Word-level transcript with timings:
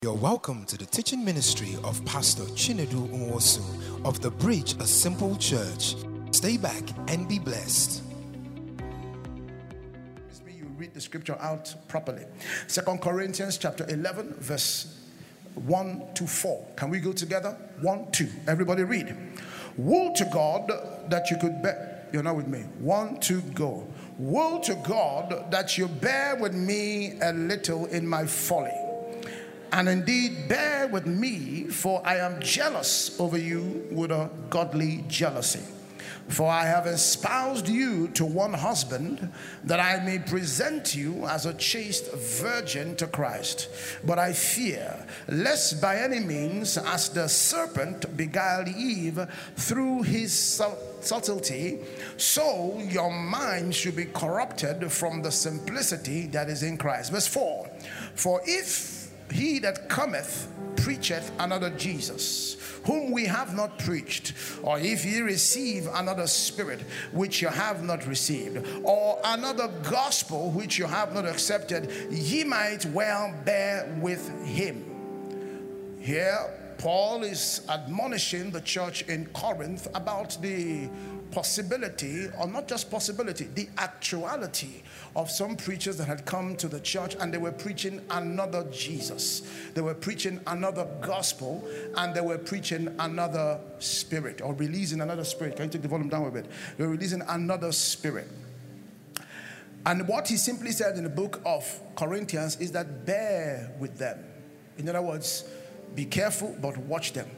You're 0.00 0.14
welcome 0.14 0.64
to 0.66 0.78
the 0.78 0.86
teaching 0.86 1.24
ministry 1.24 1.76
of 1.82 2.04
Pastor 2.04 2.44
Chinedu 2.44 3.08
Nwosu 3.08 4.04
of 4.04 4.20
the 4.20 4.30
Bridge, 4.30 4.74
a 4.74 4.86
simple 4.86 5.34
church. 5.34 5.96
Stay 6.30 6.56
back 6.56 6.84
and 7.08 7.28
be 7.28 7.40
blessed. 7.40 8.04
You 10.46 10.66
read 10.76 10.94
the 10.94 11.00
scripture 11.00 11.36
out 11.40 11.74
properly. 11.88 12.26
Second 12.68 13.00
Corinthians 13.00 13.58
chapter 13.58 13.84
11, 13.88 14.34
verse 14.34 15.00
1 15.56 16.14
to 16.14 16.28
4. 16.28 16.64
Can 16.76 16.90
we 16.90 17.00
go 17.00 17.12
together? 17.12 17.56
1, 17.80 18.12
2. 18.12 18.28
Everybody 18.46 18.84
read. 18.84 19.16
Woe 19.76 20.12
to 20.14 20.24
God 20.32 20.70
that 21.10 21.28
you 21.28 21.38
could 21.38 21.60
bear. 21.60 22.06
You're 22.12 22.22
not 22.22 22.36
with 22.36 22.46
me. 22.46 22.60
1, 22.78 23.18
2, 23.18 23.40
go. 23.40 23.84
Woe 24.16 24.60
to 24.60 24.76
God 24.86 25.50
that 25.50 25.76
you 25.76 25.88
bear 25.88 26.36
with 26.36 26.54
me 26.54 27.18
a 27.20 27.32
little 27.32 27.86
in 27.86 28.06
my 28.06 28.26
folly. 28.26 28.70
And 29.72 29.88
indeed, 29.88 30.48
bear 30.48 30.88
with 30.88 31.06
me, 31.06 31.64
for 31.64 32.00
I 32.04 32.16
am 32.16 32.40
jealous 32.40 33.18
over 33.20 33.38
you 33.38 33.86
with 33.90 34.10
a 34.10 34.30
godly 34.50 35.04
jealousy. 35.08 35.62
For 36.28 36.50
I 36.50 36.66
have 36.66 36.86
espoused 36.86 37.68
you 37.68 38.08
to 38.08 38.24
one 38.24 38.52
husband, 38.52 39.32
that 39.64 39.80
I 39.80 40.04
may 40.04 40.18
present 40.18 40.94
you 40.94 41.24
as 41.26 41.46
a 41.46 41.54
chaste 41.54 42.12
virgin 42.12 42.96
to 42.96 43.06
Christ. 43.06 43.70
But 44.04 44.18
I 44.18 44.34
fear, 44.34 45.06
lest 45.26 45.80
by 45.80 45.96
any 45.96 46.20
means, 46.20 46.76
as 46.76 47.08
the 47.08 47.28
serpent 47.28 48.14
beguiled 48.14 48.68
Eve 48.68 49.26
through 49.56 50.02
his 50.02 50.32
subtlety, 51.00 51.78
so 52.18 52.78
your 52.78 53.10
mind 53.10 53.74
should 53.74 53.96
be 53.96 54.04
corrupted 54.04 54.92
from 54.92 55.22
the 55.22 55.32
simplicity 55.32 56.26
that 56.28 56.50
is 56.50 56.62
in 56.62 56.76
Christ. 56.76 57.10
Verse 57.10 57.26
4 57.26 57.70
For 58.14 58.42
if 58.44 58.97
he 59.30 59.58
that 59.60 59.88
cometh 59.88 60.48
preacheth 60.76 61.30
another 61.38 61.70
Jesus, 61.70 62.56
whom 62.84 63.10
we 63.10 63.26
have 63.26 63.54
not 63.54 63.78
preached, 63.78 64.32
or 64.62 64.78
if 64.78 65.04
ye 65.04 65.20
receive 65.20 65.88
another 65.94 66.26
spirit 66.26 66.80
which 67.12 67.42
you 67.42 67.48
have 67.48 67.82
not 67.82 68.06
received, 68.06 68.66
or 68.84 69.18
another 69.24 69.68
gospel 69.90 70.50
which 70.50 70.78
you 70.78 70.86
have 70.86 71.12
not 71.12 71.26
accepted, 71.26 71.90
ye 72.10 72.44
might 72.44 72.84
well 72.86 73.34
bear 73.44 73.94
with 74.00 74.28
him. 74.44 74.84
Here, 76.00 76.38
Paul 76.78 77.24
is 77.24 77.62
admonishing 77.68 78.52
the 78.52 78.60
church 78.60 79.02
in 79.02 79.26
Corinth 79.26 79.88
about 79.94 80.40
the 80.40 80.88
possibility, 81.30 82.26
or 82.38 82.46
not 82.46 82.68
just 82.68 82.90
possibility, 82.90 83.44
the 83.54 83.68
actuality 83.78 84.82
of 85.16 85.30
some 85.30 85.56
preachers 85.56 85.96
that 85.98 86.06
had 86.06 86.24
come 86.24 86.56
to 86.56 86.68
the 86.68 86.80
church 86.80 87.16
and 87.18 87.32
they 87.32 87.38
were 87.38 87.52
preaching 87.52 88.00
another 88.10 88.64
Jesus. 88.72 89.42
They 89.74 89.80
were 89.80 89.94
preaching 89.94 90.40
another 90.46 90.86
gospel 91.00 91.66
and 91.96 92.14
they 92.14 92.20
were 92.20 92.38
preaching 92.38 92.94
another 92.98 93.60
spirit 93.78 94.40
or 94.40 94.54
releasing 94.54 95.00
another 95.00 95.24
spirit. 95.24 95.56
Can 95.56 95.66
you 95.66 95.70
take 95.72 95.82
the 95.82 95.88
volume 95.88 96.08
down 96.08 96.26
a 96.26 96.30
bit? 96.30 96.46
They 96.76 96.84
were 96.84 96.92
releasing 96.92 97.22
another 97.22 97.72
spirit. 97.72 98.28
And 99.86 100.06
what 100.06 100.28
he 100.28 100.36
simply 100.36 100.72
said 100.72 100.96
in 100.96 101.04
the 101.04 101.10
book 101.10 101.40
of 101.46 101.80
Corinthians 101.96 102.56
is 102.60 102.72
that 102.72 103.06
bear 103.06 103.72
with 103.78 103.96
them. 103.98 104.24
In 104.76 104.88
other 104.88 105.02
words, 105.02 105.44
be 105.94 106.04
careful, 106.04 106.56
but 106.60 106.76
watch 106.76 107.12
them. 107.12 107.28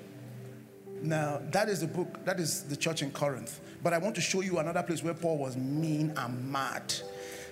Now, 1.02 1.40
that 1.50 1.68
is 1.68 1.80
the 1.80 1.86
book, 1.86 2.24
that 2.24 2.38
is 2.38 2.64
the 2.64 2.76
church 2.76 3.02
in 3.02 3.10
Corinth. 3.10 3.60
But 3.82 3.92
I 3.92 3.98
want 3.98 4.14
to 4.16 4.20
show 4.20 4.40
you 4.40 4.58
another 4.58 4.82
place 4.82 5.02
where 5.02 5.14
Paul 5.14 5.38
was 5.38 5.56
mean 5.56 6.12
and 6.16 6.52
mad 6.52 6.92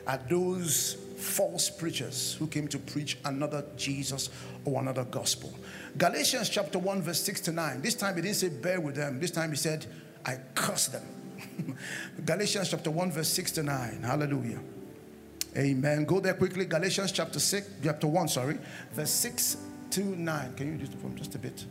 at 0.06 0.28
those 0.28 0.96
false 1.16 1.68
preachers 1.68 2.34
who 2.38 2.46
came 2.46 2.68
to 2.68 2.78
preach 2.78 3.18
another 3.24 3.64
Jesus 3.76 4.30
or 4.64 4.80
another 4.80 5.04
gospel. 5.04 5.52
Galatians 5.96 6.48
chapter 6.48 6.78
1, 6.78 7.02
verse 7.02 7.20
6 7.20 7.40
to 7.42 7.52
9. 7.52 7.82
This 7.82 7.94
time 7.94 8.16
he 8.16 8.22
didn't 8.22 8.36
say 8.36 8.48
bear 8.48 8.80
with 8.80 8.94
them. 8.94 9.20
This 9.20 9.30
time 9.30 9.50
he 9.50 9.56
said, 9.56 9.86
I 10.24 10.38
curse 10.54 10.88
them. 10.88 11.04
Galatians 12.24 12.70
chapter 12.70 12.90
1, 12.90 13.12
verse 13.12 13.28
6 13.28 13.52
to 13.52 13.62
9. 13.62 14.02
Hallelujah. 14.02 14.60
Amen. 15.56 16.04
Go 16.04 16.20
there 16.20 16.34
quickly. 16.34 16.64
Galatians 16.66 17.10
chapter 17.10 17.40
6, 17.40 17.68
chapter 17.82 18.06
1, 18.06 18.28
sorry, 18.28 18.58
verse 18.92 19.10
6 19.10 19.56
to 19.90 20.00
9. 20.00 20.54
Can 20.54 20.72
you 20.72 20.86
just 20.86 21.16
just 21.16 21.34
a 21.34 21.38
bit? 21.38 21.64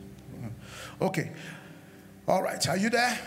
Okay. 1.00 1.32
All 2.26 2.42
right. 2.42 2.68
Are 2.68 2.76
you 2.76 2.90
there? 2.90 3.18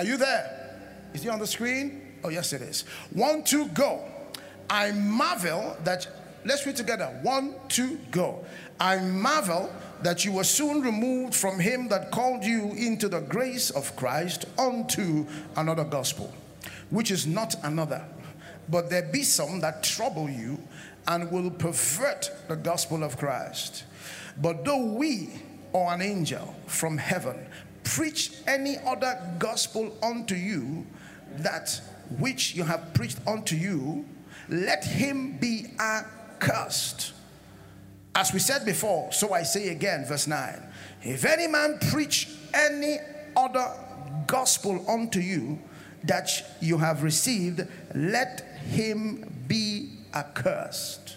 Are 0.00 0.04
you 0.04 0.16
there? 0.16 0.78
Is 1.12 1.22
he 1.22 1.28
on 1.28 1.38
the 1.40 1.46
screen? 1.46 2.00
Oh, 2.24 2.30
yes, 2.30 2.54
it 2.54 2.62
is. 2.62 2.86
One, 3.12 3.44
two, 3.44 3.68
go. 3.68 4.02
I 4.70 4.92
marvel 4.92 5.76
that, 5.84 6.08
let's 6.42 6.64
read 6.64 6.76
together. 6.76 7.18
One, 7.20 7.54
two, 7.68 7.98
go. 8.10 8.42
I 8.80 8.96
marvel 8.96 9.70
that 10.02 10.24
you 10.24 10.32
were 10.32 10.44
soon 10.44 10.80
removed 10.80 11.34
from 11.34 11.60
him 11.60 11.88
that 11.88 12.10
called 12.12 12.46
you 12.46 12.72
into 12.78 13.10
the 13.10 13.20
grace 13.20 13.68
of 13.68 13.94
Christ 13.94 14.46
unto 14.58 15.26
another 15.54 15.84
gospel, 15.84 16.32
which 16.88 17.10
is 17.10 17.26
not 17.26 17.54
another. 17.62 18.02
But 18.70 18.88
there 18.88 19.02
be 19.02 19.22
some 19.22 19.60
that 19.60 19.82
trouble 19.82 20.30
you 20.30 20.58
and 21.08 21.30
will 21.30 21.50
pervert 21.50 22.30
the 22.48 22.56
gospel 22.56 23.04
of 23.04 23.18
Christ. 23.18 23.84
But 24.40 24.64
though 24.64 24.82
we 24.82 25.28
or 25.74 25.92
an 25.92 26.00
angel 26.00 26.54
from 26.66 26.96
heaven 26.96 27.46
preach 27.90 28.32
any 28.46 28.76
other 28.86 29.18
gospel 29.38 29.92
unto 30.02 30.36
you, 30.36 30.86
that 31.38 31.80
which 32.18 32.54
you 32.54 32.62
have 32.62 32.94
preached 32.94 33.18
unto 33.26 33.56
you, 33.56 34.04
let 34.48 34.84
him 34.84 35.38
be 35.38 35.66
accursed. 35.78 37.12
As 38.14 38.32
we 38.32 38.38
said 38.38 38.64
before, 38.64 39.12
so 39.12 39.32
I 39.32 39.42
say 39.42 39.68
again, 39.70 40.04
verse 40.04 40.26
9 40.26 40.62
if 41.02 41.24
any 41.24 41.46
man 41.46 41.78
preach 41.90 42.28
any 42.52 42.98
other 43.36 43.66
gospel 44.26 44.84
unto 44.88 45.18
you 45.18 45.58
that 46.04 46.28
you 46.60 46.78
have 46.78 47.02
received, 47.02 47.66
let 47.94 48.40
him 48.70 49.44
be 49.48 49.90
accursed. 50.14 51.16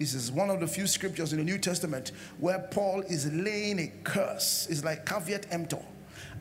This 0.00 0.14
is 0.14 0.32
one 0.32 0.48
of 0.48 0.60
the 0.60 0.66
few 0.66 0.86
scriptures 0.86 1.34
in 1.34 1.38
the 1.38 1.44
New 1.44 1.58
Testament 1.58 2.12
where 2.38 2.58
Paul 2.58 3.02
is 3.02 3.30
laying 3.34 3.78
a 3.78 3.92
curse. 4.02 4.66
It's 4.70 4.82
like 4.82 5.04
caveat 5.04 5.46
emptor. 5.50 5.84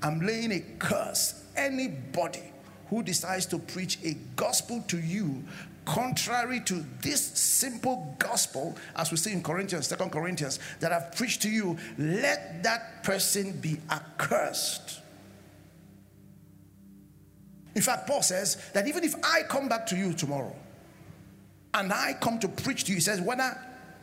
I'm 0.01 0.21
laying 0.21 0.53
a 0.53 0.61
curse. 0.79 1.43
Anybody 1.57 2.53
who 2.89 3.03
decides 3.03 3.45
to 3.47 3.59
preach 3.59 3.99
a 4.01 4.15
gospel 4.37 4.81
to 4.87 4.97
you 4.97 5.43
contrary 5.83 6.61
to 6.61 6.85
this 7.01 7.19
simple 7.21 8.15
gospel, 8.17 8.77
as 8.95 9.11
we 9.11 9.17
see 9.17 9.33
in 9.33 9.43
Corinthians, 9.43 9.87
Second 9.87 10.11
Corinthians, 10.11 10.59
that 10.79 10.93
I've 10.93 11.13
preached 11.17 11.41
to 11.41 11.49
you, 11.49 11.77
let 11.97 12.63
that 12.63 13.03
person 13.03 13.59
be 13.59 13.77
accursed. 13.89 15.01
In 17.75 17.81
fact, 17.81 18.07
Paul 18.07 18.21
says 18.21 18.55
that 18.71 18.87
even 18.87 19.03
if 19.03 19.15
I 19.21 19.43
come 19.43 19.67
back 19.67 19.85
to 19.87 19.97
you 19.97 20.13
tomorrow 20.13 20.55
and 21.73 21.93
I 21.93 22.13
come 22.19 22.39
to 22.39 22.47
preach 22.47 22.85
to 22.85 22.91
you, 22.91 22.95
he 22.95 23.01
says, 23.01 23.21
whether 23.21 23.57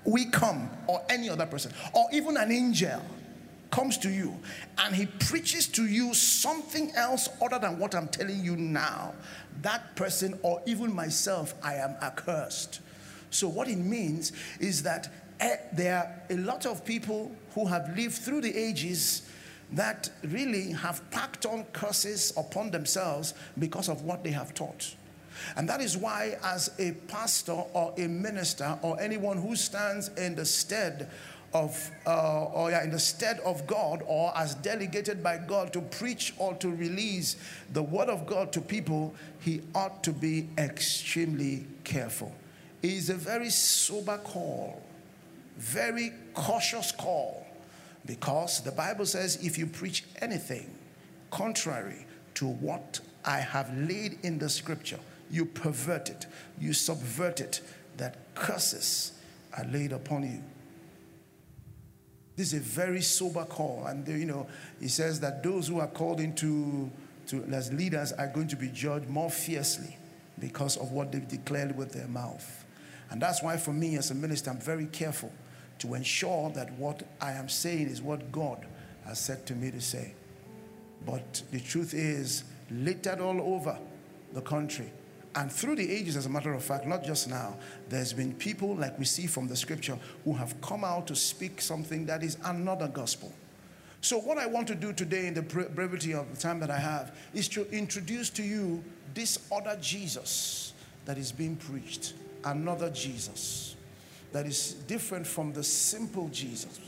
we 0.04 0.26
come 0.26 0.70
or 0.86 1.02
any 1.08 1.28
other 1.28 1.46
person 1.46 1.72
or 1.92 2.06
even 2.12 2.36
an 2.36 2.52
angel 2.52 3.02
comes 3.70 3.98
to 3.98 4.10
you 4.10 4.38
and 4.78 4.94
he 4.94 5.06
preaches 5.06 5.66
to 5.66 5.86
you 5.86 6.14
something 6.14 6.92
else 6.92 7.28
other 7.42 7.58
than 7.58 7.78
what 7.78 7.94
I'm 7.94 8.08
telling 8.08 8.44
you 8.44 8.56
now, 8.56 9.14
that 9.62 9.96
person 9.96 10.38
or 10.42 10.62
even 10.66 10.94
myself, 10.94 11.54
I 11.62 11.74
am 11.74 11.96
accursed. 12.00 12.80
So, 13.30 13.48
what 13.48 13.68
it 13.68 13.78
means 13.78 14.32
is 14.60 14.82
that 14.84 15.12
eh, 15.40 15.56
there 15.72 15.98
are 15.98 16.34
a 16.34 16.38
lot 16.38 16.64
of 16.64 16.84
people 16.84 17.32
who 17.54 17.66
have 17.66 17.96
lived 17.96 18.14
through 18.14 18.42
the 18.42 18.56
ages 18.56 19.28
that 19.72 20.08
really 20.22 20.70
have 20.70 21.08
packed 21.10 21.44
on 21.44 21.64
curses 21.72 22.32
upon 22.36 22.70
themselves 22.70 23.34
because 23.58 23.88
of 23.88 24.02
what 24.02 24.22
they 24.22 24.30
have 24.30 24.54
taught. 24.54 24.94
And 25.56 25.68
that 25.68 25.80
is 25.80 25.96
why, 25.96 26.38
as 26.42 26.70
a 26.78 26.92
pastor 27.08 27.52
or 27.72 27.94
a 27.96 28.06
minister 28.06 28.78
or 28.82 29.00
anyone 29.00 29.38
who 29.38 29.56
stands 29.56 30.08
in 30.16 30.34
the 30.34 30.44
stead 30.44 31.10
of, 31.52 31.90
uh, 32.06 32.44
or 32.44 32.70
yeah, 32.70 32.84
in 32.84 32.90
the 32.90 32.98
stead 32.98 33.40
of 33.44 33.66
God, 33.66 34.02
or 34.06 34.36
as 34.36 34.54
delegated 34.56 35.22
by 35.22 35.38
God 35.38 35.72
to 35.72 35.80
preach 35.80 36.34
or 36.38 36.54
to 36.54 36.68
release 36.68 37.36
the 37.72 37.82
word 37.82 38.08
of 38.08 38.26
God 38.26 38.52
to 38.52 38.60
people, 38.60 39.14
he 39.40 39.62
ought 39.74 40.02
to 40.04 40.12
be 40.12 40.48
extremely 40.58 41.66
careful. 41.84 42.34
It 42.82 42.90
is 42.90 43.10
a 43.10 43.14
very 43.14 43.50
sober 43.50 44.18
call, 44.18 44.82
very 45.56 46.12
cautious 46.34 46.92
call, 46.92 47.46
because 48.04 48.60
the 48.60 48.72
Bible 48.72 49.06
says 49.06 49.36
if 49.42 49.56
you 49.56 49.66
preach 49.66 50.04
anything 50.20 50.70
contrary 51.30 52.06
to 52.34 52.46
what 52.46 53.00
I 53.24 53.38
have 53.38 53.76
laid 53.76 54.18
in 54.22 54.38
the 54.38 54.48
scripture, 54.48 55.00
you 55.30 55.44
pervert 55.44 56.08
it, 56.08 56.26
you 56.58 56.72
subvert 56.72 57.40
it, 57.40 57.60
that 57.96 58.34
curses 58.34 59.12
are 59.56 59.64
laid 59.64 59.92
upon 59.92 60.22
you. 60.22 60.42
This 62.36 62.52
is 62.52 62.60
a 62.60 62.62
very 62.62 63.00
sober 63.00 63.44
call. 63.44 63.86
And, 63.86 64.06
you 64.06 64.26
know, 64.26 64.46
he 64.78 64.88
says 64.88 65.20
that 65.20 65.42
those 65.42 65.68
who 65.68 65.80
are 65.80 65.86
called 65.86 66.20
into 66.20 66.90
to, 67.28 67.42
as 67.44 67.72
leaders 67.72 68.12
are 68.12 68.28
going 68.28 68.48
to 68.48 68.56
be 68.56 68.68
judged 68.68 69.08
more 69.08 69.30
fiercely 69.30 69.96
because 70.38 70.76
of 70.76 70.92
what 70.92 71.12
they've 71.12 71.26
declared 71.26 71.76
with 71.76 71.92
their 71.92 72.06
mouth. 72.08 72.64
And 73.10 73.20
that's 73.20 73.42
why, 73.42 73.56
for 73.56 73.72
me 73.72 73.96
as 73.96 74.10
a 74.10 74.14
minister, 74.14 74.50
I'm 74.50 74.60
very 74.60 74.86
careful 74.86 75.32
to 75.78 75.94
ensure 75.94 76.50
that 76.50 76.72
what 76.72 77.02
I 77.20 77.32
am 77.32 77.48
saying 77.48 77.88
is 77.88 78.02
what 78.02 78.30
God 78.30 78.66
has 79.06 79.18
said 79.18 79.46
to 79.46 79.54
me 79.54 79.70
to 79.70 79.80
say. 79.80 80.14
But 81.06 81.42
the 81.52 81.60
truth 81.60 81.94
is, 81.94 82.44
littered 82.70 83.20
all 83.20 83.40
over 83.40 83.78
the 84.32 84.40
country 84.40 84.90
and 85.36 85.52
through 85.52 85.76
the 85.76 85.92
ages, 85.92 86.16
as 86.16 86.24
a 86.24 86.30
matter 86.30 86.54
of 86.54 86.64
fact, 86.64 86.86
not 86.86 87.04
just 87.04 87.28
now, 87.28 87.56
there's 87.90 88.14
been 88.14 88.32
people 88.34 88.74
like 88.74 88.98
we 88.98 89.04
see 89.04 89.26
from 89.26 89.46
the 89.46 89.54
scripture 89.54 89.98
who 90.24 90.32
have 90.32 90.58
come 90.62 90.82
out 90.82 91.06
to 91.08 91.14
speak 91.14 91.60
something 91.60 92.06
that 92.06 92.22
is 92.22 92.38
another 92.44 92.88
gospel. 92.88 93.30
So, 94.00 94.18
what 94.18 94.38
I 94.38 94.46
want 94.46 94.66
to 94.68 94.74
do 94.74 94.94
today, 94.94 95.26
in 95.26 95.34
the 95.34 95.42
brevity 95.42 96.14
of 96.14 96.34
the 96.34 96.40
time 96.40 96.58
that 96.60 96.70
I 96.70 96.78
have, 96.78 97.14
is 97.34 97.48
to 97.50 97.70
introduce 97.70 98.30
to 98.30 98.42
you 98.42 98.82
this 99.12 99.38
other 99.52 99.76
Jesus 99.80 100.72
that 101.04 101.18
is 101.18 101.32
being 101.32 101.56
preached. 101.56 102.14
Another 102.44 102.88
Jesus 102.88 103.76
that 104.32 104.46
is 104.46 104.74
different 104.86 105.26
from 105.26 105.52
the 105.52 105.62
simple 105.62 106.28
Jesus. 106.28 106.78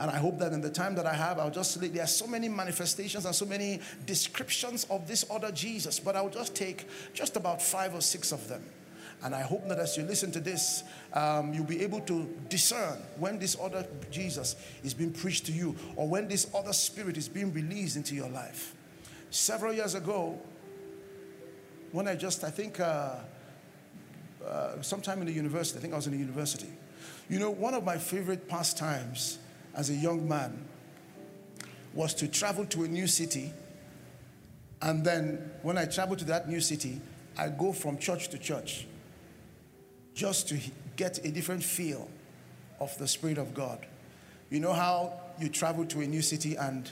And 0.00 0.10
I 0.10 0.16
hope 0.16 0.38
that 0.38 0.54
in 0.54 0.62
the 0.62 0.70
time 0.70 0.94
that 0.94 1.04
I 1.04 1.12
have, 1.12 1.38
I'll 1.38 1.50
just, 1.50 1.78
there 1.78 2.02
are 2.02 2.06
so 2.06 2.26
many 2.26 2.48
manifestations 2.48 3.26
and 3.26 3.34
so 3.34 3.44
many 3.44 3.80
descriptions 4.06 4.86
of 4.88 5.06
this 5.06 5.26
other 5.30 5.52
Jesus, 5.52 6.00
but 6.00 6.16
I'll 6.16 6.30
just 6.30 6.54
take 6.56 6.86
just 7.12 7.36
about 7.36 7.60
five 7.60 7.94
or 7.94 8.00
six 8.00 8.32
of 8.32 8.48
them. 8.48 8.64
And 9.22 9.34
I 9.34 9.42
hope 9.42 9.68
that 9.68 9.78
as 9.78 9.98
you 9.98 10.04
listen 10.04 10.32
to 10.32 10.40
this, 10.40 10.84
um, 11.12 11.52
you'll 11.52 11.64
be 11.64 11.82
able 11.82 12.00
to 12.00 12.26
discern 12.48 12.96
when 13.18 13.38
this 13.38 13.58
other 13.60 13.86
Jesus 14.10 14.56
is 14.82 14.94
being 14.94 15.12
preached 15.12 15.44
to 15.46 15.52
you 15.52 15.76
or 15.96 16.08
when 16.08 16.28
this 16.28 16.50
other 16.54 16.72
spirit 16.72 17.18
is 17.18 17.28
being 17.28 17.52
released 17.52 17.96
into 17.96 18.14
your 18.14 18.30
life. 18.30 18.74
Several 19.28 19.74
years 19.74 19.94
ago, 19.94 20.40
when 21.92 22.08
I 22.08 22.14
just, 22.14 22.42
I 22.42 22.50
think, 22.50 22.80
uh, 22.80 23.16
uh, 24.46 24.80
sometime 24.80 25.20
in 25.20 25.26
the 25.26 25.34
university, 25.34 25.78
I 25.78 25.82
think 25.82 25.92
I 25.92 25.96
was 25.96 26.06
in 26.06 26.14
the 26.14 26.18
university. 26.18 26.70
You 27.28 27.38
know, 27.38 27.50
one 27.50 27.74
of 27.74 27.84
my 27.84 27.98
favorite 27.98 28.48
pastimes 28.48 29.38
as 29.74 29.90
a 29.90 29.94
young 29.94 30.28
man 30.28 30.66
was 31.94 32.14
to 32.14 32.28
travel 32.28 32.64
to 32.66 32.84
a 32.84 32.88
new 32.88 33.06
city. 33.06 33.52
And 34.82 35.04
then 35.04 35.50
when 35.62 35.76
I 35.76 35.86
travel 35.86 36.16
to 36.16 36.24
that 36.26 36.48
new 36.48 36.60
city, 36.60 37.00
I 37.36 37.48
go 37.48 37.72
from 37.72 37.98
church 37.98 38.28
to 38.28 38.38
church 38.38 38.86
just 40.14 40.48
to 40.48 40.58
get 40.96 41.24
a 41.24 41.30
different 41.30 41.62
feel 41.62 42.08
of 42.80 42.96
the 42.98 43.08
Spirit 43.08 43.38
of 43.38 43.54
God. 43.54 43.86
You 44.50 44.60
know 44.60 44.72
how 44.72 45.14
you 45.38 45.48
travel 45.48 45.84
to 45.86 46.00
a 46.00 46.06
new 46.06 46.22
city, 46.22 46.56
and 46.56 46.90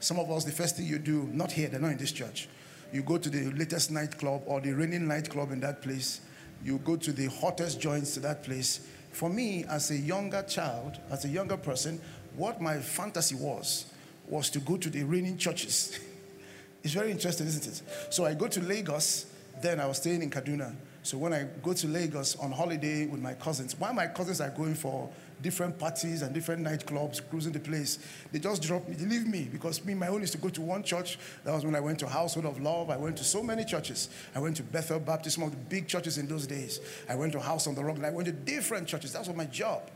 some 0.00 0.18
of 0.18 0.30
us, 0.30 0.44
the 0.44 0.52
first 0.52 0.76
thing 0.76 0.86
you 0.86 0.98
do, 0.98 1.28
not 1.32 1.50
here, 1.52 1.68
they're 1.68 1.80
not 1.80 1.90
in 1.90 1.98
this 1.98 2.12
church, 2.12 2.48
you 2.92 3.02
go 3.02 3.18
to 3.18 3.28
the 3.28 3.50
latest 3.52 3.90
nightclub 3.90 4.42
or 4.46 4.60
the 4.60 4.72
reigning 4.72 5.08
nightclub 5.08 5.50
in 5.50 5.60
that 5.60 5.82
place, 5.82 6.20
you 6.62 6.78
go 6.78 6.96
to 6.96 7.12
the 7.12 7.26
hottest 7.26 7.80
joints 7.80 8.14
to 8.14 8.20
that 8.20 8.42
place, 8.44 8.86
for 9.14 9.30
me, 9.30 9.64
as 9.68 9.90
a 9.90 9.96
younger 9.96 10.42
child, 10.42 10.98
as 11.10 11.24
a 11.24 11.28
younger 11.28 11.56
person, 11.56 12.00
what 12.36 12.60
my 12.60 12.78
fantasy 12.78 13.36
was, 13.36 13.86
was 14.28 14.50
to 14.50 14.58
go 14.58 14.76
to 14.76 14.90
the 14.90 15.04
reigning 15.04 15.38
churches. 15.38 15.98
it's 16.82 16.94
very 16.94 17.10
interesting, 17.10 17.46
isn't 17.46 17.66
it? 17.66 17.82
So 18.12 18.24
I 18.24 18.34
go 18.34 18.48
to 18.48 18.60
Lagos, 18.60 19.26
then 19.62 19.78
I 19.78 19.86
was 19.86 19.98
staying 19.98 20.22
in 20.22 20.30
Kaduna. 20.30 20.74
So 21.02 21.18
when 21.18 21.32
I 21.32 21.46
go 21.62 21.74
to 21.74 21.86
Lagos 21.86 22.34
on 22.36 22.50
holiday 22.50 23.06
with 23.06 23.20
my 23.20 23.34
cousins, 23.34 23.78
while 23.78 23.92
my 23.92 24.06
cousins 24.06 24.40
are 24.40 24.50
going 24.50 24.74
for 24.74 25.10
different 25.42 25.78
parties 25.78 26.22
and 26.22 26.34
different 26.34 26.64
nightclubs, 26.64 27.20
cruising 27.28 27.52
the 27.52 27.60
place. 27.60 27.98
They 28.32 28.38
just 28.38 28.62
dropped 28.62 28.88
me, 28.88 28.96
they 28.96 29.06
leave 29.06 29.26
me 29.26 29.48
because 29.50 29.84
me, 29.84 29.94
my 29.94 30.08
own 30.08 30.22
is 30.22 30.30
to 30.32 30.38
go 30.38 30.48
to 30.48 30.60
one 30.60 30.82
church. 30.82 31.18
That 31.44 31.52
was 31.54 31.64
when 31.64 31.74
I 31.74 31.80
went 31.80 31.98
to 32.00 32.06
Household 32.06 32.46
of 32.46 32.60
Love. 32.60 32.90
I 32.90 32.96
went 32.96 33.16
to 33.18 33.24
so 33.24 33.42
many 33.42 33.64
churches. 33.64 34.08
I 34.34 34.40
went 34.40 34.56
to 34.56 34.62
Bethel 34.62 35.00
Baptist, 35.00 35.36
some 35.36 35.44
of 35.44 35.50
the 35.50 35.56
big 35.56 35.88
churches 35.88 36.18
in 36.18 36.26
those 36.26 36.46
days. 36.46 36.80
I 37.08 37.14
went 37.14 37.32
to 37.32 37.40
House 37.40 37.66
on 37.66 37.74
the 37.74 37.84
Rock, 37.84 38.02
I 38.02 38.10
went 38.10 38.26
to 38.26 38.32
different 38.32 38.88
churches. 38.88 39.12
That 39.12 39.26
was 39.26 39.36
my 39.36 39.46
job. 39.46 39.90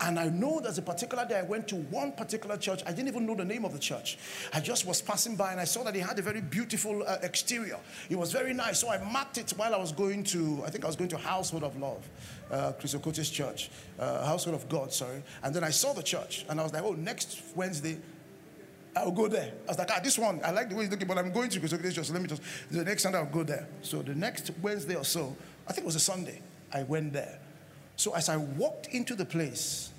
And 0.00 0.18
I 0.18 0.28
know 0.28 0.60
there's 0.60 0.78
a 0.78 0.82
particular 0.82 1.24
day 1.24 1.38
I 1.38 1.42
went 1.42 1.68
to 1.68 1.76
one 1.76 2.12
particular 2.12 2.56
church. 2.56 2.82
I 2.86 2.92
didn't 2.92 3.08
even 3.08 3.24
know 3.24 3.34
the 3.34 3.44
name 3.44 3.64
of 3.64 3.72
the 3.72 3.78
church. 3.78 4.18
I 4.52 4.60
just 4.60 4.86
was 4.86 5.00
passing 5.00 5.36
by 5.36 5.52
and 5.52 5.60
I 5.60 5.64
saw 5.64 5.82
that 5.84 5.96
it 5.96 6.00
had 6.00 6.18
a 6.18 6.22
very 6.22 6.40
beautiful 6.40 7.02
uh, 7.06 7.16
exterior. 7.22 7.78
It 8.10 8.16
was 8.16 8.32
very 8.32 8.52
nice. 8.52 8.80
So 8.80 8.90
I 8.90 9.02
marked 9.02 9.38
it 9.38 9.52
while 9.56 9.74
I 9.74 9.78
was 9.78 9.92
going 9.92 10.24
to, 10.24 10.62
I 10.66 10.70
think 10.70 10.84
I 10.84 10.86
was 10.86 10.96
going 10.96 11.08
to 11.10 11.18
Household 11.18 11.64
of 11.64 11.78
Love, 11.78 12.06
uh, 12.50 12.72
Chris 12.72 13.30
church, 13.30 13.70
uh, 13.98 14.26
Household 14.26 14.56
of 14.56 14.68
God, 14.68 14.92
sorry. 14.92 15.22
And 15.42 15.54
then 15.54 15.64
I 15.64 15.70
saw 15.70 15.92
the 15.92 16.02
church 16.02 16.44
and 16.48 16.60
I 16.60 16.62
was 16.62 16.72
like, 16.72 16.82
oh, 16.82 16.92
next 16.92 17.42
Wednesday, 17.54 17.98
I'll 18.96 19.10
go 19.10 19.28
there. 19.28 19.52
I 19.66 19.68
was 19.68 19.78
like, 19.78 19.90
ah, 19.92 20.00
this 20.02 20.18
one, 20.18 20.40
I 20.44 20.50
like 20.52 20.70
the 20.70 20.74
way 20.76 20.84
he's 20.84 20.90
looking, 20.90 21.08
but 21.08 21.18
I'm 21.18 21.32
going 21.32 21.50
to 21.50 21.60
Chris 21.60 21.72
church. 21.72 22.06
So 22.06 22.12
let 22.12 22.22
me 22.22 22.28
just, 22.28 22.42
the 22.70 22.84
next 22.84 23.02
Sunday 23.02 23.18
I'll 23.18 23.26
go 23.26 23.42
there. 23.42 23.68
So 23.82 24.02
the 24.02 24.14
next 24.14 24.50
Wednesday 24.62 24.94
or 24.94 25.04
so, 25.04 25.36
I 25.68 25.72
think 25.72 25.84
it 25.84 25.86
was 25.86 25.96
a 25.96 26.00
Sunday, 26.00 26.40
I 26.72 26.82
went 26.84 27.12
there. 27.12 27.38
So 27.96 28.14
as 28.14 28.28
I 28.28 28.36
walked 28.36 28.88
into 28.88 29.14
the 29.14 29.24
place, 29.24 29.90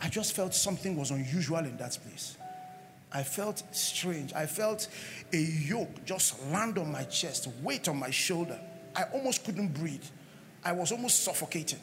I 0.00 0.08
just 0.08 0.34
felt 0.34 0.54
something 0.54 0.96
was 0.96 1.10
unusual 1.10 1.58
in 1.58 1.76
that 1.78 1.98
place. 2.02 2.36
I 3.12 3.22
felt 3.22 3.62
strange. 3.70 4.32
I 4.34 4.46
felt 4.46 4.88
a 5.32 5.36
yoke 5.36 6.04
just 6.04 6.44
land 6.50 6.78
on 6.78 6.90
my 6.90 7.04
chest, 7.04 7.48
weight 7.62 7.88
on 7.88 7.96
my 7.96 8.10
shoulder. 8.10 8.58
I 8.96 9.04
almost 9.12 9.44
couldn't 9.44 9.68
breathe. 9.68 10.04
I 10.64 10.72
was 10.72 10.92
almost 10.92 11.22
suffocating. 11.22 11.80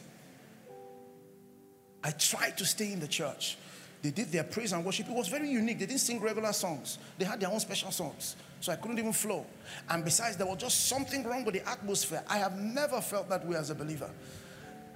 I 2.03 2.11
tried 2.11 2.57
to 2.57 2.65
stay 2.65 2.91
in 2.91 2.99
the 2.99 3.07
church. 3.07 3.57
They 4.01 4.09
did 4.09 4.31
their 4.31 4.43
praise 4.43 4.73
and 4.73 4.83
worship. 4.83 5.07
It 5.07 5.15
was 5.15 5.27
very 5.27 5.49
unique. 5.49 5.77
They 5.77 5.85
didn't 5.85 5.99
sing 6.01 6.19
regular 6.19 6.53
songs, 6.53 6.97
they 7.17 7.25
had 7.25 7.39
their 7.39 7.51
own 7.51 7.59
special 7.59 7.91
songs. 7.91 8.35
So 8.59 8.71
I 8.71 8.75
couldn't 8.75 8.99
even 8.99 9.13
flow. 9.13 9.45
And 9.89 10.05
besides, 10.05 10.37
there 10.37 10.45
was 10.45 10.57
just 10.57 10.87
something 10.87 11.23
wrong 11.23 11.43
with 11.43 11.55
the 11.55 11.67
atmosphere. 11.67 12.23
I 12.27 12.37
have 12.37 12.59
never 12.59 13.01
felt 13.01 13.27
that 13.29 13.45
way 13.47 13.57
as 13.57 13.71
a 13.71 13.75
believer. 13.75 14.09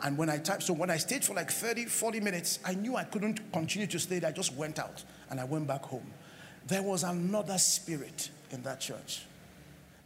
And 0.04 0.18
when 0.18 0.30
I 0.30 0.38
typed, 0.38 0.64
so 0.64 0.74
when 0.74 0.92
I 0.92 0.98
stayed 0.98 1.24
for 1.24 1.34
like 1.34 1.50
30, 1.50 1.86
40 1.86 2.20
minutes, 2.20 2.60
I 2.64 2.76
knew 2.76 2.96
I 2.96 3.06
couldn't 3.06 3.52
continue 3.52 3.88
to 3.88 4.00
stay 4.00 4.20
there. 4.20 4.30
I 4.30 4.34
just 4.34 4.54
went 4.54 4.78
out 4.78 5.04
and 5.32 5.40
I 5.40 5.46
went 5.46 5.66
back 5.66 5.84
home. 5.84 6.06
There 6.68 6.84
was 6.84 7.04
another 7.04 7.58
spirit 7.58 8.30
in 8.52 8.62
that 8.64 8.82
church. 8.82 9.24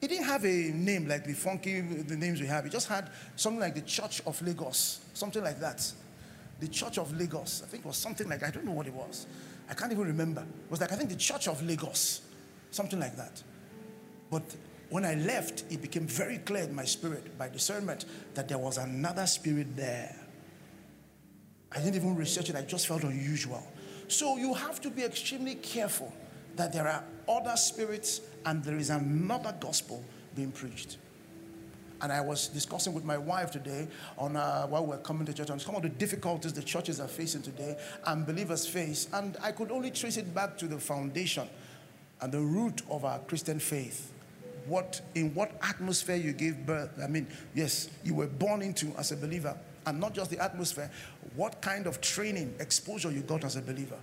It 0.01 0.07
didn't 0.07 0.25
have 0.25 0.45
a 0.45 0.71
name 0.73 1.07
like 1.07 1.25
the 1.25 1.33
funky 1.33 1.81
the 1.81 2.15
names 2.15 2.39
we 2.39 2.47
have. 2.47 2.63
He 2.63 2.69
just 2.69 2.87
had 2.87 3.09
something 3.35 3.59
like 3.59 3.75
the 3.75 3.81
Church 3.81 4.21
of 4.25 4.41
Lagos, 4.41 5.01
something 5.13 5.43
like 5.43 5.59
that. 5.59 5.91
The 6.59 6.67
Church 6.67 6.97
of 6.97 7.11
Lagos. 7.17 7.63
I 7.63 7.67
think 7.67 7.83
it 7.83 7.87
was 7.87 7.97
something 7.97 8.27
like 8.29 8.43
I 8.43 8.51
don't 8.51 8.65
know 8.65 8.71
what 8.71 8.87
it 8.87 8.93
was. 8.93 9.27
I 9.69 9.73
can't 9.73 9.91
even 9.91 10.05
remember. 10.05 10.41
It 10.41 10.71
was 10.71 10.79
like 10.79 10.91
I 10.93 10.95
think 10.95 11.09
the 11.09 11.17
Church 11.17 11.47
of 11.47 11.61
Lagos, 11.63 12.21
something 12.71 12.99
like 12.99 13.17
that. 13.17 13.43
But 14.31 14.43
when 14.89 15.05
I 15.05 15.15
left, 15.15 15.65
it 15.69 15.81
became 15.81 16.07
very 16.07 16.37
clear 16.39 16.63
in 16.63 16.73
my 16.73 16.85
spirit 16.85 17.37
by 17.37 17.49
discernment 17.49 18.05
that 18.33 18.47
there 18.47 18.57
was 18.57 18.77
another 18.77 19.27
spirit 19.27 19.75
there. 19.75 20.15
I 21.71 21.79
didn't 21.79 21.95
even 21.95 22.15
research 22.15 22.49
it, 22.49 22.55
I 22.55 22.63
just 22.63 22.87
felt 22.87 23.03
unusual. 23.03 23.65
So 24.07 24.37
you 24.37 24.53
have 24.55 24.81
to 24.81 24.89
be 24.89 25.03
extremely 25.03 25.55
careful 25.55 26.11
that 26.59 26.73
there 26.73 26.85
are 26.89 27.03
other 27.29 27.55
spirits 27.55 28.19
and 28.45 28.61
there 28.65 28.77
is 28.77 28.89
another 28.89 29.55
gospel 29.61 30.03
being 30.35 30.51
preached. 30.51 30.97
And 32.01 32.11
I 32.11 32.19
was 32.19 32.49
discussing 32.49 32.93
with 32.93 33.05
my 33.05 33.17
wife 33.17 33.49
today 33.51 33.87
on 34.17 34.35
uh, 34.35 34.67
while 34.67 34.85
we 34.85 34.93
are 34.93 34.99
coming 34.99 35.25
to 35.25 35.33
church 35.33 35.49
on 35.49 35.59
some 35.59 35.75
of 35.75 35.83
the 35.83 35.89
difficulties 35.89 36.51
the 36.51 36.61
churches 36.61 36.99
are 36.99 37.07
facing 37.07 37.43
today 37.43 37.77
and 38.05 38.25
believers 38.25 38.67
face. 38.67 39.07
And 39.13 39.37
I 39.41 39.53
could 39.53 39.71
only 39.71 39.89
trace 39.89 40.17
it 40.17 40.35
back 40.35 40.57
to 40.57 40.67
the 40.67 40.77
foundation 40.77 41.47
and 42.19 42.31
the 42.31 42.41
root 42.41 42.81
of 42.89 43.05
our 43.05 43.19
Christian 43.19 43.59
faith 43.59 44.11
what 44.65 45.01
in 45.15 45.33
what 45.33 45.53
atmosphere 45.61 46.17
you 46.17 46.33
gave 46.33 46.65
birth. 46.65 46.91
I 47.01 47.07
mean, 47.07 47.25
yes, 47.55 47.89
you 48.03 48.13
were 48.13 48.27
born 48.27 48.61
into 48.61 48.93
as 48.97 49.13
a 49.13 49.15
believer, 49.15 49.57
and 49.85 49.99
not 49.99 50.13
just 50.13 50.29
the 50.29 50.43
atmosphere, 50.43 50.91
what 51.35 51.61
kind 51.61 51.87
of 51.87 52.01
training, 52.01 52.53
exposure 52.59 53.09
you 53.09 53.21
got 53.21 53.45
as 53.45 53.55
a 53.55 53.61
believer. 53.61 53.97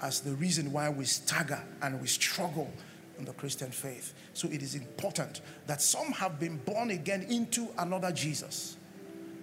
As 0.00 0.20
the 0.20 0.34
reason 0.34 0.72
why 0.72 0.88
we 0.88 1.04
stagger 1.04 1.62
and 1.82 2.00
we 2.00 2.06
struggle 2.06 2.72
in 3.18 3.24
the 3.24 3.32
Christian 3.32 3.70
faith. 3.70 4.14
So 4.32 4.48
it 4.48 4.62
is 4.62 4.74
important 4.74 5.40
that 5.66 5.82
some 5.82 6.12
have 6.12 6.38
been 6.38 6.56
born 6.58 6.90
again 6.90 7.26
into 7.28 7.68
another 7.78 8.12
Jesus. 8.12 8.76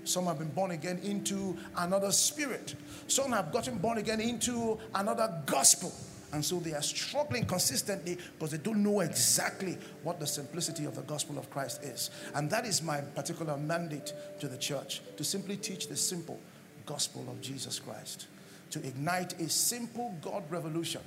Some 0.05 0.25
have 0.27 0.39
been 0.39 0.51
born 0.51 0.71
again 0.71 0.99
into 1.03 1.57
another 1.77 2.11
spirit. 2.11 2.75
Some 3.07 3.31
have 3.31 3.51
gotten 3.51 3.77
born 3.77 3.97
again 3.97 4.21
into 4.21 4.79
another 4.93 5.41
gospel. 5.45 5.91
And 6.31 6.43
so 6.43 6.59
they 6.59 6.73
are 6.73 6.81
struggling 6.81 7.45
consistently 7.45 8.17
because 8.37 8.51
they 8.51 8.57
don't 8.57 8.83
know 8.83 8.99
exactly 8.99 9.77
what 10.03 10.19
the 10.19 10.27
simplicity 10.27 10.85
of 10.85 10.95
the 10.95 11.01
gospel 11.03 11.37
of 11.37 11.49
Christ 11.49 11.83
is. 11.83 12.11
And 12.33 12.49
that 12.49 12.65
is 12.65 12.81
my 12.81 13.01
particular 13.01 13.57
mandate 13.57 14.13
to 14.39 14.47
the 14.47 14.57
church 14.57 15.01
to 15.17 15.23
simply 15.23 15.57
teach 15.57 15.87
the 15.87 15.95
simple 15.95 16.39
gospel 16.85 17.25
of 17.29 17.41
Jesus 17.41 17.79
Christ, 17.79 18.27
to 18.71 18.79
ignite 18.85 19.39
a 19.39 19.49
simple 19.49 20.15
God 20.21 20.43
revolution. 20.49 21.01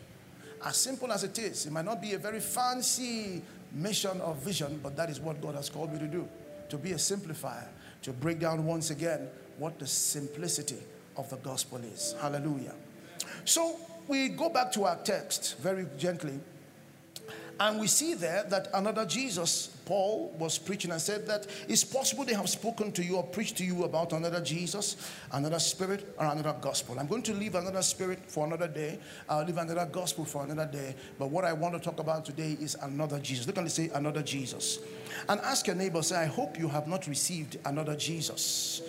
As 0.65 0.77
simple 0.77 1.13
as 1.13 1.25
it 1.25 1.39
is, 1.39 1.67
it 1.67 1.73
might 1.73 1.85
not 1.85 2.01
be 2.01 2.15
a 2.15 2.19
very 2.19 2.41
fancy 2.41 3.43
mission 3.73 4.21
or 4.21 4.35
vision, 4.35 4.81
but 4.83 4.97
that 4.97 5.11
is 5.11 5.21
what 5.21 5.41
God 5.41 5.55
has 5.55 5.69
called 5.69 5.93
me 5.93 5.99
to 5.99 6.07
do 6.07 6.29
to 6.69 6.77
be 6.77 6.93
a 6.93 6.97
simplifier, 6.97 7.67
to 8.03 8.13
break 8.13 8.39
down 8.39 8.65
once 8.65 8.91
again 8.91 9.29
what 9.59 9.79
the 9.79 9.87
simplicity 9.87 10.79
of 11.17 11.29
the 11.31 11.37
gospel 11.37 11.79
is. 11.79 12.15
Hallelujah. 12.21 12.75
So, 13.45 13.77
we 14.07 14.29
go 14.29 14.49
back 14.49 14.73
to 14.73 14.85
our 14.85 14.97
text 14.97 15.59
very 15.59 15.87
gently, 15.99 16.41
And 17.61 17.81
we 17.81 17.89
see 17.89 18.15
there 18.15 18.45
that 18.51 18.69
another 18.73 19.05
Jesus, 19.05 19.67
Paul, 19.85 20.33
was 20.39 20.59
preaching 20.59 20.93
and 20.93 21.01
said 21.01 21.27
that 21.27 21.49
it's 21.67 21.83
possible 21.83 22.25
they 22.25 22.35
have 22.35 22.49
spoken 22.49 22.93
to 22.93 23.03
you 23.03 23.17
or 23.17 23.25
preached 23.25 23.57
to 23.57 23.65
you 23.65 23.83
about 23.83 24.13
another 24.13 24.41
Jesus, 24.41 24.97
another 25.33 25.59
spirit, 25.59 26.15
or 26.19 26.27
another 26.27 26.55
gospel. 26.61 26.97
I'm 27.01 27.09
going 27.09 27.23
to 27.23 27.35
leave 27.35 27.57
another 27.57 27.83
spirit 27.83 28.21
for 28.29 28.47
another 28.47 28.69
day. 28.69 29.01
I'll 29.29 29.45
leave 29.45 29.57
another 29.57 29.87
gospel 29.87 30.25
for 30.25 30.45
another 30.45 30.67
day. 30.67 30.95
But 31.19 31.31
what 31.31 31.45
I 31.45 31.53
want 31.53 31.75
to 31.75 31.81
talk 31.81 31.99
about 31.99 32.25
today 32.25 32.57
is 32.61 32.77
another 32.81 33.19
Jesus. 33.19 33.47
Look 33.49 33.59
and 33.59 33.71
say 33.71 33.91
another 33.93 34.23
Jesus. 34.23 34.79
And 35.29 35.41
ask 35.41 35.67
your 35.67 35.75
neighbor, 35.75 36.03
say, 36.03 36.17
I 36.17 36.27
hope 36.27 36.61
you 36.61 36.69
have 36.69 36.87
not 36.87 37.09
received 37.09 37.59
another 37.65 37.97
Jesus. 37.97 38.83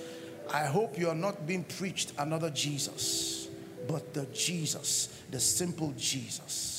I 0.53 0.65
hope 0.65 0.97
you 0.97 1.09
are 1.09 1.15
not 1.15 1.47
being 1.47 1.63
preached 1.63 2.13
another 2.19 2.51
Jesus, 2.51 3.49
but 3.87 4.13
the 4.13 4.25
Jesus, 4.27 5.09
the 5.31 5.39
simple 5.39 5.93
Jesus. 5.97 6.78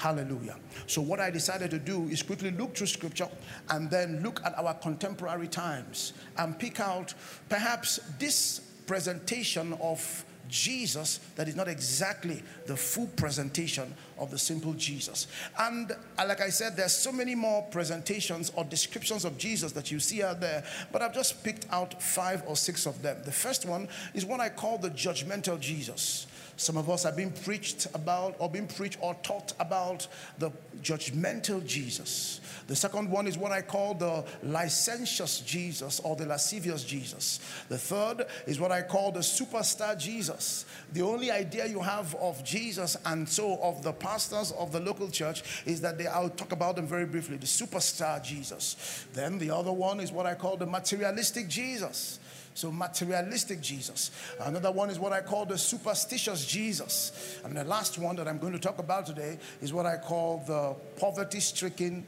Hallelujah. 0.00 0.56
So, 0.86 1.02
what 1.02 1.20
I 1.20 1.30
decided 1.30 1.70
to 1.72 1.78
do 1.78 2.08
is 2.08 2.22
quickly 2.22 2.50
look 2.52 2.74
through 2.74 2.86
scripture 2.86 3.28
and 3.68 3.90
then 3.90 4.22
look 4.22 4.40
at 4.46 4.58
our 4.58 4.72
contemporary 4.72 5.46
times 5.46 6.14
and 6.38 6.58
pick 6.58 6.80
out 6.80 7.12
perhaps 7.50 8.00
this 8.18 8.60
presentation 8.86 9.74
of 9.74 10.24
Jesus 10.48 11.20
that 11.36 11.48
is 11.48 11.54
not 11.54 11.68
exactly 11.68 12.42
the 12.64 12.78
full 12.78 13.08
presentation 13.08 13.92
of 14.18 14.30
the 14.30 14.38
simple 14.38 14.72
Jesus. 14.72 15.26
And 15.58 15.92
uh, 15.92 16.24
like 16.26 16.40
I 16.40 16.48
said, 16.48 16.78
there's 16.78 16.96
so 16.96 17.12
many 17.12 17.34
more 17.34 17.60
presentations 17.64 18.50
or 18.56 18.64
descriptions 18.64 19.26
of 19.26 19.36
Jesus 19.36 19.72
that 19.72 19.90
you 19.90 20.00
see 20.00 20.22
out 20.22 20.40
there, 20.40 20.64
but 20.92 21.02
I've 21.02 21.14
just 21.14 21.44
picked 21.44 21.66
out 21.70 22.02
five 22.02 22.42
or 22.46 22.56
six 22.56 22.86
of 22.86 23.02
them. 23.02 23.18
The 23.26 23.32
first 23.32 23.66
one 23.66 23.86
is 24.14 24.24
what 24.24 24.40
I 24.40 24.48
call 24.48 24.78
the 24.78 24.90
judgmental 24.90 25.60
Jesus. 25.60 26.26
Some 26.60 26.76
of 26.76 26.90
us 26.90 27.04
have 27.04 27.16
been 27.16 27.30
preached 27.30 27.86
about 27.94 28.36
or 28.38 28.50
been 28.50 28.66
preached 28.66 28.98
or 29.00 29.14
taught 29.22 29.54
about 29.58 30.06
the 30.38 30.50
judgmental 30.82 31.64
Jesus. 31.64 32.39
The 32.66 32.76
second 32.76 33.10
one 33.10 33.26
is 33.26 33.36
what 33.36 33.52
I 33.52 33.62
call 33.62 33.94
the 33.94 34.24
licentious 34.42 35.40
Jesus 35.40 36.00
or 36.00 36.16
the 36.16 36.26
lascivious 36.26 36.84
Jesus. 36.84 37.40
The 37.68 37.78
third 37.78 38.26
is 38.46 38.60
what 38.60 38.72
I 38.72 38.82
call 38.82 39.12
the 39.12 39.20
superstar 39.20 39.98
Jesus. 39.98 40.64
The 40.92 41.02
only 41.02 41.30
idea 41.30 41.66
you 41.66 41.80
have 41.80 42.14
of 42.16 42.42
Jesus 42.44 42.96
and 43.06 43.28
so 43.28 43.58
of 43.62 43.82
the 43.82 43.92
pastors 43.92 44.52
of 44.52 44.72
the 44.72 44.80
local 44.80 45.08
church 45.08 45.42
is 45.66 45.80
that 45.80 45.98
they, 45.98 46.06
I'll 46.06 46.30
talk 46.30 46.52
about 46.52 46.76
them 46.76 46.86
very 46.86 47.06
briefly, 47.06 47.36
the 47.36 47.46
superstar 47.46 48.22
Jesus. 48.22 49.06
Then 49.12 49.38
the 49.38 49.50
other 49.50 49.72
one 49.72 50.00
is 50.00 50.12
what 50.12 50.26
I 50.26 50.34
call 50.34 50.56
the 50.56 50.66
materialistic 50.66 51.48
Jesus. 51.48 52.18
So, 52.54 52.70
materialistic 52.70 53.60
Jesus. 53.60 54.10
Another 54.40 54.72
one 54.72 54.90
is 54.90 54.98
what 54.98 55.12
I 55.12 55.20
call 55.20 55.46
the 55.46 55.56
superstitious 55.56 56.44
Jesus. 56.44 57.40
And 57.44 57.56
the 57.56 57.64
last 57.64 57.96
one 57.98 58.16
that 58.16 58.26
I'm 58.26 58.38
going 58.38 58.52
to 58.52 58.58
talk 58.58 58.78
about 58.78 59.06
today 59.06 59.38
is 59.62 59.72
what 59.72 59.86
I 59.86 59.96
call 59.96 60.42
the 60.46 60.74
poverty 61.00 61.40
stricken, 61.40 62.04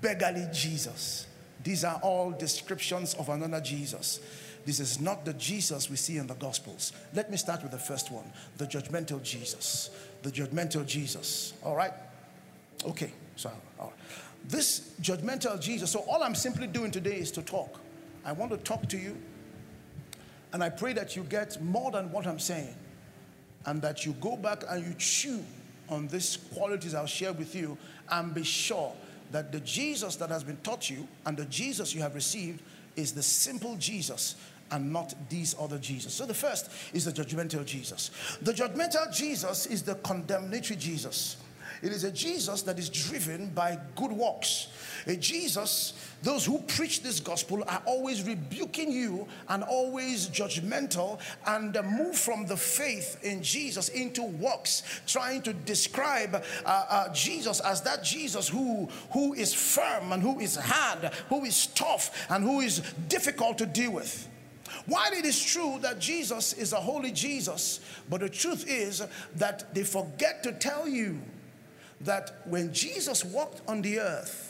beggarly 0.00 0.46
Jesus. 0.52 1.26
These 1.62 1.84
are 1.84 1.98
all 2.02 2.30
descriptions 2.30 3.14
of 3.14 3.28
another 3.28 3.60
Jesus. 3.60 4.20
This 4.64 4.80
is 4.80 5.00
not 5.00 5.24
the 5.24 5.32
Jesus 5.34 5.88
we 5.88 5.96
see 5.96 6.18
in 6.18 6.26
the 6.26 6.34
Gospels. 6.34 6.92
Let 7.14 7.30
me 7.30 7.36
start 7.36 7.62
with 7.62 7.72
the 7.72 7.78
first 7.78 8.10
one 8.10 8.30
the 8.58 8.66
judgmental 8.66 9.22
Jesus. 9.22 9.90
The 10.22 10.30
judgmental 10.30 10.86
Jesus. 10.86 11.54
All 11.64 11.76
right? 11.76 11.92
Okay. 12.84 13.12
So. 13.36 13.50
This 14.48 14.92
judgmental 15.00 15.60
Jesus. 15.60 15.90
So, 15.90 16.00
all 16.08 16.22
I'm 16.22 16.34
simply 16.34 16.66
doing 16.66 16.90
today 16.90 17.16
is 17.16 17.30
to 17.32 17.42
talk. 17.42 17.80
I 18.24 18.32
want 18.32 18.52
to 18.52 18.58
talk 18.58 18.88
to 18.88 18.98
you. 18.98 19.16
And 20.52 20.62
I 20.62 20.68
pray 20.68 20.92
that 20.92 21.16
you 21.16 21.24
get 21.24 21.60
more 21.62 21.90
than 21.90 22.10
what 22.12 22.26
I'm 22.26 22.38
saying. 22.38 22.74
And 23.66 23.82
that 23.82 24.06
you 24.06 24.12
go 24.20 24.36
back 24.36 24.62
and 24.68 24.86
you 24.86 24.94
chew 24.98 25.42
on 25.88 26.08
these 26.08 26.38
qualities 26.54 26.94
I'll 26.94 27.06
share 27.06 27.32
with 27.32 27.54
you 27.54 27.76
and 28.10 28.34
be 28.34 28.42
sure 28.42 28.92
that 29.32 29.52
the 29.52 29.60
Jesus 29.60 30.16
that 30.16 30.30
has 30.30 30.44
been 30.44 30.56
taught 30.58 30.90
you 30.90 31.06
and 31.24 31.36
the 31.36 31.44
Jesus 31.46 31.94
you 31.94 32.02
have 32.02 32.14
received 32.14 32.62
is 32.96 33.12
the 33.12 33.22
simple 33.22 33.76
Jesus 33.76 34.36
and 34.70 34.92
not 34.92 35.14
these 35.28 35.54
other 35.58 35.78
Jesus. 35.78 36.12
So 36.12 36.26
the 36.26 36.34
first 36.34 36.70
is 36.92 37.04
the 37.04 37.12
judgmental 37.12 37.64
Jesus. 37.64 38.10
The 38.42 38.52
judgmental 38.52 39.14
Jesus 39.14 39.66
is 39.66 39.82
the 39.82 39.94
condemnatory 39.96 40.76
Jesus. 40.76 41.36
It 41.82 41.92
is 41.92 42.04
a 42.04 42.10
Jesus 42.10 42.62
that 42.62 42.78
is 42.78 42.88
driven 42.88 43.50
by 43.50 43.78
good 43.96 44.12
works. 44.12 44.68
A 45.06 45.16
Jesus, 45.16 45.92
those 46.22 46.44
who 46.44 46.58
preach 46.58 47.02
this 47.02 47.20
gospel 47.20 47.62
are 47.68 47.82
always 47.84 48.26
rebuking 48.26 48.90
you 48.90 49.28
and 49.48 49.62
always 49.62 50.28
judgmental 50.28 51.20
and 51.46 51.76
move 51.84 52.16
from 52.16 52.46
the 52.46 52.56
faith 52.56 53.22
in 53.22 53.42
Jesus 53.42 53.88
into 53.90 54.22
works, 54.22 54.82
trying 55.06 55.42
to 55.42 55.52
describe 55.52 56.42
uh, 56.64 56.84
uh, 56.88 57.12
Jesus 57.12 57.60
as 57.60 57.82
that 57.82 58.02
Jesus 58.02 58.48
who, 58.48 58.88
who 59.12 59.34
is 59.34 59.54
firm 59.54 60.12
and 60.12 60.22
who 60.22 60.40
is 60.40 60.56
hard, 60.56 61.12
who 61.28 61.44
is 61.44 61.66
tough 61.68 62.26
and 62.30 62.42
who 62.42 62.60
is 62.60 62.80
difficult 63.08 63.58
to 63.58 63.66
deal 63.66 63.92
with. 63.92 64.28
While 64.86 65.12
it 65.12 65.24
is 65.24 65.42
true 65.44 65.78
that 65.82 65.98
Jesus 65.98 66.52
is 66.52 66.72
a 66.72 66.76
holy 66.76 67.12
Jesus, 67.12 67.80
but 68.08 68.20
the 68.20 68.28
truth 68.28 68.64
is 68.68 69.02
that 69.36 69.74
they 69.74 69.82
forget 69.82 70.42
to 70.44 70.52
tell 70.52 70.88
you 70.88 71.20
that 72.02 72.40
when 72.44 72.72
Jesus 72.72 73.24
walked 73.24 73.62
on 73.68 73.82
the 73.82 74.00
earth, 74.00 74.45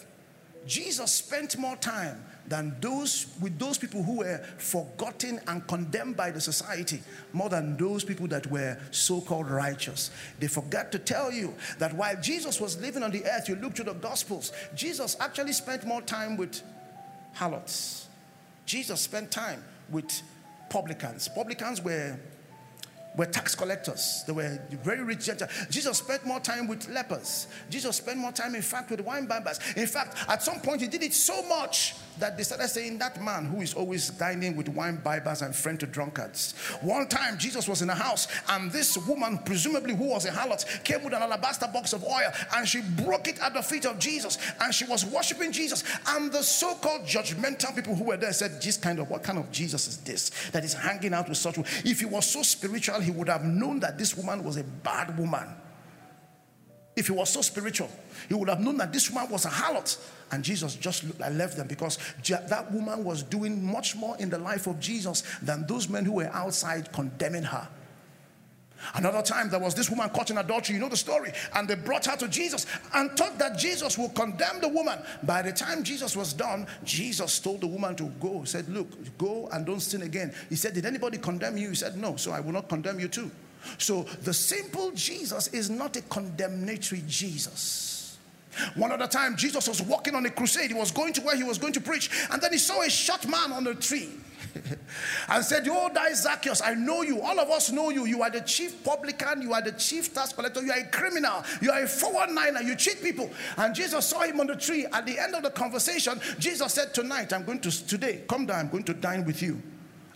Jesus 0.66 1.12
spent 1.12 1.56
more 1.58 1.76
time 1.76 2.22
than 2.48 2.76
those 2.80 3.26
with 3.40 3.58
those 3.58 3.76
people 3.76 4.02
who 4.02 4.18
were 4.18 4.38
forgotten 4.58 5.40
and 5.48 5.66
condemned 5.66 6.16
by 6.16 6.30
the 6.30 6.40
society 6.40 7.00
more 7.32 7.48
than 7.48 7.76
those 7.76 8.04
people 8.04 8.28
that 8.28 8.48
were 8.50 8.78
so-called 8.92 9.50
righteous. 9.50 10.10
They 10.38 10.46
forgot 10.46 10.92
to 10.92 10.98
tell 11.00 11.32
you 11.32 11.54
that 11.78 11.92
while 11.94 12.14
jesus 12.20 12.60
was 12.60 12.80
living 12.80 13.02
on 13.02 13.10
the 13.10 13.24
earth 13.24 13.48
you 13.48 13.56
look 13.56 13.74
to 13.74 13.82
the 13.82 13.94
gospels 13.94 14.52
jesus 14.76 15.16
actually 15.18 15.52
spent 15.52 15.84
more 15.84 16.02
time 16.02 16.36
with 16.36 16.62
harlots. 17.36 18.08
Jesus 18.64 19.00
spent 19.00 19.30
time 19.30 19.62
with 19.90 20.22
publicans. 20.70 21.28
Publicans 21.28 21.82
were 21.82 22.18
were 23.16 23.26
tax 23.26 23.54
collectors. 23.54 24.24
They 24.26 24.32
were 24.32 24.58
very 24.70 25.02
rich. 25.02 25.28
Jesus 25.70 25.98
spent 25.98 26.26
more 26.26 26.40
time 26.40 26.66
with 26.66 26.88
lepers. 26.88 27.46
Jesus 27.70 27.96
spent 27.96 28.18
more 28.18 28.32
time, 28.32 28.54
in 28.54 28.62
fact, 28.62 28.90
with 28.90 29.00
wine 29.00 29.26
bibbers. 29.26 29.76
In 29.76 29.86
fact, 29.86 30.16
at 30.28 30.42
some 30.42 30.60
point, 30.60 30.80
he 30.80 30.86
did 30.86 31.02
it 31.02 31.14
so 31.14 31.42
much 31.48 31.94
that 32.18 32.36
they 32.36 32.42
started 32.42 32.68
saying, 32.68 32.98
That 32.98 33.20
man 33.22 33.46
who 33.46 33.60
is 33.60 33.74
always 33.74 34.10
dining 34.10 34.56
with 34.56 34.68
wine 34.68 34.98
bibbers 35.04 35.42
and 35.42 35.54
friend 35.54 35.78
to 35.80 35.86
drunkards. 35.86 36.54
One 36.80 37.08
time, 37.08 37.38
Jesus 37.38 37.68
was 37.68 37.82
in 37.82 37.90
a 37.90 37.94
house, 37.94 38.28
and 38.48 38.70
this 38.70 38.96
woman, 39.06 39.38
presumably 39.44 39.94
who 39.94 40.10
was 40.10 40.24
a 40.26 40.30
harlot, 40.30 40.84
came 40.84 41.02
with 41.04 41.14
an 41.14 41.22
alabaster 41.22 41.68
box 41.72 41.92
of 41.92 42.04
oil 42.04 42.30
and 42.56 42.66
she 42.66 42.80
broke 42.80 43.28
it 43.28 43.38
at 43.40 43.54
the 43.54 43.62
feet 43.62 43.86
of 43.86 43.98
Jesus 43.98 44.38
and 44.60 44.74
she 44.74 44.84
was 44.84 45.04
worshiping 45.04 45.52
Jesus. 45.52 45.84
And 46.08 46.32
the 46.32 46.42
so 46.42 46.74
called 46.74 47.02
judgmental 47.02 47.74
people 47.74 47.94
who 47.94 48.04
were 48.04 48.16
there 48.16 48.32
said, 48.32 48.60
This 48.62 48.76
kind 48.76 48.98
of 48.98 49.10
what 49.10 49.22
kind 49.22 49.38
of 49.38 49.50
Jesus 49.50 49.88
is 49.88 49.98
this 49.98 50.30
that 50.50 50.64
is 50.64 50.74
hanging 50.74 51.14
out 51.14 51.28
with 51.28 51.38
such? 51.38 51.58
If 51.84 52.00
he 52.00 52.06
was 52.06 52.26
so 52.26 52.42
spiritual, 52.42 53.00
he 53.00 53.10
would 53.10 53.28
have 53.28 53.44
known 53.44 53.80
that 53.80 53.98
this 53.98 54.16
woman 54.16 54.42
was 54.44 54.56
a 54.56 54.64
bad 54.64 55.18
woman. 55.18 55.48
If 56.96 57.08
he 57.08 57.12
was 57.12 57.28
so 57.28 57.42
spiritual, 57.42 57.90
he 58.28 58.34
would 58.34 58.48
have 58.48 58.60
known 58.60 58.78
that 58.78 58.92
this 58.92 59.10
woman 59.10 59.30
was 59.30 59.44
a 59.44 59.50
harlot. 59.50 59.98
And 60.32 60.42
Jesus 60.42 60.74
just 60.74 61.04
left 61.18 61.56
them 61.56 61.68
because 61.68 61.98
that 62.28 62.72
woman 62.72 63.04
was 63.04 63.22
doing 63.22 63.64
much 63.64 63.94
more 63.94 64.16
in 64.18 64.28
the 64.28 64.38
life 64.38 64.66
of 64.66 64.80
Jesus 64.80 65.22
than 65.40 65.66
those 65.66 65.88
men 65.88 66.04
who 66.04 66.12
were 66.12 66.30
outside 66.32 66.92
condemning 66.92 67.44
her. 67.44 67.68
Another 68.94 69.22
time, 69.22 69.48
there 69.48 69.58
was 69.58 69.74
this 69.74 69.90
woman 69.90 70.08
caught 70.10 70.30
in 70.30 70.38
adultery. 70.38 70.74
You 70.74 70.80
know 70.80 70.88
the 70.88 70.96
story. 70.96 71.32
And 71.54 71.66
they 71.66 71.74
brought 71.74 72.06
her 72.06 72.16
to 72.16 72.28
Jesus 72.28 72.66
and 72.94 73.10
thought 73.12 73.38
that 73.38 73.58
Jesus 73.58 73.96
would 73.98 74.14
condemn 74.14 74.60
the 74.60 74.68
woman. 74.68 74.98
By 75.22 75.42
the 75.42 75.52
time 75.52 75.82
Jesus 75.82 76.16
was 76.16 76.32
done, 76.32 76.66
Jesus 76.84 77.38
told 77.40 77.62
the 77.62 77.66
woman 77.66 77.96
to 77.96 78.04
go. 78.20 78.40
He 78.40 78.46
said, 78.46 78.68
Look, 78.68 78.88
go 79.18 79.48
and 79.52 79.64
don't 79.64 79.80
sin 79.80 80.02
again. 80.02 80.34
He 80.48 80.56
said, 80.56 80.74
Did 80.74 80.86
anybody 80.86 81.18
condemn 81.18 81.56
you? 81.56 81.70
He 81.70 81.74
said, 81.74 81.96
No, 81.96 82.16
so 82.16 82.32
I 82.32 82.40
will 82.40 82.52
not 82.52 82.68
condemn 82.68 83.00
you 83.00 83.08
too. 83.08 83.30
So 83.78 84.02
the 84.22 84.34
simple 84.34 84.92
Jesus 84.92 85.48
is 85.48 85.70
not 85.70 85.96
a 85.96 86.02
condemnatory 86.02 87.02
Jesus. 87.06 87.95
One 88.74 88.92
other 88.92 89.06
time, 89.06 89.36
Jesus 89.36 89.68
was 89.68 89.82
walking 89.82 90.14
on 90.14 90.26
a 90.26 90.30
crusade. 90.30 90.70
He 90.70 90.74
was 90.74 90.90
going 90.90 91.12
to 91.14 91.20
where 91.22 91.36
he 91.36 91.44
was 91.44 91.58
going 91.58 91.72
to 91.74 91.80
preach, 91.80 92.10
and 92.30 92.40
then 92.40 92.52
he 92.52 92.58
saw 92.58 92.82
a 92.82 92.90
short 92.90 93.26
man 93.28 93.52
on 93.52 93.66
a 93.66 93.74
tree. 93.74 94.10
and 95.28 95.44
said, 95.44 95.66
Oh, 95.68 95.90
die 95.92 96.12
Zacchaeus, 96.12 96.62
I 96.62 96.74
know 96.74 97.02
you. 97.02 97.20
All 97.20 97.38
of 97.38 97.50
us 97.50 97.70
know 97.70 97.90
you. 97.90 98.06
You 98.06 98.22
are 98.22 98.30
the 98.30 98.40
chief 98.40 98.82
publican, 98.82 99.42
you 99.42 99.52
are 99.52 99.62
the 99.62 99.72
chief 99.72 100.12
tax 100.14 100.32
collector, 100.32 100.62
you 100.62 100.72
are 100.72 100.78
a 100.78 100.86
criminal, 100.86 101.44
you 101.60 101.70
are 101.70 101.80
a 101.80 101.86
419er, 101.86 102.64
you 102.64 102.76
cheat 102.76 103.02
people. 103.02 103.30
And 103.56 103.74
Jesus 103.74 104.06
saw 104.06 104.22
him 104.22 104.40
on 104.40 104.46
the 104.46 104.56
tree. 104.56 104.86
At 104.92 105.06
the 105.06 105.18
end 105.18 105.34
of 105.34 105.42
the 105.42 105.50
conversation, 105.50 106.20
Jesus 106.38 106.72
said, 106.72 106.94
Tonight, 106.94 107.32
I'm 107.32 107.44
going 107.44 107.60
to, 107.60 107.86
today, 107.86 108.22
come 108.28 108.46
down, 108.46 108.60
I'm 108.60 108.68
going 108.68 108.84
to 108.84 108.94
dine 108.94 109.24
with 109.24 109.42
you. 109.42 109.60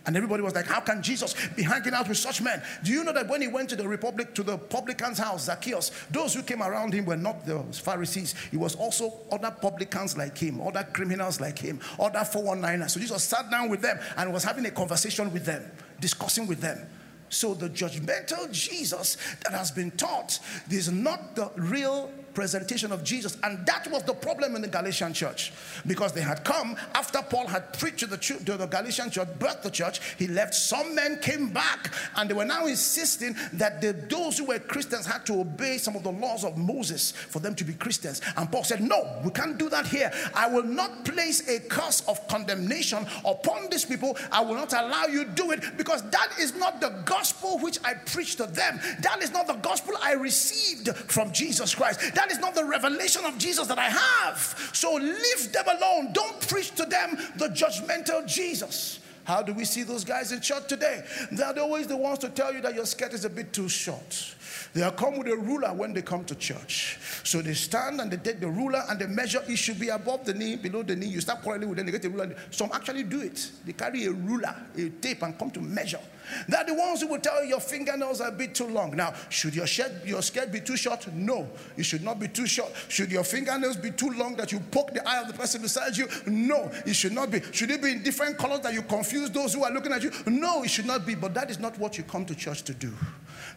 And 0.05 0.15
everybody 0.15 0.41
was 0.41 0.55
like, 0.55 0.65
How 0.65 0.79
can 0.79 1.03
Jesus 1.03 1.35
be 1.55 1.63
hanging 1.63 1.93
out 1.93 2.07
with 2.07 2.17
such 2.17 2.41
men? 2.41 2.61
Do 2.83 2.91
you 2.91 3.03
know 3.03 3.13
that 3.13 3.27
when 3.27 3.41
he 3.41 3.47
went 3.47 3.69
to 3.69 3.75
the 3.75 3.87
Republic, 3.87 4.33
to 4.35 4.43
the 4.43 4.57
publican's 4.57 5.19
house, 5.19 5.45
Zacchaeus, 5.45 5.91
those 6.09 6.33
who 6.33 6.41
came 6.41 6.63
around 6.63 6.93
him 6.93 7.05
were 7.05 7.17
not 7.17 7.45
the 7.45 7.59
Pharisees. 7.71 8.35
It 8.51 8.57
was 8.57 8.75
also 8.75 9.13
other 9.31 9.51
publicans 9.51 10.17
like 10.17 10.37
him, 10.37 10.59
other 10.61 10.87
criminals 10.91 11.39
like 11.39 11.59
him, 11.59 11.79
other 11.99 12.19
419ers. 12.19 12.91
So 12.91 12.99
Jesus 12.99 13.23
sat 13.23 13.49
down 13.51 13.69
with 13.69 13.81
them 13.81 13.99
and 14.17 14.33
was 14.33 14.43
having 14.43 14.65
a 14.65 14.71
conversation 14.71 15.31
with 15.31 15.45
them, 15.45 15.63
discussing 15.99 16.47
with 16.47 16.61
them. 16.61 16.87
So 17.29 17.53
the 17.53 17.69
judgmental 17.69 18.51
Jesus 18.51 19.17
that 19.43 19.53
has 19.53 19.71
been 19.71 19.91
taught 19.91 20.39
is 20.69 20.91
not 20.91 21.35
the 21.35 21.49
real 21.55 22.11
presentation 22.33 22.91
of 22.91 23.03
Jesus. 23.03 23.37
And 23.43 23.65
that 23.65 23.87
was 23.91 24.03
the 24.03 24.13
problem 24.13 24.55
in 24.55 24.61
the 24.61 24.67
Galatian 24.67 25.13
church 25.13 25.51
because 25.85 26.13
they 26.13 26.21
had 26.21 26.43
come 26.43 26.75
after 26.93 27.21
Paul 27.21 27.47
had 27.47 27.77
preached 27.77 27.99
to 27.99 28.07
the, 28.07 28.17
to 28.17 28.57
the 28.57 28.65
Galatian 28.65 29.09
church, 29.09 29.27
birthed 29.39 29.63
the 29.63 29.71
church. 29.71 29.99
He 30.17 30.27
left. 30.27 30.53
Some 30.53 30.95
men 30.95 31.19
came 31.19 31.49
back 31.49 31.93
and 32.15 32.29
they 32.29 32.33
were 32.33 32.45
now 32.45 32.65
insisting 32.67 33.35
that 33.53 33.81
the, 33.81 33.93
those 33.93 34.37
who 34.37 34.45
were 34.45 34.59
Christians 34.59 35.05
had 35.05 35.25
to 35.27 35.41
obey 35.41 35.77
some 35.77 35.95
of 35.95 36.03
the 36.03 36.11
laws 36.11 36.43
of 36.43 36.57
Moses 36.57 37.11
for 37.11 37.39
them 37.39 37.55
to 37.55 37.63
be 37.63 37.73
Christians. 37.73 38.21
And 38.37 38.51
Paul 38.51 38.63
said, 38.63 38.81
No, 38.81 39.21
we 39.23 39.31
can't 39.31 39.57
do 39.57 39.69
that 39.69 39.87
here. 39.87 40.11
I 40.33 40.47
will 40.47 40.63
not 40.63 41.05
place 41.05 41.47
a 41.47 41.59
curse 41.59 42.01
of 42.07 42.27
condemnation 42.27 43.05
upon 43.25 43.69
these 43.69 43.85
people. 43.85 44.17
I 44.31 44.41
will 44.41 44.55
not 44.55 44.73
allow 44.73 45.05
you 45.05 45.25
do 45.25 45.51
it 45.51 45.77
because 45.77 46.07
that 46.09 46.29
is 46.39 46.55
not 46.55 46.81
the 46.81 46.89
gospel 47.05 47.59
which 47.59 47.79
I 47.83 47.93
preach 47.93 48.35
to 48.37 48.45
them. 48.45 48.79
That 49.01 49.21
is 49.21 49.31
not 49.31 49.47
the 49.47 49.55
gospel 49.55 49.95
I 50.01 50.13
received 50.13 50.95
from 50.95 51.31
Jesus 51.31 51.75
Christ. 51.75 52.13
That 52.15 52.20
is 52.29 52.39
not 52.39 52.53
the 52.53 52.65
revelation 52.65 53.23
of 53.25 53.37
Jesus 53.37 53.67
that 53.67 53.79
I 53.79 53.89
have. 53.89 54.69
So 54.73 54.93
leave 54.93 55.51
them 55.51 55.65
alone. 55.67 56.13
Don't 56.13 56.45
preach 56.47 56.71
to 56.71 56.85
them 56.85 57.17
the 57.37 57.47
judgmental 57.47 58.27
Jesus. 58.27 58.99
How 59.23 59.41
do 59.41 59.53
we 59.53 59.65
see 59.65 59.83
those 59.83 60.03
guys 60.03 60.31
in 60.31 60.41
church 60.41 60.67
today? 60.67 61.03
They're 61.31 61.57
always 61.59 61.87
the 61.87 61.97
ones 61.97 62.19
to 62.19 62.29
tell 62.29 62.53
you 62.53 62.61
that 62.61 62.73
your 62.73 62.85
skirt 62.85 63.13
is 63.13 63.23
a 63.23 63.29
bit 63.29 63.53
too 63.53 63.69
short. 63.69 64.35
They 64.73 64.81
are 64.81 64.91
come 64.91 65.17
with 65.17 65.27
a 65.27 65.35
ruler 65.35 65.73
when 65.73 65.93
they 65.93 66.01
come 66.01 66.23
to 66.25 66.35
church. 66.35 66.97
So 67.23 67.41
they 67.41 67.53
stand 67.53 67.99
and 67.99 68.09
they 68.09 68.17
take 68.17 68.39
the 68.39 68.47
ruler 68.47 68.83
and 68.89 68.99
they 68.99 69.05
measure 69.07 69.43
it 69.47 69.57
should 69.57 69.79
be 69.79 69.89
above 69.89 70.25
the 70.25 70.33
knee, 70.33 70.55
below 70.55 70.81
the 70.81 70.95
knee. 70.95 71.07
You 71.07 71.21
start 71.21 71.41
quarreling 71.41 71.69
with 71.69 71.77
them, 71.77 71.85
they 71.85 71.91
get 71.91 72.05
a 72.05 72.09
ruler. 72.09 72.35
Some 72.49 72.71
actually 72.73 73.03
do 73.03 73.21
it. 73.21 73.51
They 73.65 73.73
carry 73.73 74.05
a 74.05 74.11
ruler, 74.11 74.55
a 74.77 74.89
tape, 74.89 75.21
and 75.23 75.37
come 75.37 75.51
to 75.51 75.61
measure. 75.61 75.99
They're 76.47 76.63
the 76.63 76.73
ones 76.73 77.01
who 77.01 77.07
will 77.07 77.19
tell 77.19 77.43
you 77.43 77.49
your 77.49 77.59
fingernails 77.59 78.21
are 78.21 78.29
a 78.29 78.31
bit 78.31 78.55
too 78.55 78.67
long. 78.67 78.95
Now, 78.95 79.13
should 79.29 79.55
your 79.55 79.67
shirt, 79.67 80.05
your 80.05 80.21
skirt 80.21 80.51
be 80.51 80.59
too 80.59 80.77
short? 80.77 81.11
No, 81.13 81.49
it 81.77 81.83
should 81.83 82.03
not 82.03 82.19
be 82.19 82.27
too 82.27 82.47
short. 82.47 82.71
Should 82.87 83.11
your 83.11 83.23
fingernails 83.23 83.77
be 83.77 83.91
too 83.91 84.11
long 84.11 84.35
that 84.35 84.51
you 84.51 84.59
poke 84.59 84.93
the 84.93 85.07
eye 85.07 85.21
of 85.21 85.27
the 85.27 85.33
person 85.33 85.61
beside 85.61 85.97
you? 85.97 86.07
No, 86.25 86.71
it 86.85 86.93
should 86.93 87.13
not 87.13 87.31
be. 87.31 87.41
Should 87.51 87.71
it 87.71 87.81
be 87.81 87.91
in 87.91 88.03
different 88.03 88.37
colors 88.37 88.61
that 88.61 88.73
you 88.73 88.81
confuse 88.81 89.29
those 89.29 89.53
who 89.53 89.63
are 89.63 89.71
looking 89.71 89.91
at 89.91 90.03
you? 90.03 90.11
No, 90.25 90.63
it 90.63 90.69
should 90.69 90.85
not 90.85 91.05
be. 91.05 91.15
But 91.15 91.33
that 91.33 91.49
is 91.49 91.59
not 91.59 91.77
what 91.77 91.97
you 91.97 92.03
come 92.03 92.25
to 92.25 92.35
church 92.35 92.63
to 92.63 92.73
do. 92.73 92.93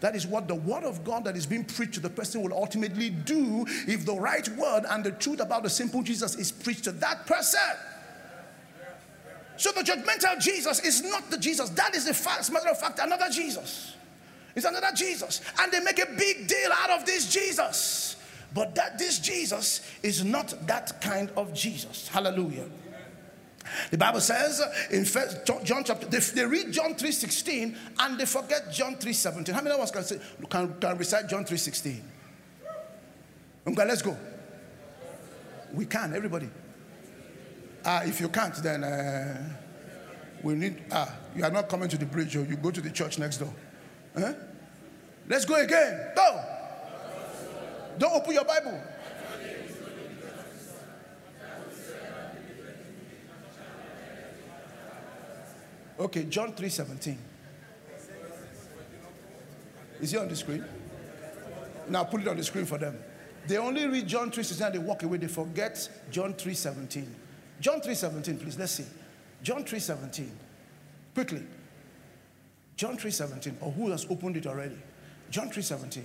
That 0.00 0.14
is 0.16 0.26
what 0.26 0.48
the 0.48 0.54
word 0.54 0.84
of 0.84 1.04
God 1.04 1.24
that 1.24 1.36
is 1.36 1.46
being 1.46 1.64
preached 1.64 1.94
to 1.94 2.00
the 2.00 2.10
person 2.10 2.42
will 2.42 2.52
ultimately 2.54 3.10
do 3.10 3.64
if 3.86 4.04
the 4.04 4.14
right 4.14 4.46
word 4.56 4.84
and 4.90 5.04
the 5.04 5.12
truth 5.12 5.40
about 5.40 5.62
the 5.62 5.70
simple 5.70 6.02
Jesus 6.02 6.34
is 6.36 6.52
preached 6.52 6.84
to 6.84 6.92
that 6.92 7.26
person. 7.26 7.60
So 9.56 9.70
the 9.72 9.82
judgmental 9.82 10.40
Jesus 10.40 10.80
is 10.80 11.02
not 11.02 11.30
the 11.30 11.38
Jesus. 11.38 11.70
That 11.70 11.94
is 11.94 12.06
the 12.06 12.14
fact, 12.14 12.50
matter 12.50 12.68
of 12.68 12.78
fact, 12.78 12.98
another 12.98 13.28
Jesus. 13.30 13.94
It's 14.54 14.66
another 14.66 14.94
Jesus. 14.94 15.40
And 15.60 15.72
they 15.72 15.80
make 15.80 15.98
a 15.98 16.06
big 16.06 16.46
deal 16.46 16.70
out 16.72 16.90
of 16.90 17.06
this 17.06 17.32
Jesus. 17.32 18.16
But 18.52 18.74
that 18.76 18.98
this 18.98 19.18
Jesus 19.18 19.80
is 20.02 20.24
not 20.24 20.54
that 20.66 21.00
kind 21.00 21.30
of 21.36 21.52
Jesus. 21.52 22.08
Hallelujah. 22.08 22.66
The 23.90 23.98
Bible 23.98 24.20
says 24.20 24.62
in 24.90 25.04
first 25.04 25.44
John 25.64 25.82
chapter, 25.84 26.06
they, 26.06 26.18
they 26.18 26.44
read 26.44 26.70
John 26.70 26.94
3.16 26.94 27.76
and 27.98 28.18
they 28.18 28.26
forget 28.26 28.72
John 28.72 28.96
3.17. 28.96 29.48
How 29.48 29.62
many 29.62 29.74
of 29.74 29.80
us 29.80 29.90
can, 29.90 30.04
say, 30.04 30.20
can, 30.48 30.74
can 30.78 30.98
recite 30.98 31.28
John 31.28 31.44
3.16? 31.44 32.00
Okay, 33.66 33.84
let's 33.86 34.02
go. 34.02 34.16
We 35.72 35.86
can, 35.86 36.14
everybody. 36.14 36.48
Uh, 37.84 38.00
if 38.04 38.20
you 38.20 38.28
can't, 38.28 38.54
then 38.62 38.82
uh, 38.82 39.36
we 40.42 40.54
need, 40.54 40.82
ah, 40.90 41.14
you 41.36 41.44
are 41.44 41.50
not 41.50 41.68
coming 41.68 41.88
to 41.88 41.98
the 41.98 42.06
bridge 42.06 42.34
or 42.36 42.44
you 42.44 42.56
go 42.56 42.70
to 42.70 42.80
the 42.80 42.90
church 42.90 43.18
next 43.18 43.38
door. 43.38 43.52
Huh? 44.16 44.32
Let's 45.28 45.44
go 45.44 45.54
again. 45.56 46.12
Go. 46.16 46.40
Don't 47.98 48.12
open 48.12 48.32
your 48.34 48.44
Bible. 48.44 48.80
Okay, 55.98 56.24
John 56.24 56.52
3:17. 56.52 57.16
Is 60.00 60.10
he 60.10 60.18
on 60.18 60.28
the 60.28 60.36
screen? 60.36 60.64
Now 61.88 62.04
put 62.04 62.20
it 62.22 62.28
on 62.28 62.36
the 62.36 62.42
screen 62.42 62.64
for 62.64 62.78
them. 62.78 62.98
They 63.46 63.58
only 63.58 63.86
read 63.86 64.06
John 64.06 64.30
3:16 64.30 64.66
and 64.66 64.74
they 64.74 64.78
walk 64.78 65.02
away. 65.02 65.18
They 65.18 65.28
forget 65.28 65.88
John 66.10 66.34
3:17. 66.34 67.06
John 67.64 67.80
3:17, 67.80 68.38
please. 68.38 68.58
Let's 68.58 68.72
see. 68.72 68.84
John 69.42 69.64
3:17. 69.64 70.28
Quickly. 71.14 71.42
John 72.76 72.98
3:17. 72.98 73.56
Or 73.62 73.72
who 73.72 73.90
has 73.90 74.04
opened 74.10 74.36
it 74.36 74.46
already? 74.46 74.76
John 75.30 75.48
3:17 75.48 76.04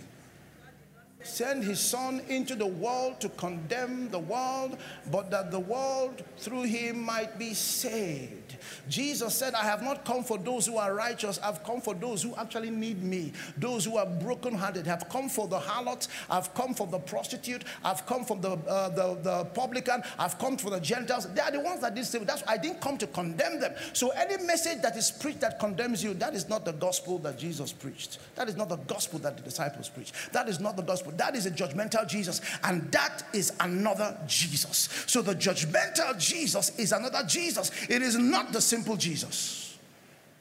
send 1.23 1.63
his 1.63 1.79
son 1.79 2.21
into 2.29 2.55
the 2.55 2.65
world 2.65 3.19
to 3.19 3.29
condemn 3.29 4.09
the 4.09 4.19
world, 4.19 4.77
but 5.11 5.29
that 5.31 5.51
the 5.51 5.59
world 5.59 6.23
through 6.37 6.63
him 6.63 7.01
might 7.01 7.37
be 7.37 7.53
saved. 7.53 8.57
Jesus 8.87 9.35
said, 9.35 9.53
I 9.53 9.63
have 9.63 9.81
not 9.81 10.05
come 10.05 10.23
for 10.23 10.37
those 10.37 10.65
who 10.65 10.77
are 10.77 10.93
righteous, 10.93 11.39
I've 11.43 11.63
come 11.63 11.81
for 11.81 11.93
those 11.93 12.23
who 12.23 12.35
actually 12.35 12.71
need 12.71 13.03
me, 13.03 13.33
those 13.57 13.85
who 13.85 13.97
are 13.97 14.05
brokenhearted. 14.05 14.87
I've 14.87 15.07
come 15.09 15.29
for 15.29 15.47
the 15.47 15.59
harlot, 15.59 16.07
I've 16.29 16.53
come 16.53 16.73
for 16.73 16.87
the 16.87 16.99
prostitute, 16.99 17.63
I've 17.83 18.05
come 18.05 18.25
for 18.25 18.37
the, 18.37 18.51
uh, 18.51 18.89
the, 18.89 19.19
the 19.21 19.45
publican, 19.45 20.01
I've 20.17 20.37
come 20.39 20.57
for 20.57 20.69
the 20.69 20.79
Gentiles. 20.79 21.27
They 21.33 21.41
are 21.41 21.51
the 21.51 21.59
ones 21.59 21.81
that 21.81 21.95
did 21.95 22.05
save. 22.05 22.25
That's 22.25 22.43
I 22.47 22.57
didn't 22.57 22.81
come 22.81 22.97
to 22.97 23.07
condemn 23.07 23.59
them. 23.59 23.73
So 23.93 24.09
any 24.09 24.43
message 24.43 24.81
that 24.81 24.95
is 24.97 25.11
preached 25.11 25.41
that 25.41 25.59
condemns 25.59 26.03
you, 26.03 26.13
that 26.15 26.33
is 26.33 26.49
not 26.49 26.65
the 26.65 26.73
gospel 26.73 27.19
that 27.19 27.37
Jesus 27.37 27.71
preached. 27.71 28.19
That 28.35 28.49
is 28.49 28.55
not 28.55 28.69
the 28.69 28.77
gospel 28.77 29.19
that 29.19 29.37
the 29.37 29.43
disciples 29.43 29.89
preached. 29.89 30.13
That 30.33 30.49
is 30.49 30.59
not 30.59 30.75
the 30.75 30.83
gospel. 30.83 31.08
That 31.17 31.35
is 31.35 31.45
a 31.45 31.51
judgmental 31.51 32.07
Jesus, 32.07 32.41
and 32.63 32.91
that 32.91 33.23
is 33.33 33.53
another 33.59 34.17
Jesus. 34.27 34.89
So 35.07 35.21
the 35.21 35.35
judgmental 35.35 36.17
Jesus 36.19 36.77
is 36.77 36.91
another 36.91 37.23
Jesus. 37.27 37.71
It 37.89 38.01
is 38.01 38.17
not 38.17 38.51
the 38.51 38.61
simple 38.61 38.95
Jesus. 38.95 39.77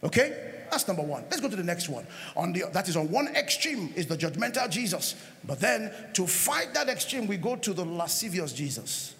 Okay? 0.03 0.55
That's 0.71 0.87
number 0.87 1.03
one. 1.03 1.25
Let's 1.31 1.41
go 1.41 1.49
to 1.49 1.57
the 1.57 1.65
next 1.65 1.89
one. 1.89 2.07
On 2.37 2.53
the 2.53 2.65
that 2.73 2.89
is 2.89 2.97
on 2.97 3.11
one 3.11 3.29
extreme 3.29 3.93
is 3.97 4.07
the 4.07 4.17
judgmental 4.17 4.69
Jesus. 4.71 5.15
But 5.45 5.61
then 5.61 5.93
to 6.13 6.27
fight 6.27 6.75
that 6.75 6.89
extreme, 6.89 7.27
we 7.27 7.37
go 7.37 7.57
to 7.57 7.73
the 7.73 7.85
lascivious 7.85 8.53
Jesus. 8.53 9.15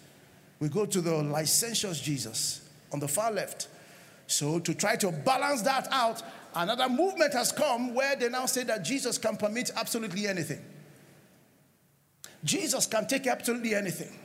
We 0.59 0.69
go 0.69 0.85
to 0.85 1.01
the 1.01 1.15
licentious 1.23 1.99
Jesus 1.99 2.61
on 2.91 2.99
the 2.99 3.07
far 3.07 3.31
left. 3.31 3.67
So 4.27 4.59
to 4.59 4.73
try 4.75 4.95
to 4.97 5.11
balance 5.11 5.63
that 5.63 5.87
out, 5.91 6.21
another 6.53 6.87
movement 6.87 7.33
has 7.33 7.51
come 7.51 7.95
where 7.95 8.15
they 8.15 8.29
now 8.29 8.45
say 8.45 8.63
that 8.65 8.83
Jesus 8.83 9.17
can 9.17 9.37
permit 9.37 9.71
absolutely 9.75 10.27
anything. 10.27 10.63
Jesus 12.43 12.85
can 12.85 13.07
take 13.07 13.27
absolutely 13.27 13.75
anything. 13.75 14.17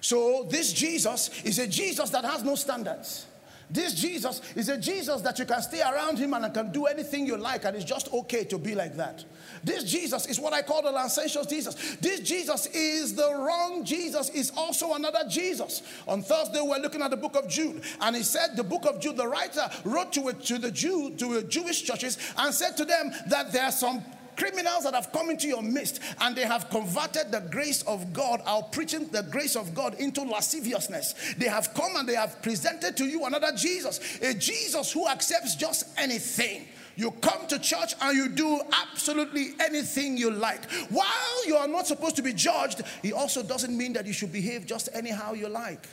So, 0.00 0.46
this 0.48 0.72
Jesus 0.72 1.30
is 1.42 1.58
a 1.58 1.66
Jesus 1.66 2.10
that 2.10 2.24
has 2.24 2.44
no 2.44 2.54
standards. 2.54 3.26
This 3.70 3.92
Jesus 3.92 4.40
is 4.56 4.70
a 4.70 4.78
Jesus 4.78 5.20
that 5.22 5.38
you 5.38 5.44
can 5.44 5.60
stay 5.60 5.82
around 5.82 6.18
him 6.18 6.32
and 6.32 6.52
can 6.54 6.72
do 6.72 6.86
anything 6.86 7.26
you 7.26 7.36
like, 7.36 7.64
and 7.66 7.76
it's 7.76 7.84
just 7.84 8.10
okay 8.12 8.44
to 8.44 8.56
be 8.56 8.74
like 8.74 8.96
that. 8.96 9.24
This 9.62 9.84
Jesus 9.84 10.26
is 10.26 10.40
what 10.40 10.54
I 10.54 10.62
call 10.62 10.82
the 10.82 10.90
licentious 10.90 11.46
Jesus. 11.46 11.96
This 12.00 12.20
Jesus 12.20 12.66
is 12.68 13.14
the 13.14 13.30
wrong 13.30 13.84
Jesus, 13.84 14.30
is 14.30 14.52
also 14.56 14.94
another 14.94 15.20
Jesus. 15.28 15.82
On 16.06 16.22
Thursday, 16.22 16.60
we're 16.62 16.78
looking 16.78 17.02
at 17.02 17.10
the 17.10 17.16
book 17.16 17.36
of 17.36 17.48
Jude, 17.48 17.82
and 18.00 18.16
he 18.16 18.22
said, 18.22 18.56
The 18.56 18.64
book 18.64 18.86
of 18.86 19.00
Jude, 19.00 19.18
the 19.18 19.28
writer 19.28 19.68
wrote 19.84 20.14
to, 20.14 20.28
it, 20.28 20.40
to 20.44 20.58
the 20.58 20.70
Jew, 20.70 21.14
to 21.16 21.34
the 21.34 21.42
Jewish 21.42 21.82
churches, 21.82 22.16
and 22.38 22.54
said 22.54 22.74
to 22.78 22.86
them 22.86 23.12
that 23.26 23.52
there 23.52 23.64
are 23.64 23.72
some 23.72 24.02
criminals 24.38 24.84
that 24.84 24.94
have 24.94 25.12
come 25.12 25.30
into 25.30 25.48
your 25.48 25.62
midst 25.62 26.00
and 26.20 26.36
they 26.36 26.44
have 26.44 26.70
converted 26.70 27.32
the 27.32 27.40
grace 27.50 27.82
of 27.82 28.12
God, 28.12 28.40
our 28.46 28.62
preaching 28.62 29.08
the 29.08 29.24
grace 29.24 29.56
of 29.56 29.74
God 29.74 29.94
into 29.94 30.22
lasciviousness. 30.22 31.34
They 31.36 31.48
have 31.48 31.74
come 31.74 31.96
and 31.96 32.08
they 32.08 32.14
have 32.14 32.40
presented 32.40 32.96
to 32.96 33.04
you 33.04 33.26
another 33.26 33.52
Jesus, 33.56 34.20
a 34.22 34.32
Jesus 34.32 34.92
who 34.92 35.08
accepts 35.08 35.56
just 35.56 35.86
anything. 35.98 36.68
You 36.94 37.10
come 37.10 37.46
to 37.48 37.58
church 37.58 37.94
and 38.00 38.16
you 38.16 38.28
do 38.28 38.60
absolutely 38.72 39.50
anything 39.60 40.16
you 40.16 40.30
like. 40.30 40.70
While 40.90 41.46
you 41.46 41.56
are 41.56 41.68
not 41.68 41.86
supposed 41.86 42.16
to 42.16 42.22
be 42.22 42.32
judged, 42.32 42.82
it 43.02 43.12
also 43.12 43.42
doesn't 43.42 43.76
mean 43.76 43.92
that 43.94 44.06
you 44.06 44.12
should 44.12 44.32
behave 44.32 44.66
just 44.66 44.88
anyhow 44.94 45.32
you 45.32 45.48
like. 45.48 45.86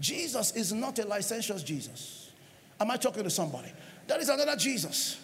Jesus 0.00 0.52
is 0.56 0.72
not 0.72 0.98
a 0.98 1.06
licentious 1.06 1.62
Jesus. 1.62 2.30
Am 2.80 2.90
I 2.90 2.96
talking 2.96 3.24
to 3.24 3.30
somebody? 3.30 3.72
That 4.06 4.20
is 4.20 4.28
another 4.30 4.56
Jesus. 4.56 5.18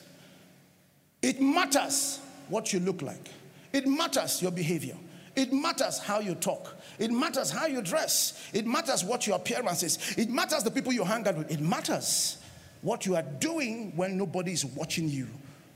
It 1.23 1.41
matters 1.41 2.21
what 2.49 2.73
you 2.73 2.81
look 2.81 3.03
like. 3.03 3.29
It 3.73 3.87
matters 3.87 4.41
your 4.41 4.51
behavior. 4.51 4.97
It 5.35 5.53
matters 5.53 5.99
how 5.99 6.21
you 6.21 6.35
talk. 6.35 6.77
It 6.99 7.11
matters 7.11 7.51
how 7.51 7.67
you 7.67 7.83
dress. 7.83 8.49
It 8.55 8.67
matters 8.67 9.05
what 9.05 9.27
your 9.27 9.37
appearance 9.37 9.83
is. 9.83 10.15
It 10.17 10.31
matters 10.31 10.63
the 10.63 10.71
people 10.71 10.93
you 10.93 11.05
hang 11.05 11.29
out 11.29 11.37
with. 11.37 11.51
It 11.51 11.61
matters 11.61 12.39
what 12.81 13.05
you 13.05 13.17
are 13.17 13.23
doing 13.23 13.93
when 13.97 14.17
nobody 14.17 14.53
is 14.53 14.65
watching 14.65 15.09
you. 15.09 15.29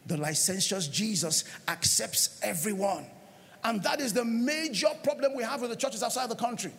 The 0.06 0.16
licentious 0.16 0.88
Jesus 0.88 1.44
accepts 1.68 2.40
everyone. 2.42 3.04
And 3.62 3.82
that 3.82 4.00
is 4.00 4.14
the 4.14 4.24
major 4.24 4.88
problem 5.02 5.34
we 5.34 5.42
have 5.42 5.60
with 5.60 5.70
the 5.70 5.76
churches 5.76 6.02
outside 6.02 6.30
the 6.30 6.36
country. 6.36 6.72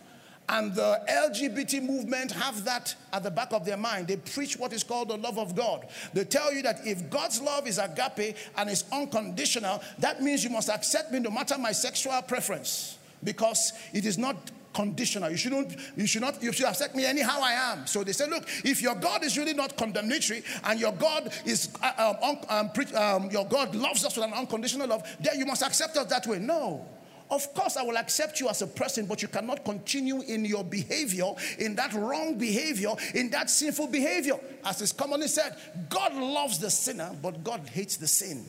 And 0.52 0.74
the 0.74 1.00
LGBT 1.08 1.82
movement 1.82 2.30
have 2.32 2.64
that 2.64 2.94
at 3.12 3.22
the 3.22 3.30
back 3.30 3.52
of 3.52 3.64
their 3.64 3.76
mind. 3.76 4.08
They 4.08 4.16
preach 4.16 4.58
what 4.58 4.72
is 4.72 4.84
called 4.84 5.08
the 5.08 5.16
love 5.16 5.38
of 5.38 5.56
God. 5.56 5.86
They 6.12 6.24
tell 6.24 6.52
you 6.52 6.62
that 6.62 6.86
if 6.86 7.08
God's 7.10 7.40
love 7.40 7.66
is 7.66 7.78
agape 7.78 8.36
and 8.56 8.70
is 8.70 8.84
unconditional, 8.92 9.82
that 9.98 10.22
means 10.22 10.44
you 10.44 10.50
must 10.50 10.68
accept 10.68 11.10
me 11.10 11.20
no 11.20 11.30
matter 11.30 11.56
my 11.58 11.72
sexual 11.72 12.20
preference. 12.22 12.98
because 13.24 13.72
it 13.92 14.04
is 14.04 14.18
not 14.18 14.36
conditional. 14.74 15.30
You 15.30 15.36
shouldn't, 15.36 15.76
you 15.96 16.06
should 16.06 16.22
not, 16.22 16.42
you 16.42 16.52
should 16.52 16.66
accept 16.66 16.94
me 16.94 17.04
anyhow 17.04 17.40
I 17.42 17.52
am. 17.52 17.86
So 17.86 18.02
they 18.02 18.12
say, 18.12 18.28
look, 18.28 18.48
if 18.64 18.80
your 18.80 18.94
God 18.94 19.22
is 19.22 19.36
really 19.36 19.54
not 19.54 19.76
condemnatory 19.76 20.42
and 20.64 20.80
your 20.80 20.92
God 20.92 21.32
is, 21.44 21.68
uh, 21.82 22.14
um, 22.22 22.38
um, 22.48 22.96
um, 22.96 23.30
your 23.30 23.46
God 23.46 23.74
loves 23.74 24.04
us 24.04 24.16
with 24.16 24.26
an 24.26 24.32
unconditional 24.32 24.88
love, 24.88 25.06
then 25.20 25.38
you 25.38 25.46
must 25.46 25.62
accept 25.62 25.96
us 25.96 26.06
that 26.06 26.26
way. 26.26 26.38
No. 26.38 26.86
Of 27.32 27.54
course, 27.54 27.78
I 27.78 27.82
will 27.82 27.96
accept 27.96 28.40
you 28.40 28.50
as 28.50 28.60
a 28.60 28.66
person, 28.66 29.06
but 29.06 29.22
you 29.22 29.28
cannot 29.28 29.64
continue 29.64 30.20
in 30.20 30.44
your 30.44 30.62
behavior, 30.62 31.32
in 31.58 31.74
that 31.76 31.94
wrong 31.94 32.36
behavior, 32.36 32.90
in 33.14 33.30
that 33.30 33.48
sinful 33.48 33.86
behavior. 33.86 34.34
As 34.62 34.82
is 34.82 34.92
commonly 34.92 35.28
said, 35.28 35.56
God 35.88 36.14
loves 36.14 36.58
the 36.58 36.68
sinner, 36.68 37.10
but 37.22 37.42
God 37.42 37.66
hates 37.72 37.96
the 37.96 38.06
sin. 38.06 38.44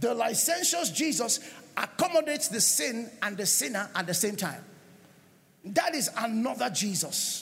The 0.00 0.12
licentious 0.12 0.90
Jesus 0.90 1.38
accommodates 1.76 2.48
the 2.48 2.60
sin 2.60 3.08
and 3.22 3.36
the 3.36 3.46
sinner 3.46 3.88
at 3.94 4.08
the 4.08 4.14
same 4.14 4.34
time. 4.34 4.64
That 5.64 5.94
is 5.94 6.10
another 6.18 6.70
Jesus. 6.70 7.41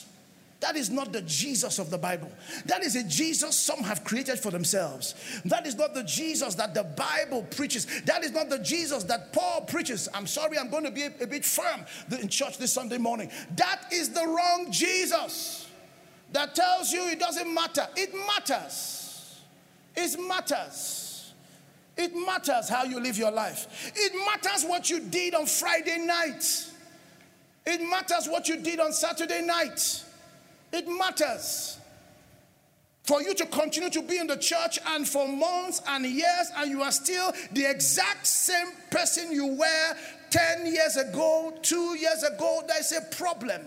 That 0.60 0.76
is 0.76 0.90
not 0.90 1.12
the 1.12 1.22
Jesus 1.22 1.78
of 1.78 1.90
the 1.90 1.96
Bible. 1.96 2.30
That 2.66 2.82
is 2.82 2.94
a 2.94 3.02
Jesus 3.02 3.56
some 3.56 3.82
have 3.82 4.04
created 4.04 4.38
for 4.38 4.50
themselves. 4.50 5.14
That 5.46 5.66
is 5.66 5.74
not 5.74 5.94
the 5.94 6.04
Jesus 6.04 6.54
that 6.56 6.74
the 6.74 6.84
Bible 6.84 7.42
preaches. 7.44 7.86
That 8.02 8.24
is 8.24 8.32
not 8.32 8.50
the 8.50 8.58
Jesus 8.58 9.04
that 9.04 9.32
Paul 9.32 9.62
preaches. 9.62 10.08
I'm 10.12 10.26
sorry, 10.26 10.58
I'm 10.58 10.70
going 10.70 10.84
to 10.84 10.90
be 10.90 11.04
a, 11.04 11.26
bit 11.26 11.46
firm 11.46 11.86
in 12.20 12.28
church 12.28 12.58
this 12.58 12.74
Sunday 12.74 12.98
morning. 12.98 13.30
That 13.56 13.86
is 13.90 14.10
the 14.10 14.26
wrong 14.26 14.70
Jesus 14.70 15.66
that 16.32 16.54
tells 16.54 16.92
you 16.92 17.08
it 17.08 17.18
doesn't 17.18 17.52
matter. 17.52 17.88
It 17.96 18.14
matters. 18.14 19.40
It 19.96 20.20
matters. 20.20 21.32
It 21.96 22.14
matters 22.14 22.68
how 22.68 22.84
you 22.84 23.00
live 23.00 23.16
your 23.16 23.32
life. 23.32 23.92
It 23.96 24.12
matters 24.26 24.64
what 24.64 24.90
you 24.90 25.00
did 25.00 25.34
on 25.34 25.46
Friday 25.46 25.98
night. 25.98 26.66
It 27.64 27.80
matters 27.88 28.28
what 28.28 28.46
you 28.46 28.58
did 28.58 28.78
on 28.78 28.92
Saturday 28.92 29.42
night. 29.42 30.04
It 30.72 30.86
matters. 30.88 31.78
For 33.04 33.22
you 33.22 33.34
to 33.34 33.46
continue 33.46 33.90
to 33.90 34.02
be 34.02 34.18
in 34.18 34.26
the 34.28 34.36
church 34.36 34.78
and 34.86 35.08
for 35.08 35.26
months 35.26 35.82
and 35.88 36.04
years, 36.06 36.50
and 36.56 36.70
you 36.70 36.82
are 36.82 36.92
still 36.92 37.32
the 37.52 37.68
exact 37.68 38.26
same 38.26 38.68
person 38.90 39.32
you 39.32 39.46
were 39.46 39.96
10 40.30 40.66
years 40.66 40.96
ago, 40.96 41.52
two 41.62 41.98
years 41.98 42.22
ago, 42.22 42.62
there's 42.68 42.92
a 42.92 43.00
problem. 43.16 43.62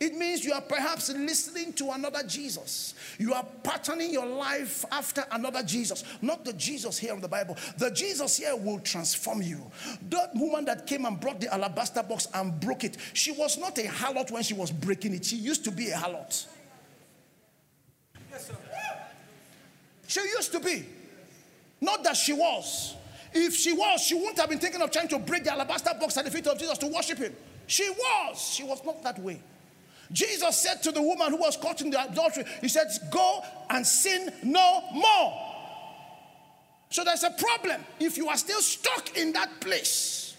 It 0.00 0.14
means 0.14 0.46
you 0.46 0.54
are 0.54 0.62
perhaps 0.62 1.12
listening 1.12 1.74
to 1.74 1.90
another 1.90 2.22
Jesus. 2.22 2.94
You 3.18 3.34
are 3.34 3.44
patterning 3.62 4.10
your 4.10 4.24
life 4.24 4.82
after 4.90 5.22
another 5.30 5.62
Jesus, 5.62 6.04
not 6.22 6.42
the 6.42 6.54
Jesus 6.54 6.96
here 6.96 7.12
in 7.12 7.20
the 7.20 7.28
Bible. 7.28 7.58
The 7.76 7.90
Jesus 7.90 8.38
here 8.38 8.56
will 8.56 8.80
transform 8.80 9.42
you. 9.42 9.60
That 10.08 10.30
woman 10.34 10.64
that 10.64 10.86
came 10.86 11.04
and 11.04 11.20
brought 11.20 11.38
the 11.38 11.52
alabaster 11.52 12.02
box 12.02 12.28
and 12.32 12.58
broke 12.58 12.84
it, 12.84 12.96
she 13.12 13.32
was 13.32 13.58
not 13.58 13.76
a 13.76 13.82
harlot 13.82 14.30
when 14.30 14.42
she 14.42 14.54
was 14.54 14.70
breaking 14.70 15.12
it. 15.12 15.26
She 15.26 15.36
used 15.36 15.64
to 15.64 15.70
be 15.70 15.90
a 15.90 15.96
harlot. 15.96 16.46
Yes, 18.30 18.46
sir. 18.46 18.54
She 20.06 20.20
used 20.20 20.50
to 20.52 20.60
be. 20.60 20.86
Not 21.78 22.02
that 22.04 22.16
she 22.16 22.32
was. 22.32 22.96
If 23.34 23.54
she 23.54 23.74
was, 23.74 24.00
she 24.00 24.14
wouldn't 24.14 24.38
have 24.38 24.48
been 24.48 24.58
thinking 24.58 24.80
of 24.80 24.90
trying 24.90 25.08
to 25.08 25.18
break 25.18 25.44
the 25.44 25.52
alabaster 25.52 25.92
box 26.00 26.16
at 26.16 26.24
the 26.24 26.30
feet 26.30 26.46
of 26.46 26.58
Jesus 26.58 26.78
to 26.78 26.86
worship 26.86 27.18
him. 27.18 27.36
She 27.66 27.88
was. 27.90 28.40
She 28.40 28.64
was 28.64 28.82
not 28.82 29.02
that 29.02 29.18
way. 29.18 29.40
Jesus 30.12 30.58
said 30.58 30.82
to 30.82 30.92
the 30.92 31.02
woman 31.02 31.30
who 31.30 31.36
was 31.36 31.56
caught 31.56 31.80
in 31.80 31.90
the 31.90 32.02
adultery, 32.02 32.44
He 32.60 32.68
said, 32.68 32.88
Go 33.10 33.42
and 33.68 33.86
sin 33.86 34.32
no 34.42 34.82
more. 34.92 35.46
So 36.90 37.04
there's 37.04 37.22
a 37.22 37.30
problem 37.30 37.84
if 38.00 38.16
you 38.16 38.28
are 38.28 38.36
still 38.36 38.60
stuck 38.60 39.16
in 39.16 39.32
that 39.34 39.60
place, 39.60 40.36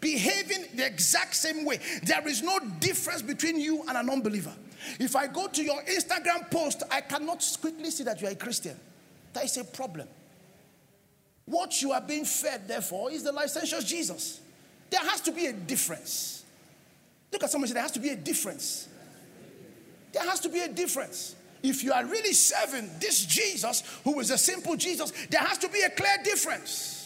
behaving 0.00 0.66
the 0.74 0.84
exact 0.84 1.36
same 1.36 1.64
way. 1.64 1.78
There 2.02 2.26
is 2.26 2.42
no 2.42 2.58
difference 2.80 3.22
between 3.22 3.60
you 3.60 3.84
and 3.88 3.96
an 3.96 4.10
unbeliever. 4.10 4.52
If 4.98 5.14
I 5.14 5.28
go 5.28 5.46
to 5.46 5.62
your 5.62 5.80
Instagram 5.84 6.50
post, 6.50 6.82
I 6.90 7.02
cannot 7.02 7.44
quickly 7.60 7.90
see 7.90 8.02
that 8.02 8.20
you 8.20 8.26
are 8.26 8.32
a 8.32 8.36
Christian. 8.36 8.78
That 9.32 9.44
is 9.44 9.56
a 9.56 9.64
problem. 9.64 10.08
What 11.44 11.80
you 11.80 11.92
are 11.92 12.00
being 12.00 12.24
fed, 12.24 12.66
therefore, 12.66 13.12
is 13.12 13.22
the 13.22 13.32
licentious 13.32 13.84
Jesus. 13.84 14.40
There 14.90 15.00
has 15.00 15.20
to 15.22 15.32
be 15.32 15.46
a 15.46 15.52
difference. 15.52 16.44
Look 17.32 17.44
at 17.44 17.50
someone 17.50 17.68
say, 17.68 17.74
There 17.74 17.82
has 17.82 17.92
to 17.92 18.00
be 18.00 18.10
a 18.10 18.16
difference. 18.16 18.88
There 20.12 20.22
has 20.22 20.40
to 20.40 20.48
be 20.48 20.60
a 20.60 20.68
difference. 20.68 21.36
If 21.62 21.84
you 21.84 21.92
are 21.92 22.04
really 22.04 22.32
serving 22.32 22.90
this 23.00 23.24
Jesus, 23.24 23.82
who 24.04 24.18
is 24.20 24.30
a 24.30 24.38
simple 24.38 24.76
Jesus, 24.76 25.12
there 25.30 25.40
has 25.40 25.58
to 25.58 25.68
be 25.68 25.80
a 25.80 25.90
clear 25.90 26.16
difference. 26.24 27.02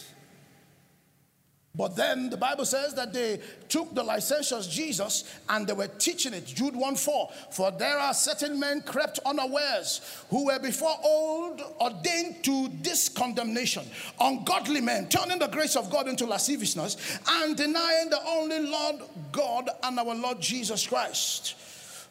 But 1.77 1.95
then 1.95 2.31
the 2.31 2.37
Bible 2.37 2.65
says 2.65 2.95
that 2.95 3.13
they 3.13 3.39
took 3.69 3.93
the 3.93 4.01
licentious 4.01 4.65
Jesus 4.65 5.31
and 5.47 5.67
they 5.67 5.73
were 5.73 5.87
teaching 5.87 6.33
it. 6.33 6.47
Jude 6.47 6.75
1 6.75 6.95
4. 6.95 7.29
For 7.51 7.69
there 7.69 7.99
are 7.99 8.15
certain 8.15 8.59
men 8.59 8.81
crept 8.81 9.19
unawares 9.23 10.01
who 10.31 10.47
were 10.47 10.57
before 10.57 10.95
old 11.03 11.61
ordained 11.79 12.43
to 12.45 12.71
this 12.81 13.07
condemnation. 13.09 13.85
Ungodly 14.19 14.81
men, 14.81 15.07
turning 15.07 15.37
the 15.37 15.47
grace 15.47 15.75
of 15.75 15.91
God 15.91 16.07
into 16.07 16.25
lasciviousness 16.25 17.19
and 17.29 17.55
denying 17.55 18.09
the 18.09 18.25
only 18.25 18.59
Lord 18.59 18.95
God 19.31 19.69
and 19.83 19.99
our 19.99 20.15
Lord 20.15 20.41
Jesus 20.41 20.87
Christ. 20.87 21.53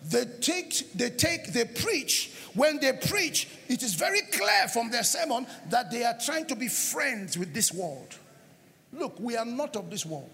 They 0.02 0.24
take, 0.40 0.92
they 0.92 1.10
take, 1.10 1.52
they 1.52 1.64
preach. 1.64 2.32
When 2.54 2.78
they 2.78 2.92
preach, 2.92 3.48
it 3.68 3.82
is 3.82 3.94
very 3.94 4.22
clear 4.32 4.68
from 4.72 4.90
their 4.90 5.02
sermon 5.02 5.46
that 5.68 5.90
they 5.90 6.04
are 6.04 6.16
trying 6.18 6.46
to 6.46 6.56
be 6.56 6.68
friends 6.68 7.36
with 7.36 7.52
this 7.52 7.72
world. 7.72 8.16
Look, 8.92 9.18
we 9.18 9.36
are 9.36 9.44
not 9.44 9.76
of 9.76 9.90
this 9.90 10.06
world. 10.06 10.30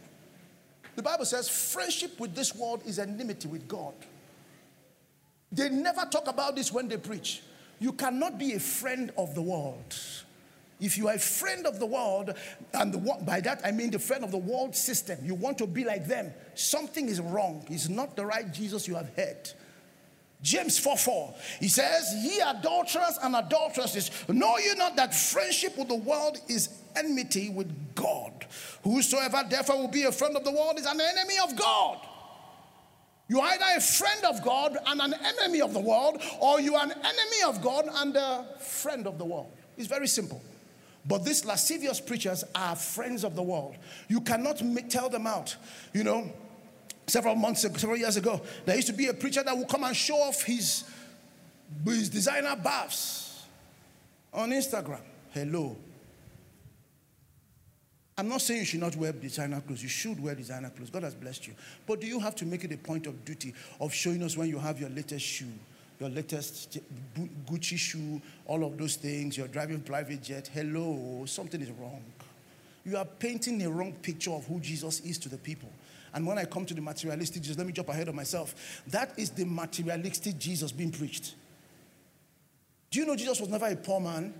The 0.95 1.03
Bible 1.03 1.25
says 1.25 1.49
friendship 1.49 2.21
with 2.21 2.35
this 2.35 2.55
world 2.55 2.83
is 2.87 2.99
enmity 2.99 3.49
with 3.49 3.67
God. 3.67 3.95
They 5.51 5.69
never 5.69 6.05
talk 6.11 6.29
about 6.29 6.55
this 6.55 6.73
when 6.73 6.89
they 6.89 6.97
preach. 6.97 7.43
You 7.79 7.93
cannot 7.93 8.39
be 8.39 8.53
a 8.55 8.61
friend 8.61 9.11
of 9.17 9.35
the 9.35 9.43
world. 9.43 9.97
If 10.83 10.99
you 10.99 11.07
are 11.07 11.15
a 11.15 11.19
friend 11.19 11.65
of 11.65 11.79
the 11.79 11.87
world, 11.87 12.35
and 12.75 12.93
the, 12.93 12.99
by 13.25 13.41
that 13.41 13.61
I 13.65 13.71
mean 13.71 13.93
the 13.93 14.01
friend 14.01 14.25
of 14.25 14.33
the 14.33 14.39
world 14.39 14.75
system, 14.75 15.17
you 15.23 15.37
want 15.37 15.57
to 15.59 15.67
be 15.69 15.85
like 15.85 16.09
them, 16.09 16.35
something 16.57 17.09
is 17.09 17.21
wrong. 17.21 17.65
It's 17.71 17.89
not 17.89 18.17
the 18.17 18.27
right 18.27 18.53
Jesus 18.53 18.89
you 18.89 18.97
have 18.97 19.09
heard. 19.15 19.49
James 20.43 20.81
4 20.81 20.97
4. 20.97 21.35
He 21.61 21.69
says, 21.69 22.13
Ye 22.17 22.41
adulterers 22.41 23.17
and 23.23 23.37
adulteresses, 23.37 24.11
know 24.27 24.59
you 24.59 24.75
not 24.75 24.97
that 24.97 25.15
friendship 25.15 25.79
with 25.79 25.87
the 25.87 25.95
world 25.95 26.39
is 26.49 26.69
enmity 26.97 27.49
with 27.49 27.95
God? 27.95 28.45
Whosoever 28.83 29.45
therefore 29.49 29.79
will 29.79 29.89
be 29.89 30.03
a 30.03 30.11
friend 30.11 30.37
of 30.37 30.43
the 30.43 30.51
world 30.51 30.81
is 30.81 30.87
an 30.87 31.01
enemy 31.01 31.37
of 31.45 31.55
God. 31.55 31.99
You 33.29 33.41
are 33.41 33.51
either 33.51 33.67
a 33.77 33.81
friend 33.81 34.25
of 34.25 34.43
God 34.43 34.77
and 34.85 35.01
an 35.01 35.15
enemy 35.15 35.61
of 35.61 35.73
the 35.75 35.81
world, 35.81 36.21
or 36.41 36.61
you 36.61 36.75
are 36.75 36.85
an 36.85 36.91
enemy 36.91 37.43
of 37.47 37.63
God 37.63 37.89
and 37.89 38.17
a 38.17 38.47
friend 38.59 39.07
of 39.07 39.19
the 39.19 39.25
world. 39.25 39.53
It's 39.77 39.87
very 39.87 40.09
simple. 40.09 40.43
But 41.05 41.25
these 41.25 41.45
lascivious 41.45 42.01
preachers 42.01 42.45
are 42.55 42.77
friends 42.77 43.25
of 43.25 43.35
the 43.35 43.43
world. 43.43 43.77
You 44.09 44.21
cannot 44.21 44.63
tell 44.89 45.09
them 45.09 45.27
out. 45.27 45.57
You 45.93 46.05
know, 46.05 46.33
several 47.07 47.35
months 47.35 47.65
ago, 47.65 47.77
several 47.77 47.99
years 47.99 48.17
ago, 48.17 48.41
there 48.65 48.77
used 48.77 48.89
to 48.89 48.95
be 48.95 49.09
a 49.09 49.15
preacher 49.15 49.43
that 49.43 49.57
would 49.57 49.69
come 49.69 49.85
and 49.85 49.97
show 49.97 50.17
off 50.17 50.43
his, 50.43 50.85
his 51.85 52.09
designer 52.09 52.55
baths 52.57 53.45
on 54.33 54.51
Instagram. 54.51 55.01
Hello. 55.33 55.77
I'm 58.17 58.29
not 58.29 58.43
saying 58.43 58.61
you 58.61 58.67
should 58.67 58.81
not 58.81 58.95
wear 58.95 59.11
designer 59.11 59.61
clothes. 59.61 59.83
You 59.83 59.89
should 59.89 60.23
wear 60.23 60.35
designer 60.35 60.71
clothes. 60.71 60.91
God 60.91 61.03
has 61.03 61.15
blessed 61.15 61.47
you. 61.49 61.55
But 61.87 62.01
do 62.01 62.07
you 62.07 62.21
have 62.21 62.37
to 62.37 62.45
make 62.45 62.63
it 62.63 62.73
a 62.73 62.77
point 62.77 63.07
of 63.07 63.25
duty 63.25 63.55
of 63.81 63.93
showing 63.93 64.23
us 64.23 64.37
when 64.37 64.49
you 64.49 64.59
have 64.59 64.79
your 64.79 64.91
latest 64.91 65.25
shoe? 65.25 65.47
Your 66.03 66.11
latest 66.11 66.79
Gucci 67.47 67.79
shoe, 67.79 68.21
all 68.47 68.65
of 68.65 68.77
those 68.77 68.97
things, 68.97 69.37
you're 69.37 69.47
driving 69.47 69.81
private 69.81 70.21
jet. 70.21 70.51
Hello, 70.53 71.23
something 71.27 71.61
is 71.61 71.71
wrong. 71.71 72.03
You 72.85 72.97
are 72.97 73.05
painting 73.05 73.63
a 73.63 73.71
wrong 73.71 73.93
picture 74.03 74.33
of 74.33 74.45
who 74.47 74.59
Jesus 74.59 74.99
is 75.01 75.17
to 75.19 75.29
the 75.29 75.39
people. 75.39 75.69
And 76.13 76.27
when 76.27 76.39
I 76.39 76.45
come 76.45 76.67
to 76.67 76.75
the 76.75 76.81
materialistic 76.81 77.43
Jesus, 77.43 77.57
let 77.57 77.69
me 77.69 77.73
jump 77.73 77.89
ahead 77.89 78.09
of 78.09 78.17
myself. 78.17 78.83
That 78.89 79.17
is 79.17 79.31
the 79.31 79.45
materialistic 79.45 80.39
Jesus 80.39 80.73
being 80.73 80.91
preached. 80.91 81.37
Do 82.91 82.99
you 82.99 83.07
know 83.07 83.15
Jesus 83.15 83.41
was 83.41 83.49
never 83.49 83.67
a 83.67 83.77
poor 83.77 84.01
man? 84.01 84.35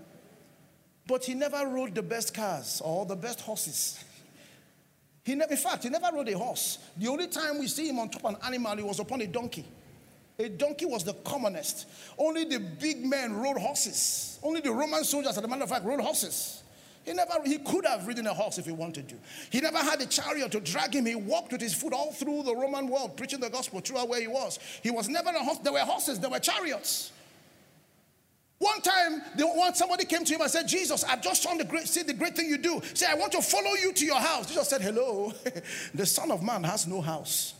But 1.07 1.23
he 1.23 1.33
never 1.33 1.65
rode 1.65 1.95
the 1.95 2.03
best 2.03 2.33
cars 2.33 2.81
or 2.83 3.05
the 3.05 3.15
best 3.15 3.39
horses. 3.39 4.03
He 5.23 5.31
in 5.31 5.39
fact, 5.39 5.83
he 5.83 5.89
never 5.89 6.09
rode 6.13 6.27
a 6.27 6.37
horse. 6.37 6.79
The 6.97 7.07
only 7.07 7.27
time 7.27 7.57
we 7.57 7.67
see 7.67 7.87
him 7.87 7.99
on 7.99 8.09
top 8.09 8.25
of 8.25 8.31
an 8.31 8.41
animal, 8.45 8.75
he 8.75 8.83
was 8.83 8.99
upon 8.99 9.21
a 9.21 9.27
donkey. 9.27 9.65
A 10.39 10.49
donkey 10.49 10.85
was 10.85 11.03
the 11.03 11.13
commonest. 11.13 11.87
Only 12.17 12.45
the 12.45 12.59
big 12.59 13.05
men 13.05 13.35
rode 13.35 13.57
horses. 13.57 14.39
Only 14.41 14.61
the 14.61 14.71
Roman 14.71 15.03
soldiers, 15.03 15.37
as 15.37 15.43
a 15.43 15.47
matter 15.47 15.63
of 15.63 15.69
fact, 15.69 15.85
rode 15.85 16.01
horses. 16.01 16.63
He 17.03 17.13
never 17.13 17.33
he 17.45 17.57
could 17.59 17.85
have 17.85 18.07
ridden 18.07 18.27
a 18.27 18.33
horse 18.33 18.57
if 18.57 18.65
he 18.65 18.71
wanted 18.71 19.09
to. 19.09 19.15
He 19.51 19.59
never 19.59 19.77
had 19.77 20.01
a 20.01 20.05
chariot 20.05 20.51
to 20.53 20.61
drag 20.61 20.95
him. 20.95 21.05
He 21.05 21.15
walked 21.15 21.51
with 21.51 21.61
his 21.61 21.73
foot 21.73 21.93
all 21.93 22.13
through 22.13 22.43
the 22.43 22.55
Roman 22.55 22.87
world, 22.87 23.17
preaching 23.17 23.41
the 23.41 23.49
gospel 23.49 23.81
throughout 23.81 24.07
where 24.07 24.21
he 24.21 24.27
was. 24.27 24.57
He 24.81 24.89
was 24.89 25.09
never 25.09 25.29
a 25.29 25.43
horse. 25.43 25.57
There 25.59 25.73
were 25.73 25.79
horses, 25.79 26.19
there 26.19 26.29
were 26.29 26.39
chariots. 26.39 27.11
One 28.59 28.81
time, 28.81 29.21
the, 29.35 29.45
one, 29.45 29.75
somebody 29.75 30.05
came 30.05 30.23
to 30.23 30.33
him 30.33 30.39
and 30.39 30.49
said, 30.49 30.69
Jesus, 30.69 31.03
I've 31.03 31.21
just 31.21 31.43
seen 31.43 31.57
the 31.57 31.65
great, 31.65 31.85
see 31.85 32.03
the 32.03 32.13
great 32.13 32.33
thing 32.33 32.47
you 32.47 32.57
do. 32.57 32.81
Say, 32.93 33.07
I 33.09 33.15
want 33.15 33.33
to 33.33 33.41
follow 33.41 33.71
you 33.81 33.91
to 33.91 34.05
your 34.05 34.19
house. 34.19 34.47
Jesus 34.47 34.69
said, 34.69 34.81
Hello. 34.81 35.33
the 35.93 36.05
Son 36.05 36.31
of 36.31 36.41
Man 36.41 36.63
has 36.63 36.87
no 36.87 37.01
house. 37.01 37.55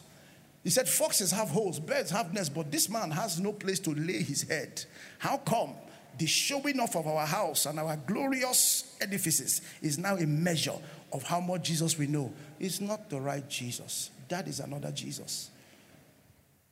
He 0.63 0.69
said, 0.69 0.87
Foxes 0.87 1.31
have 1.31 1.49
holes, 1.49 1.79
birds 1.79 2.09
have 2.11 2.33
nests, 2.33 2.49
but 2.49 2.71
this 2.71 2.89
man 2.89 3.11
has 3.11 3.39
no 3.39 3.51
place 3.51 3.79
to 3.81 3.91
lay 3.91 4.23
his 4.23 4.43
head. 4.43 4.83
How 5.19 5.37
come 5.37 5.73
the 6.17 6.25
showing 6.25 6.79
off 6.79 6.95
of 6.95 7.05
our 7.05 7.25
house 7.25 7.65
and 7.65 7.79
our 7.79 7.97
glorious 7.97 8.95
edifices 9.01 9.61
is 9.81 9.97
now 9.97 10.15
a 10.15 10.25
measure 10.25 10.77
of 11.11 11.23
how 11.23 11.41
much 11.41 11.63
Jesus 11.63 11.97
we 11.97 12.07
know? 12.07 12.31
It's 12.59 12.79
not 12.79 13.09
the 13.09 13.19
right 13.19 13.47
Jesus. 13.49 14.11
That 14.29 14.47
is 14.47 14.61
another 14.61 14.91
Jesus. 14.91 15.49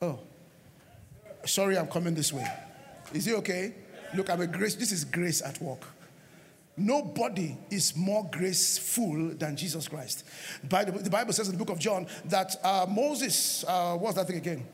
Oh, 0.02 0.20
sorry, 1.46 1.78
I'm 1.78 1.88
coming 1.88 2.16
this 2.16 2.32
way. 2.32 2.48
Is 3.14 3.28
it 3.28 3.36
okay? 3.36 3.74
Look, 4.16 4.30
I'm 4.30 4.42
a 4.42 4.48
grace. 4.48 4.76
This 4.76 4.92
is 4.92 5.04
grace 5.04 5.42
at 5.42 5.62
work. 5.62 5.86
Nobody 6.82 7.58
is 7.70 7.96
more 7.96 8.28
graceful 8.32 9.30
than 9.36 9.56
Jesus 9.56 9.88
Christ. 9.88 10.26
by 10.68 10.84
The 10.84 11.10
Bible 11.10 11.34
says 11.34 11.48
in 11.48 11.54
the 11.54 11.64
book 11.64 11.70
of 11.70 11.80
John 11.80 12.08
that 12.26 12.56
uh, 12.64 12.88
Moses, 12.90 13.64
uh, 13.68 13.96
what's 13.96 14.16
that 14.16 14.28
thing 14.28 14.38
again? 14.38 14.66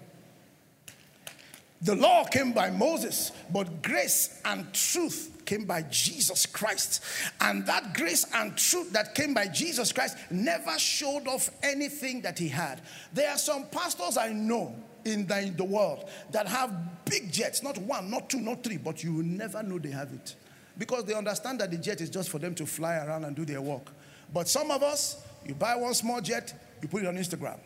The 1.81 1.95
law 1.95 2.23
came 2.25 2.53
by 2.53 2.71
Moses, 2.71 3.31
but 3.51 3.83
grace 3.83 4.41
and 4.45 4.73
truth 4.73 5.43
came 5.45 5.65
by 5.65 5.83
Jesus 5.83 6.45
Christ. 6.45 7.03
And 7.39 7.65
that 7.67 7.93
grace 7.93 8.25
and 8.33 8.57
truth 8.57 8.91
that 8.93 9.13
came 9.13 9.33
by 9.33 9.47
Jesus 9.47 9.91
Christ 9.91 10.17
never 10.31 10.79
showed 10.79 11.27
off 11.27 11.49
anything 11.61 12.21
that 12.21 12.39
he 12.39 12.47
had. 12.47 12.81
There 13.13 13.29
are 13.29 13.37
some 13.37 13.65
pastors 13.67 14.17
I 14.17 14.33
know 14.33 14.75
in 15.05 15.27
the, 15.27 15.39
in 15.39 15.55
the 15.55 15.63
world 15.63 16.09
that 16.31 16.47
have 16.47 16.73
big 17.05 17.31
jets, 17.31 17.61
not 17.61 17.77
one, 17.77 18.09
not 18.09 18.29
two, 18.29 18.39
not 18.39 18.63
three, 18.63 18.77
but 18.77 19.03
you 19.03 19.13
will 19.13 19.23
never 19.23 19.61
know 19.61 19.77
they 19.77 19.91
have 19.91 20.11
it. 20.13 20.35
Because 20.77 21.05
they 21.05 21.13
understand 21.13 21.59
that 21.59 21.71
the 21.71 21.77
jet 21.77 22.01
is 22.01 22.09
just 22.09 22.29
for 22.29 22.39
them 22.39 22.53
to 22.55 22.65
fly 22.65 22.97
around 22.97 23.25
and 23.25 23.35
do 23.35 23.45
their 23.45 23.61
work. 23.61 23.91
But 24.33 24.47
some 24.47 24.71
of 24.71 24.83
us, 24.83 25.21
you 25.45 25.55
buy 25.55 25.75
one 25.75 25.93
small 25.93 26.21
jet, 26.21 26.53
you 26.81 26.87
put 26.87 27.03
it 27.03 27.07
on 27.07 27.15
Instagram. 27.15 27.59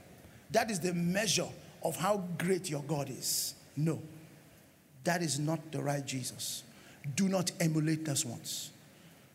That 0.52 0.70
is 0.70 0.80
the 0.80 0.94
measure 0.94 1.48
of 1.84 1.96
how 1.96 2.24
great 2.38 2.70
your 2.70 2.84
God 2.84 3.10
is. 3.10 3.56
No, 3.76 4.02
that 5.04 5.22
is 5.22 5.40
not 5.40 5.72
the 5.72 5.82
right 5.82 6.06
Jesus. 6.06 6.64
Do 7.16 7.28
not 7.28 7.52
emulate 7.60 8.06
those 8.06 8.26
ones. 8.26 8.72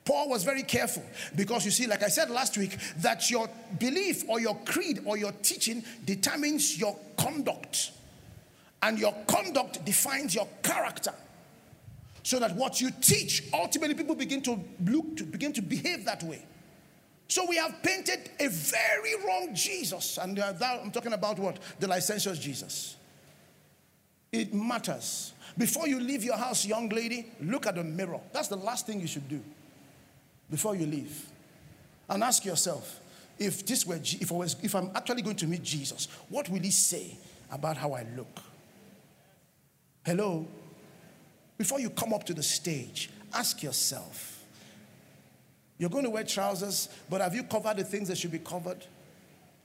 Paul 0.04 0.28
was 0.28 0.44
very 0.44 0.62
careful 0.62 1.02
because 1.34 1.64
you 1.64 1.72
see, 1.72 1.88
like 1.88 2.04
I 2.04 2.08
said 2.08 2.30
last 2.30 2.56
week, 2.56 2.76
that 2.98 3.28
your 3.28 3.50
belief 3.80 4.22
or 4.28 4.38
your 4.38 4.54
creed 4.64 5.00
or 5.04 5.18
your 5.18 5.32
teaching 5.42 5.82
determines 6.04 6.78
your 6.78 6.96
conduct, 7.16 7.90
and 8.82 8.98
your 9.00 9.12
conduct 9.26 9.84
defines 9.84 10.34
your 10.34 10.46
character. 10.62 11.12
So 12.26 12.40
that 12.40 12.56
what 12.56 12.80
you 12.80 12.90
teach, 12.90 13.44
ultimately, 13.54 13.94
people 13.94 14.16
begin 14.16 14.42
to 14.42 14.58
look 14.84 15.16
to 15.18 15.22
begin 15.22 15.52
to 15.52 15.62
behave 15.62 16.04
that 16.06 16.24
way. 16.24 16.44
So 17.28 17.46
we 17.48 17.54
have 17.54 17.80
painted 17.84 18.18
a 18.40 18.48
very 18.48 19.14
wrong 19.24 19.54
Jesus, 19.54 20.18
and 20.18 20.36
uh, 20.36 20.52
I'm 20.60 20.90
talking 20.90 21.12
about 21.12 21.38
what 21.38 21.60
the 21.78 21.86
licentious 21.86 22.40
Jesus. 22.40 22.96
It 24.32 24.52
matters. 24.52 25.34
Before 25.56 25.86
you 25.86 26.00
leave 26.00 26.24
your 26.24 26.36
house, 26.36 26.66
young 26.66 26.88
lady, 26.88 27.26
look 27.40 27.64
at 27.64 27.76
the 27.76 27.84
mirror. 27.84 28.18
That's 28.32 28.48
the 28.48 28.56
last 28.56 28.88
thing 28.88 29.00
you 29.00 29.06
should 29.06 29.28
do 29.28 29.40
before 30.50 30.74
you 30.74 30.86
leave. 30.86 31.28
And 32.10 32.24
ask 32.24 32.44
yourself, 32.44 32.98
if 33.38 33.64
this 33.64 33.86
were 33.86 34.00
if 34.02 34.32
I 34.32 34.34
was 34.34 34.56
if 34.64 34.74
I'm 34.74 34.90
actually 34.96 35.22
going 35.22 35.36
to 35.36 35.46
meet 35.46 35.62
Jesus, 35.62 36.08
what 36.28 36.48
will 36.48 36.58
he 36.58 36.72
say 36.72 37.16
about 37.52 37.76
how 37.76 37.92
I 37.92 38.04
look? 38.16 38.40
Hello? 40.04 40.48
Before 41.58 41.80
you 41.80 41.90
come 41.90 42.12
up 42.12 42.24
to 42.24 42.34
the 42.34 42.42
stage, 42.42 43.10
ask 43.32 43.62
yourself. 43.62 44.44
You're 45.78 45.90
going 45.90 46.04
to 46.04 46.10
wear 46.10 46.24
trousers, 46.24 46.88
but 47.10 47.20
have 47.20 47.34
you 47.34 47.42
covered 47.42 47.76
the 47.76 47.84
things 47.84 48.08
that 48.08 48.18
should 48.18 48.32
be 48.32 48.38
covered? 48.38 48.84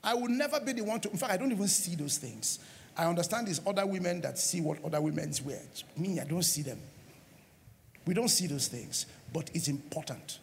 I 0.03 0.13
will 0.13 0.29
never 0.29 0.59
be 0.59 0.73
the 0.73 0.83
one 0.83 0.99
to, 1.01 1.11
in 1.11 1.17
fact, 1.17 1.31
I 1.31 1.37
don't 1.37 1.51
even 1.51 1.67
see 1.67 1.95
those 1.95 2.17
things. 2.17 2.59
I 2.97 3.05
understand 3.05 3.47
there's 3.47 3.61
other 3.65 3.85
women 3.85 4.19
that 4.21 4.37
see 4.37 4.59
what 4.61 4.83
other 4.83 4.99
women's 4.99 5.41
wear. 5.41 5.61
Me, 5.95 6.19
I 6.19 6.25
don't 6.25 6.43
see 6.43 6.61
them. 6.61 6.79
We 8.05 8.13
don't 8.13 8.27
see 8.27 8.47
those 8.47 8.67
things, 8.67 9.05
but 9.31 9.49
it's 9.53 9.67
important. 9.67 10.39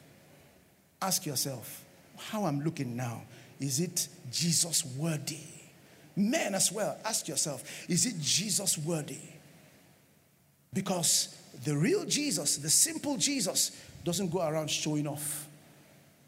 Ask 1.02 1.26
yourself, 1.26 1.84
how 2.16 2.44
I'm 2.44 2.60
looking 2.60 2.96
now, 2.96 3.22
is 3.60 3.80
it 3.80 4.08
Jesus 4.30 4.84
worthy? 4.96 5.40
Men 6.16 6.54
as 6.54 6.72
well, 6.72 6.96
ask 7.04 7.28
yourself, 7.28 7.62
is 7.88 8.06
it 8.06 8.14
Jesus 8.20 8.78
worthy? 8.78 9.18
Because 10.72 11.36
the 11.64 11.76
real 11.76 12.04
Jesus, 12.04 12.56
the 12.56 12.70
simple 12.70 13.16
Jesus, 13.16 13.72
doesn't 14.04 14.30
go 14.30 14.46
around 14.46 14.70
showing 14.70 15.06
off 15.06 15.46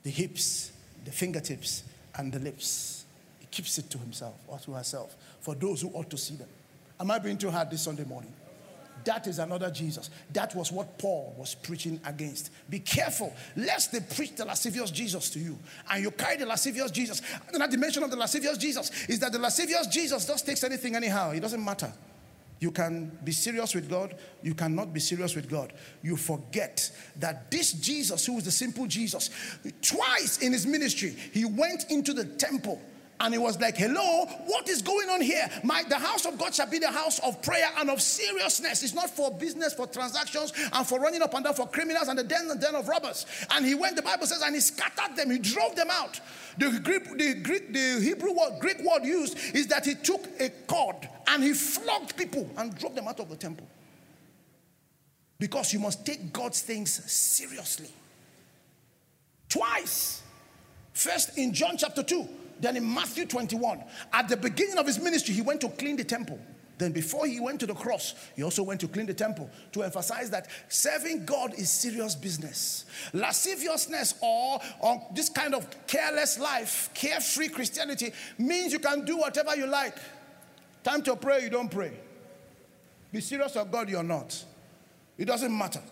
the 0.03 0.11
hips, 0.11 0.73
the 1.05 1.11
fingertips, 1.11 1.85
and 2.17 2.33
the 2.33 2.39
lips. 2.39 3.05
He 3.39 3.47
keeps 3.47 3.79
it 3.79 3.91
to 3.91 3.99
himself 3.99 4.35
or 4.47 4.59
to 4.59 4.73
herself 4.73 5.15
for 5.41 5.55
those 5.55 5.83
who 5.83 5.89
ought 5.91 6.11
to 6.11 6.19
see 6.19 6.35
them. 6.35 6.49
Am 6.99 7.11
I 7.11 7.19
being 7.19 7.39
too 7.39 7.51
hard 7.51 7.71
this 7.71 7.83
Sunday 7.83 8.05
morning? 8.05 8.33
That 9.05 9.27
is 9.27 9.39
another 9.39 9.71
Jesus. 9.71 10.11
That 10.33 10.55
was 10.55 10.71
what 10.71 10.99
Paul 10.99 11.35
was 11.39 11.55
preaching 11.55 11.99
against. 12.05 12.51
Be 12.69 12.81
careful, 12.81 13.35
lest 13.57 13.93
they 13.93 14.01
preach 14.01 14.37
the 14.37 14.45
lascivious 14.45 14.91
Jesus 14.91 15.31
to 15.31 15.39
you 15.39 15.59
and 15.91 16.03
you 16.03 16.11
carry 16.11 16.37
the 16.37 16.45
lascivious 16.45 16.91
Jesus. 16.91 17.23
And 17.53 17.63
the 17.63 17.67
dimension 17.67 18.03
of 18.03 18.11
the 18.11 18.17
lascivious 18.17 18.59
Jesus 18.59 18.91
is 19.09 19.19
that 19.21 19.33
the 19.33 19.39
lascivious 19.39 19.87
Jesus 19.87 20.27
just 20.27 20.45
takes 20.45 20.63
anything 20.65 20.97
anyhow, 20.97 21.31
it 21.31 21.41
doesn't 21.41 21.65
matter. 21.65 21.91
You 22.61 22.71
can 22.71 23.19
be 23.25 23.33
serious 23.33 23.75
with 23.75 23.89
God, 23.89 24.15
you 24.43 24.55
cannot 24.55 24.93
be 24.93 25.01
serious 25.01 25.35
with 25.35 25.51
God. 25.51 25.73
You 26.03 26.17
forget 26.17 26.91
that 27.17 27.51
this 27.51 27.73
Jesus, 27.73 28.27
who 28.27 28.37
is 28.37 28.45
the 28.45 28.51
simple 28.51 28.87
Jesus, 28.87 29.31
twice 29.81 30.39
in 30.43 30.53
his 30.53 30.67
ministry, 30.67 31.17
he 31.33 31.47
went 31.47 31.91
into 31.91 32.13
the 32.13 32.25
temple 32.25 32.81
and 33.21 33.35
he 33.35 33.39
was 33.39 33.61
like, 33.61 33.77
Hello, 33.77 34.25
what 34.47 34.69
is 34.69 34.81
going 34.81 35.11
on 35.11 35.21
here? 35.21 35.49
My, 35.63 35.83
the 35.89 35.99
house 35.99 36.25
of 36.25 36.39
God 36.39 36.55
shall 36.55 36.69
be 36.69 36.79
the 36.79 36.91
house 36.91 37.19
of 37.21 37.41
prayer 37.43 37.69
and 37.79 37.91
of 37.91 38.01
seriousness. 38.01 38.83
It's 38.83 38.95
not 38.95 39.11
for 39.11 39.31
business, 39.31 39.75
for 39.75 39.87
transactions, 39.87 40.53
and 40.73 40.87
for 40.87 40.99
running 40.99 41.21
up 41.21 41.35
and 41.35 41.45
down 41.45 41.55
for 41.55 41.69
criminals 41.69 42.09
and 42.09 42.19
the 42.19 42.25
den, 42.25 42.49
the 42.49 42.57
den 42.57 42.75
of 42.75 42.89
robbers. 42.89 43.27
And 43.51 43.67
he 43.67 43.75
went, 43.75 43.97
the 43.97 44.03
Bible 44.03 44.27
says, 44.27 44.43
and 44.43 44.55
he 44.55 44.61
scattered 44.61 45.17
them, 45.17 45.31
he 45.31 45.39
drove 45.39 45.77
them 45.77 45.89
out. 45.91 46.19
The 46.57 46.81
Greek, 46.83 47.17
the 47.17 47.35
Greek, 47.35 47.73
the 47.73 48.01
Hebrew 48.03 48.33
word, 48.33 48.59
Greek 48.59 48.79
word 48.79 49.05
used 49.05 49.37
is 49.55 49.67
that 49.69 49.85
he 49.85 49.95
took 49.95 50.27
a 50.41 50.49
cord 50.67 50.97
and 51.29 51.45
he 51.45 51.53
flogged 51.53 52.17
people 52.17 52.49
and 52.57 52.77
drove 52.77 52.95
them 52.95 53.07
out 53.07 53.21
of 53.21 53.29
the 53.29 53.37
temple. 53.37 53.69
Because 55.39 55.73
you 55.73 55.79
must 55.79 56.05
take 56.05 56.33
God's 56.33 56.63
things 56.63 56.93
seriously. 57.11 57.91
Twice. 59.49 60.23
First 60.93 61.39
in 61.39 61.55
John 61.55 61.77
chapter 61.79 62.03
2, 62.03 62.29
then 62.61 62.77
in 62.77 62.95
Matthew 62.95 63.27
21, 63.27 63.83
at 64.13 64.29
the 64.29 64.37
beginning 64.37 64.79
of 64.79 64.87
his 64.87 64.99
ministry, 64.99 65.35
he 65.35 65.43
went 65.43 65.61
to 65.63 65.69
clean 65.69 65.97
the 65.97 66.05
temple. 66.05 66.39
Then, 66.81 66.93
before 66.93 67.27
he 67.27 67.41
went 67.41 67.61
to 67.61 67.67
the 67.67 67.75
cross, 67.75 68.15
he 68.35 68.43
also 68.43 68.63
went 68.63 68.81
to 68.81 68.89
clean 68.89 69.05
the 69.05 69.13
temple 69.13 69.51
to 69.73 69.83
emphasize 69.83 70.31
that 70.31 70.47
serving 70.71 71.27
God 71.27 71.53
is 71.53 71.71
serious 71.71 72.15
business. 72.15 72.87
Lasciviousness 73.13 74.15
or, 74.23 74.61
or 74.81 75.07
this 75.15 75.29
kind 75.29 75.55
of 75.55 75.67
careless 75.87 76.39
life, 76.39 76.89
carefree 76.95 77.49
Christianity, 77.49 78.13
means 78.39 78.73
you 78.73 78.79
can 78.79 79.05
do 79.05 79.19
whatever 79.19 79.55
you 79.55 79.67
like. 79.67 79.97
Time 80.83 81.03
to 81.03 81.17
pray, 81.17 81.43
you 81.43 81.51
don't 81.51 81.71
pray. 81.71 81.93
Be 83.13 83.21
serious 83.21 83.57
of 83.57 83.71
God, 83.71 83.91
you're 83.91 84.03
not. 84.03 84.43
It 85.19 85.27
doesn't 85.27 85.57
matter. 85.57 85.83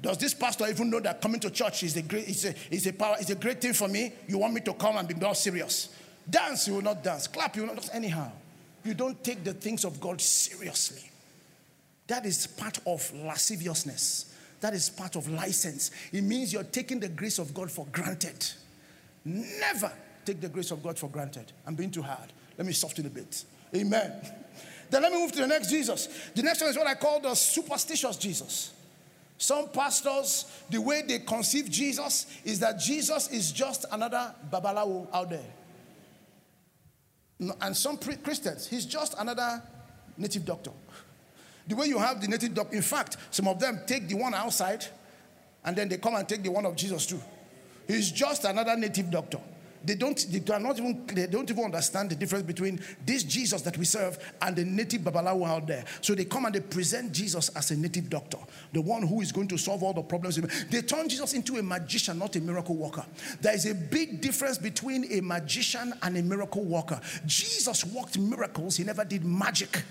Does 0.00 0.18
this 0.18 0.34
pastor 0.34 0.66
even 0.68 0.90
know 0.90 1.00
that 1.00 1.20
coming 1.20 1.40
to 1.40 1.50
church 1.50 1.82
is 1.84 1.96
a 1.96 2.02
great, 2.02 2.28
is 2.28 2.44
a, 2.44 2.54
is 2.70 2.86
a, 2.86 2.92
power, 2.92 3.16
is 3.20 3.30
a 3.30 3.34
great 3.34 3.60
thing 3.60 3.72
for 3.72 3.88
me? 3.88 4.12
You 4.26 4.38
want 4.38 4.54
me 4.54 4.60
to 4.62 4.74
come 4.74 4.96
and 4.96 5.06
be 5.06 5.14
more 5.14 5.34
serious? 5.34 5.94
Dance, 6.28 6.66
you 6.66 6.74
will 6.74 6.82
not 6.82 7.02
dance. 7.02 7.26
Clap, 7.26 7.54
you 7.56 7.62
will 7.62 7.68
not 7.68 7.76
dance. 7.76 7.90
Anyhow, 7.92 8.32
you 8.84 8.94
don't 8.94 9.22
take 9.22 9.44
the 9.44 9.54
things 9.54 9.84
of 9.84 10.00
God 10.00 10.20
seriously. 10.20 11.08
That 12.08 12.26
is 12.26 12.46
part 12.46 12.78
of 12.86 13.12
lasciviousness. 13.14 14.34
That 14.60 14.74
is 14.74 14.90
part 14.90 15.16
of 15.16 15.28
license. 15.28 15.90
It 16.12 16.22
means 16.22 16.52
you're 16.52 16.62
taking 16.64 17.00
the 17.00 17.08
grace 17.08 17.38
of 17.38 17.52
God 17.54 17.70
for 17.70 17.86
granted. 17.92 18.46
Never 19.24 19.92
take 20.24 20.40
the 20.40 20.48
grace 20.48 20.70
of 20.70 20.82
God 20.82 20.98
for 20.98 21.08
granted. 21.08 21.52
I'm 21.66 21.74
being 21.74 21.90
too 21.90 22.02
hard. 22.02 22.32
Let 22.58 22.66
me 22.66 22.72
soften 22.72 23.06
a 23.06 23.10
bit. 23.10 23.44
Amen. 23.74 24.12
Then 24.90 25.00
let 25.00 25.10
me 25.10 25.22
move 25.22 25.32
to 25.32 25.40
the 25.40 25.46
next 25.46 25.70
Jesus. 25.70 26.06
The 26.34 26.42
next 26.42 26.60
one 26.60 26.68
is 26.68 26.76
what 26.76 26.86
I 26.86 26.94
call 26.94 27.18
the 27.18 27.34
superstitious 27.34 28.18
Jesus. 28.18 28.74
Some 29.42 29.70
pastors, 29.70 30.44
the 30.70 30.80
way 30.80 31.02
they 31.02 31.18
conceive 31.18 31.68
Jesus 31.68 32.26
is 32.44 32.60
that 32.60 32.78
Jesus 32.78 33.28
is 33.32 33.50
just 33.50 33.86
another 33.90 34.32
babalawo 34.48 35.08
out 35.12 35.30
there. 35.30 35.42
And 37.60 37.76
some 37.76 37.98
Christians, 37.98 38.68
he's 38.68 38.86
just 38.86 39.16
another 39.18 39.60
native 40.16 40.44
doctor. 40.44 40.70
The 41.66 41.74
way 41.74 41.86
you 41.86 41.98
have 41.98 42.20
the 42.20 42.28
native 42.28 42.54
doctor, 42.54 42.76
in 42.76 42.82
fact, 42.82 43.16
some 43.32 43.48
of 43.48 43.58
them 43.58 43.80
take 43.84 44.06
the 44.06 44.14
one 44.14 44.32
outside 44.32 44.86
and 45.64 45.74
then 45.74 45.88
they 45.88 45.98
come 45.98 46.14
and 46.14 46.28
take 46.28 46.44
the 46.44 46.50
one 46.52 46.64
of 46.64 46.76
Jesus 46.76 47.04
too. 47.04 47.20
He's 47.88 48.12
just 48.12 48.44
another 48.44 48.76
native 48.76 49.10
doctor. 49.10 49.40
They 49.84 49.94
don't 49.94 50.26
they 50.30 50.58
not 50.58 50.78
even 50.78 51.06
they 51.06 51.26
don't 51.26 51.50
even 51.50 51.64
understand 51.64 52.10
the 52.10 52.14
difference 52.14 52.44
between 52.44 52.80
this 53.04 53.24
Jesus 53.24 53.62
that 53.62 53.76
we 53.76 53.84
serve 53.84 54.18
and 54.40 54.56
the 54.56 54.64
native 54.64 55.02
babalawo 55.02 55.46
out 55.46 55.66
there. 55.66 55.84
So 56.00 56.14
they 56.14 56.24
come 56.24 56.44
and 56.46 56.54
they 56.54 56.60
present 56.60 57.12
Jesus 57.12 57.48
as 57.50 57.70
a 57.70 57.76
native 57.76 58.08
doctor, 58.10 58.38
the 58.72 58.80
one 58.80 59.02
who 59.02 59.20
is 59.20 59.32
going 59.32 59.48
to 59.48 59.58
solve 59.58 59.82
all 59.82 59.92
the 59.92 60.02
problems. 60.02 60.36
They 60.70 60.82
turn 60.82 61.08
Jesus 61.08 61.34
into 61.34 61.56
a 61.58 61.62
magician, 61.62 62.18
not 62.18 62.36
a 62.36 62.40
miracle 62.40 62.76
worker. 62.76 63.04
There 63.40 63.54
is 63.54 63.66
a 63.66 63.74
big 63.74 64.20
difference 64.20 64.58
between 64.58 65.10
a 65.12 65.20
magician 65.20 65.94
and 66.02 66.16
a 66.16 66.22
miracle 66.22 66.64
worker. 66.64 67.00
Jesus 67.26 67.84
worked 67.84 68.18
miracles, 68.18 68.76
he 68.76 68.84
never 68.84 69.04
did 69.04 69.24
magic. 69.24 69.82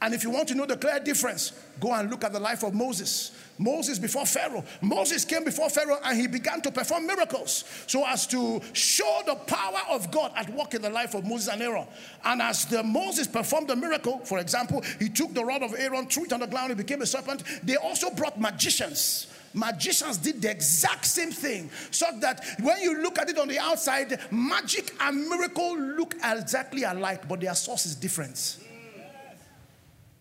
And 0.00 0.14
if 0.14 0.22
you 0.22 0.30
want 0.30 0.48
to 0.48 0.54
know 0.54 0.66
the 0.66 0.76
clear 0.76 1.00
difference, 1.00 1.52
go 1.80 1.92
and 1.92 2.08
look 2.08 2.22
at 2.22 2.32
the 2.32 2.38
life 2.38 2.62
of 2.62 2.72
Moses. 2.72 3.32
Moses 3.58 3.98
before 3.98 4.24
Pharaoh. 4.24 4.64
Moses 4.80 5.24
came 5.24 5.44
before 5.44 5.68
Pharaoh 5.68 5.98
and 6.04 6.18
he 6.18 6.26
began 6.26 6.60
to 6.62 6.70
perform 6.70 7.06
miracles 7.06 7.64
so 7.86 8.06
as 8.06 8.26
to 8.28 8.60
show 8.72 9.22
the 9.26 9.34
power 9.34 9.80
of 9.90 10.10
God 10.10 10.32
at 10.36 10.48
work 10.50 10.74
in 10.74 10.82
the 10.82 10.90
life 10.90 11.14
of 11.14 11.24
Moses 11.24 11.48
and 11.48 11.60
Aaron. 11.62 11.86
And 12.24 12.40
as 12.40 12.64
the 12.66 12.82
Moses 12.82 13.26
performed 13.26 13.68
the 13.68 13.76
miracle, 13.76 14.18
for 14.20 14.38
example, 14.38 14.82
he 14.98 15.08
took 15.08 15.34
the 15.34 15.44
rod 15.44 15.62
of 15.62 15.74
Aaron, 15.76 16.06
threw 16.06 16.24
it 16.24 16.32
on 16.32 16.40
the 16.40 16.46
ground, 16.46 16.72
it 16.72 16.76
became 16.76 17.02
a 17.02 17.06
serpent. 17.06 17.42
They 17.64 17.76
also 17.76 18.10
brought 18.10 18.40
magicians. 18.40 19.26
Magicians 19.54 20.18
did 20.18 20.42
the 20.42 20.50
exact 20.50 21.06
same 21.06 21.32
thing, 21.32 21.70
so 21.90 22.06
that 22.20 22.44
when 22.60 22.80
you 22.82 23.02
look 23.02 23.18
at 23.18 23.30
it 23.30 23.38
on 23.38 23.48
the 23.48 23.58
outside, 23.58 24.18
magic 24.30 24.94
and 25.00 25.26
miracle 25.26 25.76
look 25.76 26.14
exactly 26.22 26.82
alike, 26.82 27.26
but 27.26 27.40
their 27.40 27.54
source 27.54 27.86
is 27.86 27.94
different. 27.94 28.58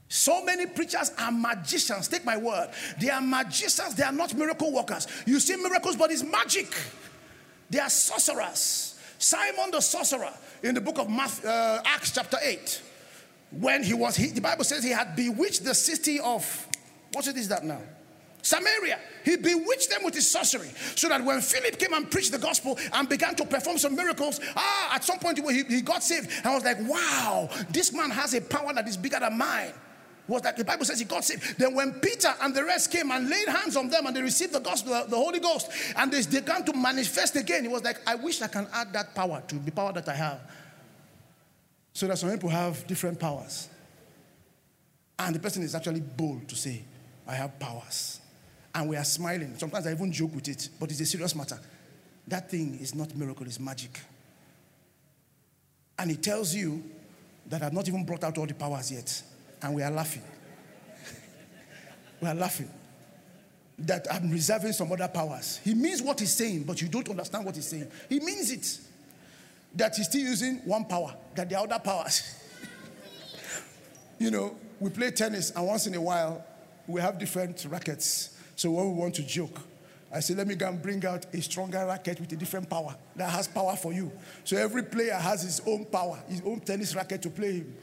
So 0.09 0.43
many 0.43 0.65
preachers 0.65 1.11
are 1.17 1.31
magicians. 1.31 2.07
Take 2.07 2.23
my 2.23 2.37
word. 2.37 2.69
They 2.99 3.09
are 3.09 3.21
magicians. 3.21 3.95
They 3.95 4.03
are 4.03 4.11
not 4.11 4.33
miracle 4.33 4.71
workers. 4.71 5.07
You 5.25 5.39
see 5.39 5.57
miracles, 5.57 5.97
but 5.97 6.11
it's 6.11 6.23
magic. 6.23 6.73
They 7.69 7.79
are 7.79 7.89
sorcerers. 7.89 8.99
Simon 9.19 9.71
the 9.71 9.81
sorcerer 9.81 10.31
in 10.63 10.75
the 10.75 10.81
book 10.81 10.99
of 10.99 11.09
Matthew, 11.09 11.49
uh, 11.49 11.81
Acts 11.85 12.11
chapter 12.11 12.37
8, 12.41 12.81
when 13.51 13.83
he 13.83 13.93
was, 13.93 14.15
he, 14.15 14.27
the 14.27 14.41
Bible 14.41 14.63
says 14.63 14.83
he 14.83 14.91
had 14.91 15.15
bewitched 15.15 15.65
the 15.65 15.73
city 15.73 16.19
of, 16.19 16.67
what 17.13 17.27
is 17.27 17.47
that 17.49 17.65
now? 17.65 17.81
Samaria. 18.41 18.99
He 19.25 19.35
bewitched 19.35 19.89
them 19.89 20.05
with 20.05 20.13
his 20.13 20.29
sorcery. 20.29 20.69
So 20.95 21.09
that 21.09 21.21
when 21.21 21.41
Philip 21.41 21.77
came 21.77 21.91
and 21.93 22.09
preached 22.09 22.31
the 22.31 22.37
gospel 22.37 22.79
and 22.93 23.09
began 23.09 23.35
to 23.35 23.45
perform 23.45 23.77
some 23.77 23.93
miracles, 23.93 24.39
ah, 24.55 24.95
at 24.95 25.03
some 25.03 25.19
point 25.19 25.39
he, 25.39 25.63
he 25.63 25.81
got 25.81 26.01
saved. 26.01 26.29
I 26.45 26.53
was 26.53 26.63
like, 26.63 26.77
wow, 26.87 27.49
this 27.69 27.91
man 27.91 28.09
has 28.09 28.33
a 28.35 28.41
power 28.41 28.71
that 28.73 28.87
is 28.87 28.95
bigger 28.95 29.19
than 29.19 29.37
mine 29.37 29.73
was 30.27 30.41
that 30.41 30.57
the 30.57 30.65
Bible 30.65 30.85
says 30.85 30.99
he 30.99 31.05
got 31.05 31.23
saved. 31.23 31.57
Then 31.57 31.73
when 31.73 31.93
Peter 31.93 32.33
and 32.41 32.53
the 32.53 32.63
rest 32.63 32.91
came 32.91 33.11
and 33.11 33.29
laid 33.29 33.47
hands 33.47 33.77
on 33.77 33.89
them 33.89 34.05
and 34.05 34.15
they 34.15 34.21
received 34.21 34.53
the 34.53 34.59
gospel, 34.59 34.91
the 35.07 35.15
Holy 35.15 35.39
Ghost, 35.39 35.69
and 35.95 36.11
they 36.11 36.21
began 36.23 36.63
to 36.65 36.73
manifest 36.73 37.35
again, 37.35 37.63
he 37.63 37.69
was 37.69 37.83
like, 37.83 37.97
I 38.07 38.15
wish 38.15 38.41
I 38.41 38.47
can 38.47 38.67
add 38.73 38.91
that 38.93 39.15
power 39.15 39.41
to 39.47 39.55
the 39.55 39.71
power 39.71 39.93
that 39.93 40.07
I 40.09 40.15
have. 40.15 40.39
So 41.93 42.07
that 42.07 42.17
some 42.17 42.29
people 42.31 42.49
have 42.49 42.85
different 42.87 43.19
powers. 43.19 43.69
And 45.17 45.33
the 45.33 45.39
person 45.39 45.63
is 45.63 45.73
actually 45.73 46.01
bold 46.01 46.47
to 46.49 46.55
say, 46.55 46.83
I 47.27 47.33
have 47.35 47.57
powers. 47.57 48.19
And 48.75 48.89
we 48.89 48.95
are 48.97 49.03
smiling. 49.03 49.57
Sometimes 49.57 49.87
I 49.87 49.91
even 49.91 50.11
joke 50.11 50.35
with 50.35 50.47
it, 50.47 50.69
but 50.79 50.91
it's 50.91 50.99
a 50.99 51.05
serious 51.05 51.35
matter. 51.35 51.59
That 52.27 52.51
thing 52.51 52.77
is 52.79 52.93
not 52.93 53.15
miracle, 53.15 53.45
it's 53.45 53.59
magic. 53.59 53.99
And 55.97 56.11
it 56.11 56.21
tells 56.21 56.53
you 56.53 56.83
that 57.47 57.63
I've 57.63 57.73
not 57.73 57.87
even 57.87 58.05
brought 58.05 58.23
out 58.23 58.37
all 58.37 58.45
the 58.45 58.53
powers 58.53 58.91
yet 58.91 59.23
and 59.61 59.75
we 59.75 59.83
are 59.83 59.91
laughing. 59.91 60.23
we 62.21 62.27
are 62.27 62.35
laughing. 62.35 62.69
That 63.79 64.07
I'm 64.11 64.31
reserving 64.31 64.73
some 64.73 64.91
other 64.91 65.07
powers. 65.07 65.59
He 65.63 65.75
means 65.75 66.01
what 66.01 66.19
he's 66.19 66.33
saying, 66.33 66.63
but 66.63 66.81
you 66.81 66.87
don't 66.87 67.07
understand 67.09 67.45
what 67.45 67.55
he's 67.55 67.67
saying. 67.67 67.91
He 68.09 68.19
means 68.19 68.51
it. 68.51 68.79
That 69.75 69.95
he's 69.95 70.07
still 70.07 70.21
using 70.21 70.57
one 70.65 70.85
power, 70.85 71.13
that 71.35 71.49
the 71.49 71.59
other 71.59 71.77
powers. 71.77 72.35
you 74.19 74.31
know, 74.31 74.55
we 74.79 74.89
play 74.89 75.11
tennis, 75.11 75.51
and 75.51 75.65
once 75.65 75.85
in 75.85 75.93
a 75.93 76.01
while, 76.01 76.43
we 76.87 77.01
have 77.01 77.19
different 77.19 77.65
rackets. 77.69 78.35
So 78.55 78.71
when 78.71 78.87
we 78.87 78.93
want 78.93 79.15
to 79.15 79.23
joke, 79.23 79.59
I 80.11 80.21
say, 80.21 80.33
let 80.33 80.47
me 80.47 80.55
go 80.55 80.69
and 80.69 80.81
bring 80.81 81.05
out 81.05 81.25
a 81.33 81.41
stronger 81.41 81.85
racket 81.85 82.19
with 82.19 82.31
a 82.31 82.35
different 82.35 82.69
power 82.69 82.95
that 83.17 83.29
has 83.29 83.47
power 83.47 83.75
for 83.75 83.91
you. 83.91 84.11
So 84.45 84.57
every 84.57 84.83
player 84.83 85.13
has 85.13 85.41
his 85.41 85.61
own 85.67 85.85
power, 85.85 86.19
his 86.27 86.41
own 86.45 86.61
tennis 86.61 86.95
racket 86.95 87.21
to 87.23 87.29
play 87.29 87.57
him. 87.57 87.75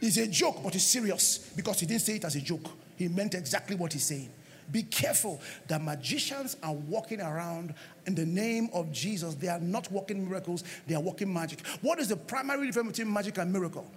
It's 0.00 0.16
a 0.16 0.26
joke, 0.26 0.62
but 0.62 0.74
it's 0.74 0.84
serious 0.84 1.38
because 1.56 1.80
he 1.80 1.86
didn't 1.86 2.02
say 2.02 2.16
it 2.16 2.24
as 2.24 2.36
a 2.36 2.40
joke. 2.40 2.68
He 2.96 3.08
meant 3.08 3.34
exactly 3.34 3.76
what 3.76 3.92
he's 3.92 4.04
saying. 4.04 4.30
Be 4.70 4.82
careful. 4.82 5.40
The 5.68 5.78
magicians 5.78 6.56
are 6.62 6.72
walking 6.72 7.20
around 7.20 7.74
in 8.06 8.14
the 8.14 8.24
name 8.24 8.70
of 8.72 8.92
Jesus. 8.92 9.34
They 9.34 9.48
are 9.48 9.60
not 9.60 9.90
working 9.90 10.26
miracles, 10.28 10.64
they 10.86 10.94
are 10.94 11.02
working 11.02 11.32
magic. 11.32 11.66
What 11.80 11.98
is 11.98 12.08
the 12.08 12.16
primary 12.16 12.66
difference 12.66 12.88
between 12.98 13.12
magic 13.12 13.38
and 13.38 13.52
miracle? 13.52 13.90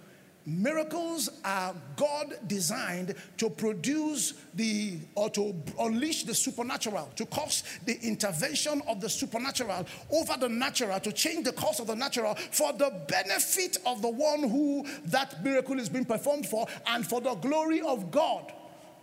Miracles 0.50 1.30
are 1.44 1.76
God 1.98 2.34
designed 2.48 3.14
to 3.36 3.50
produce 3.50 4.34
the 4.54 4.98
or 5.14 5.30
to 5.32 5.54
unleash 5.78 6.24
the 6.24 6.34
supernatural, 6.34 7.12
to 7.18 7.26
cause 7.26 7.64
the 7.86 8.00
intervention 8.02 8.82
of 8.88 9.02
the 9.02 9.10
supernatural 9.10 9.86
over 10.10 10.38
the 10.40 10.48
natural, 10.48 11.02
to 11.02 11.12
change 11.12 11.44
the 11.44 11.52
course 11.52 11.80
of 11.80 11.88
the 11.88 11.96
natural 11.98 12.34
for 12.36 12.72
the 12.72 12.90
benefit 13.10 13.76
of 13.86 14.02
the 14.02 14.08
one 14.08 14.48
who 14.50 14.86
that 15.08 15.44
miracle 15.44 15.78
is 15.82 15.90
being 15.90 16.06
performed 16.06 16.48
for 16.48 16.66
and 16.86 17.06
for 17.06 17.20
the 17.20 17.36
glory 17.36 17.82
of 17.82 18.10
God. 18.10 18.54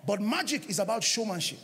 But 0.06 0.22
magic 0.22 0.70
is 0.70 0.78
about 0.78 1.04
showmanship. 1.04 1.58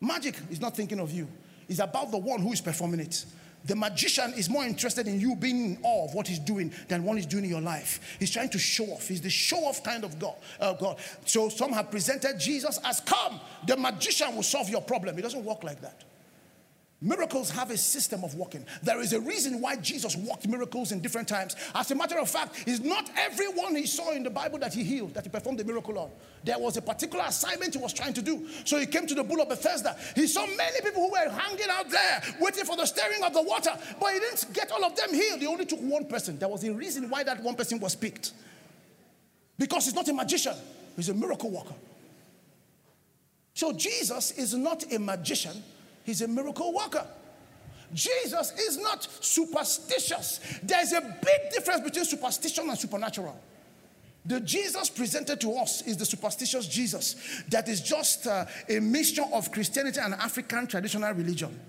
Magic 0.00 0.34
is 0.50 0.62
not 0.62 0.74
thinking 0.74 0.98
of 0.98 1.12
you, 1.12 1.28
it's 1.68 1.80
about 1.80 2.10
the 2.10 2.16
one 2.16 2.40
who 2.40 2.52
is 2.52 2.62
performing 2.62 3.00
it. 3.00 3.26
The 3.64 3.76
magician 3.76 4.32
is 4.34 4.48
more 4.48 4.64
interested 4.64 5.06
in 5.08 5.20
you 5.20 5.36
being 5.36 5.64
in 5.64 5.78
awe 5.82 6.06
of 6.06 6.14
what 6.14 6.26
he's 6.26 6.38
doing 6.38 6.72
than 6.88 7.04
what 7.04 7.16
he's 7.16 7.26
doing 7.26 7.44
in 7.44 7.50
your 7.50 7.60
life. 7.60 8.16
He's 8.18 8.30
trying 8.30 8.48
to 8.50 8.58
show 8.58 8.86
off. 8.86 9.08
He's 9.08 9.20
the 9.20 9.30
show 9.30 9.64
off 9.64 9.82
kind 9.82 10.04
of 10.04 10.18
God, 10.18 10.36
uh, 10.60 10.74
God. 10.74 10.98
So 11.24 11.48
some 11.48 11.72
have 11.72 11.90
presented 11.90 12.38
Jesus 12.38 12.78
as 12.84 13.00
come. 13.00 13.40
The 13.66 13.76
magician 13.76 14.34
will 14.34 14.42
solve 14.42 14.68
your 14.70 14.82
problem. 14.82 15.18
It 15.18 15.22
doesn't 15.22 15.44
work 15.44 15.64
like 15.64 15.80
that. 15.82 16.04
Miracles 17.00 17.48
have 17.50 17.70
a 17.70 17.76
system 17.76 18.24
of 18.24 18.34
working. 18.34 18.66
There 18.82 19.00
is 19.00 19.12
a 19.12 19.20
reason 19.20 19.60
why 19.60 19.76
Jesus 19.76 20.16
walked 20.16 20.48
miracles 20.48 20.90
in 20.90 21.00
different 21.00 21.28
times. 21.28 21.54
As 21.72 21.88
a 21.92 21.94
matter 21.94 22.18
of 22.18 22.28
fact, 22.28 22.64
it's 22.66 22.80
not 22.80 23.08
everyone 23.16 23.76
he 23.76 23.86
saw 23.86 24.10
in 24.10 24.24
the 24.24 24.30
Bible 24.30 24.58
that 24.58 24.74
he 24.74 24.82
healed, 24.82 25.14
that 25.14 25.22
he 25.22 25.30
performed 25.30 25.60
the 25.60 25.64
miracle 25.64 25.96
on. 25.96 26.10
There 26.42 26.58
was 26.58 26.76
a 26.76 26.82
particular 26.82 27.24
assignment 27.28 27.74
he 27.74 27.80
was 27.80 27.92
trying 27.92 28.14
to 28.14 28.22
do. 28.22 28.48
So 28.64 28.80
he 28.80 28.86
came 28.86 29.06
to 29.06 29.14
the 29.14 29.22
pool 29.22 29.40
of 29.40 29.48
Bethesda. 29.48 29.96
He 30.16 30.26
saw 30.26 30.44
many 30.44 30.80
people 30.82 31.06
who 31.06 31.12
were 31.12 31.30
hanging 31.30 31.70
out 31.70 31.88
there, 31.88 32.22
waiting 32.40 32.64
for 32.64 32.76
the 32.76 32.86
stirring 32.86 33.22
of 33.22 33.32
the 33.32 33.42
water, 33.42 33.70
but 34.00 34.12
he 34.14 34.18
didn't 34.18 34.52
get 34.52 34.72
all 34.72 34.84
of 34.84 34.96
them 34.96 35.14
healed. 35.14 35.38
He 35.38 35.46
only 35.46 35.66
took 35.66 35.80
one 35.80 36.06
person. 36.06 36.36
There 36.36 36.48
was 36.48 36.64
a 36.64 36.72
reason 36.72 37.08
why 37.08 37.22
that 37.22 37.40
one 37.44 37.54
person 37.54 37.78
was 37.78 37.94
picked. 37.94 38.32
Because 39.56 39.84
he's 39.84 39.94
not 39.94 40.08
a 40.08 40.12
magician, 40.12 40.54
he's 40.96 41.10
a 41.10 41.14
miracle 41.14 41.50
worker. 41.50 41.74
So 43.54 43.72
Jesus 43.72 44.32
is 44.32 44.54
not 44.54 44.84
a 44.92 44.98
magician 44.98 45.62
He's 46.08 46.22
a 46.22 46.26
miracle 46.26 46.72
worker. 46.72 47.06
Jesus 47.92 48.52
is 48.58 48.78
not 48.78 49.06
superstitious. 49.20 50.40
There's 50.62 50.92
a 50.92 51.02
big 51.02 51.52
difference 51.52 51.82
between 51.82 52.06
superstition 52.06 52.66
and 52.66 52.78
supernatural. 52.78 53.38
The 54.24 54.40
Jesus 54.40 54.88
presented 54.88 55.38
to 55.42 55.52
us 55.56 55.82
is 55.82 55.98
the 55.98 56.06
superstitious 56.06 56.66
Jesus 56.66 57.42
that 57.50 57.68
is 57.68 57.82
just 57.82 58.26
uh, 58.26 58.46
a 58.70 58.80
mixture 58.80 59.26
of 59.34 59.52
Christianity 59.52 60.00
and 60.00 60.14
African 60.14 60.66
traditional 60.66 61.12
religion. 61.12 61.60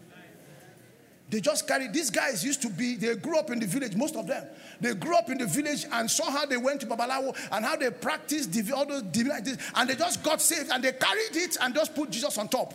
They 1.30 1.42
just 1.42 1.68
carry, 1.68 1.90
these 1.90 2.10
guys 2.10 2.42
used 2.42 2.62
to 2.62 2.70
be, 2.70 2.96
they 2.96 3.16
grew 3.16 3.38
up 3.38 3.52
in 3.52 3.60
the 3.60 3.68
village, 3.68 3.94
most 3.98 4.16
of 4.16 4.26
them. 4.26 4.48
They 4.80 4.94
grew 4.94 5.18
up 5.18 5.30
in 5.30 5.40
the 5.40 5.48
village 5.48 5.86
and 5.92 6.10
saw 6.10 6.32
how 6.32 6.46
they 6.46 6.56
went 6.56 6.80
to 6.80 6.88
Babalawo 6.88 7.36
and 7.52 7.66
how 7.66 7.76
they 7.76 7.90
practiced 7.92 8.58
all 8.72 8.86
those 8.86 9.02
divinities, 9.02 9.58
and 9.76 9.90
they 9.90 9.96
just 9.96 10.24
got 10.24 10.42
saved 10.42 10.72
and 10.72 10.82
they 10.82 10.94
carried 10.94 11.36
it 11.36 11.58
and 11.60 11.76
just 11.76 11.94
put 11.94 12.10
Jesus 12.10 12.38
on 12.38 12.48
top. 12.48 12.74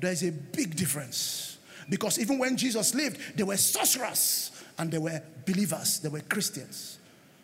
There's 0.00 0.22
a 0.22 0.32
big 0.32 0.76
difference. 0.76 1.58
Because 1.88 2.18
even 2.18 2.38
when 2.38 2.56
Jesus 2.56 2.94
lived, 2.94 3.36
there 3.36 3.46
were 3.46 3.56
sorcerers 3.56 4.50
and 4.78 4.90
there 4.90 5.00
were 5.00 5.22
believers, 5.46 6.00
there 6.00 6.10
were 6.10 6.20
Christians. 6.20 6.98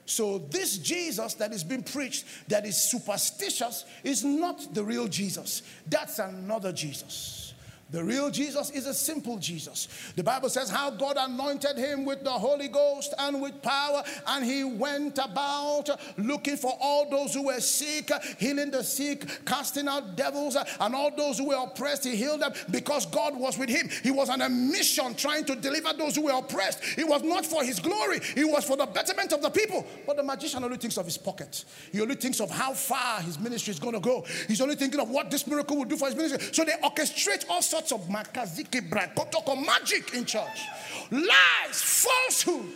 So, 0.07 0.39
this 0.39 0.79
Jesus 0.79 1.35
that 1.35 1.53
is 1.53 1.63
being 1.63 1.85
preached, 1.85 2.25
that 2.49 2.67
is 2.67 2.77
superstitious, 2.77 3.85
is 4.03 4.25
not 4.25 4.75
the 4.75 4.83
real 4.83 5.07
Jesus. 5.07 5.63
That's 5.89 6.19
another 6.19 6.73
Jesus. 6.73 7.50
The 7.93 8.05
real 8.05 8.31
Jesus 8.31 8.71
is 8.71 8.87
a 8.87 8.95
simple 8.95 9.37
Jesus. 9.39 9.89
The 10.15 10.23
Bible 10.23 10.49
says 10.49 10.71
how 10.71 10.91
God 10.91 11.17
anointed 11.19 11.77
him 11.77 12.05
with 12.05 12.23
the 12.23 12.31
Holy 12.31 12.69
Ghost 12.69 13.15
and 13.19 13.43
with 13.43 13.61
power, 13.63 14.05
and 14.29 14.45
he 14.45 14.63
went 14.63 15.19
about 15.19 15.91
looking 16.17 16.57
for 16.57 16.73
all 16.81 17.11
those 17.11 17.35
who 17.35 17.47
were 17.47 17.61
sick, 17.61 18.11
healing 18.39 18.71
the 18.71 18.85
sick, 18.85 19.45
casting 19.45 19.89
out 19.89 20.17
devils, 20.17 20.57
and 20.81 20.95
all 20.95 21.15
those 21.17 21.39
who 21.39 21.49
were 21.49 21.65
oppressed, 21.65 22.05
he 22.05 22.15
healed 22.15 22.41
them 22.41 22.53
because 22.71 23.07
God 23.07 23.37
was 23.37 23.59
with 23.59 23.69
him. 23.69 23.89
He 24.05 24.13
was 24.13 24.31
on 24.31 24.41
a 24.41 24.49
mission 24.49 25.15
trying 25.17 25.45
to 25.47 25.57
deliver 25.57 25.93
those 25.93 26.15
who 26.15 26.23
were 26.23 26.39
oppressed. 26.39 26.97
It 26.97 27.09
was 27.09 27.25
not 27.25 27.45
for 27.45 27.65
his 27.65 27.81
glory, 27.81 28.21
it 28.37 28.49
was 28.49 28.65
for 28.65 28.77
the 28.77 28.87
betterment 28.87 29.33
of 29.33 29.43
the 29.43 29.51
people. 29.51 29.85
But 30.07 30.17
the 30.17 30.23
magician 30.23 30.63
only 30.63 30.77
thinks 30.77 30.97
of 30.97 31.07
his 31.07 31.19
pocket, 31.19 31.65
he 31.91 32.01
only 32.01 32.15
thinks 32.15 32.41
of 32.41 32.51
how 32.51 32.73
far 32.73 33.21
his 33.21 33.39
ministry 33.39 33.73
is 33.73 33.81
going 33.81 33.95
to 33.95 34.01
go. 34.01 34.25
He's 34.47 34.61
only 34.61 34.77
thinking 34.77 35.01
of 35.01 35.11
what 35.11 35.29
this 35.29 35.47
miracle 35.47 35.77
will 35.77 35.85
do 35.85 35.97
for 35.97 36.07
his 36.07 36.15
ministry. 36.15 36.53
So 36.53 36.65
they 36.65 36.73
orchestrate 36.73 37.49
all 37.49 37.63
sorts 37.63 37.80
sorts 37.89 37.93
of 37.93 38.11
magic 38.11 40.15
in 40.15 40.25
church. 40.25 40.67
lies, 41.11 41.83
falsehood, 41.83 42.75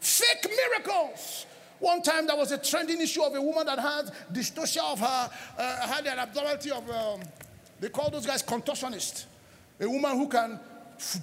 fake 0.00 0.50
miracles. 0.50 1.46
One 1.78 2.00
time 2.00 2.26
there 2.26 2.36
was 2.36 2.52
a 2.52 2.58
trending 2.58 3.00
issue 3.00 3.22
of 3.22 3.34
a 3.34 3.42
woman 3.42 3.66
that 3.66 3.78
had 3.78 4.12
dystocia 4.32 4.92
of 4.92 5.00
her, 5.00 5.30
uh, 5.58 5.86
had 5.88 6.06
an 6.06 6.18
abnormality 6.18 6.70
of, 6.70 6.88
um, 6.90 7.20
they 7.80 7.88
call 7.88 8.08
those 8.08 8.24
guys 8.24 8.42
contortionist. 8.42 9.24
A 9.80 9.88
woman 9.88 10.16
who 10.16 10.28
can 10.28 10.60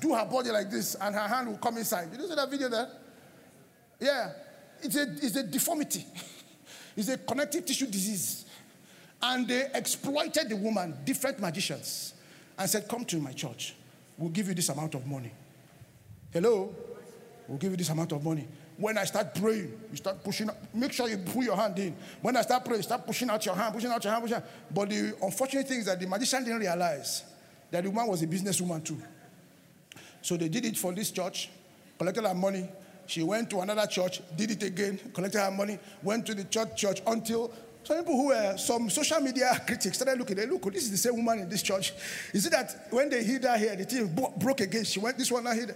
do 0.01 0.13
her 0.13 0.25
body 0.25 0.49
like 0.49 0.69
this 0.69 0.95
and 0.95 1.15
her 1.15 1.27
hand 1.27 1.47
will 1.47 1.57
come 1.57 1.77
inside. 1.77 2.11
Did 2.11 2.19
you 2.19 2.27
see 2.27 2.35
that 2.35 2.49
video 2.49 2.67
there? 2.67 2.89
Yeah. 3.99 4.31
It's 4.81 4.95
a, 4.95 5.03
it's 5.03 5.35
a 5.35 5.43
deformity. 5.43 6.05
it's 6.97 7.09
a 7.09 7.17
connective 7.17 7.65
tissue 7.65 7.87
disease. 7.87 8.45
And 9.21 9.47
they 9.47 9.67
exploited 9.73 10.49
the 10.49 10.55
woman, 10.55 10.97
different 11.05 11.39
magicians, 11.39 12.13
and 12.59 12.69
said, 12.69 12.87
Come 12.87 13.05
to 13.05 13.17
my 13.17 13.31
church. 13.31 13.73
We'll 14.17 14.29
give 14.29 14.49
you 14.49 14.53
this 14.53 14.69
amount 14.69 14.93
of 14.93 15.07
money. 15.07 15.31
Hello? 16.31 16.75
We'll 17.47 17.57
give 17.57 17.71
you 17.71 17.77
this 17.77 17.89
amount 17.89 18.11
of 18.11 18.23
money. 18.23 18.47
When 18.77 18.97
I 18.97 19.05
start 19.05 19.33
praying, 19.33 19.77
you 19.89 19.97
start 19.97 20.23
pushing, 20.23 20.49
make 20.73 20.91
sure 20.91 21.09
you 21.09 21.17
put 21.17 21.43
your 21.43 21.55
hand 21.55 21.79
in. 21.79 21.95
When 22.21 22.37
I 22.37 22.41
start 22.41 22.63
praying, 22.63 22.83
start 22.83 23.05
pushing 23.05 23.29
out 23.29 23.43
your 23.45 23.55
hand, 23.55 23.73
pushing 23.73 23.89
out 23.89 24.03
your 24.03 24.13
hand, 24.13 24.23
pushing 24.23 24.37
out. 24.37 24.45
But 24.73 24.89
the 24.89 25.15
unfortunate 25.21 25.67
thing 25.67 25.79
is 25.79 25.85
that 25.85 25.99
the 25.99 26.07
magician 26.07 26.43
didn't 26.43 26.59
realize 26.59 27.23
that 27.71 27.83
the 27.83 27.89
woman 27.89 28.07
was 28.07 28.21
a 28.21 28.27
businesswoman 28.27 28.83
too. 28.83 29.01
So 30.21 30.37
they 30.37 30.49
did 30.49 30.65
it 30.65 30.77
for 30.77 30.93
this 30.93 31.11
church, 31.11 31.49
collected 31.97 32.23
her 32.23 32.33
money. 32.33 32.69
She 33.07 33.23
went 33.23 33.49
to 33.49 33.61
another 33.61 33.87
church, 33.87 34.21
did 34.37 34.51
it 34.51 34.63
again, 34.63 34.99
collected 35.13 35.39
her 35.39 35.51
money, 35.51 35.79
went 36.03 36.25
to 36.27 36.35
the 36.35 36.43
church 36.43 36.77
church 36.77 37.01
until 37.07 37.51
some 37.89 37.97
people 37.97 38.15
who 38.15 38.27
were 38.27 38.55
some 38.55 38.87
social 38.87 39.19
media 39.19 39.59
critics 39.65 39.95
started 39.97 40.19
looking. 40.19 40.35
They 40.35 40.45
look, 40.45 40.71
this 40.71 40.83
is 40.83 40.91
the 40.91 40.97
same 40.97 41.15
woman 41.15 41.39
in 41.39 41.49
this 41.49 41.63
church. 41.63 41.91
Is 42.31 42.45
it 42.45 42.51
that 42.51 42.85
when 42.91 43.09
they 43.09 43.23
hid 43.23 43.43
her 43.43 43.57
here, 43.57 43.75
the 43.75 43.83
thing 43.83 44.15
broke 44.37 44.61
again? 44.61 44.83
She 44.83 44.99
went 44.99 45.17
this 45.17 45.31
one 45.31 45.47
I 45.47 45.55
hid. 45.55 45.73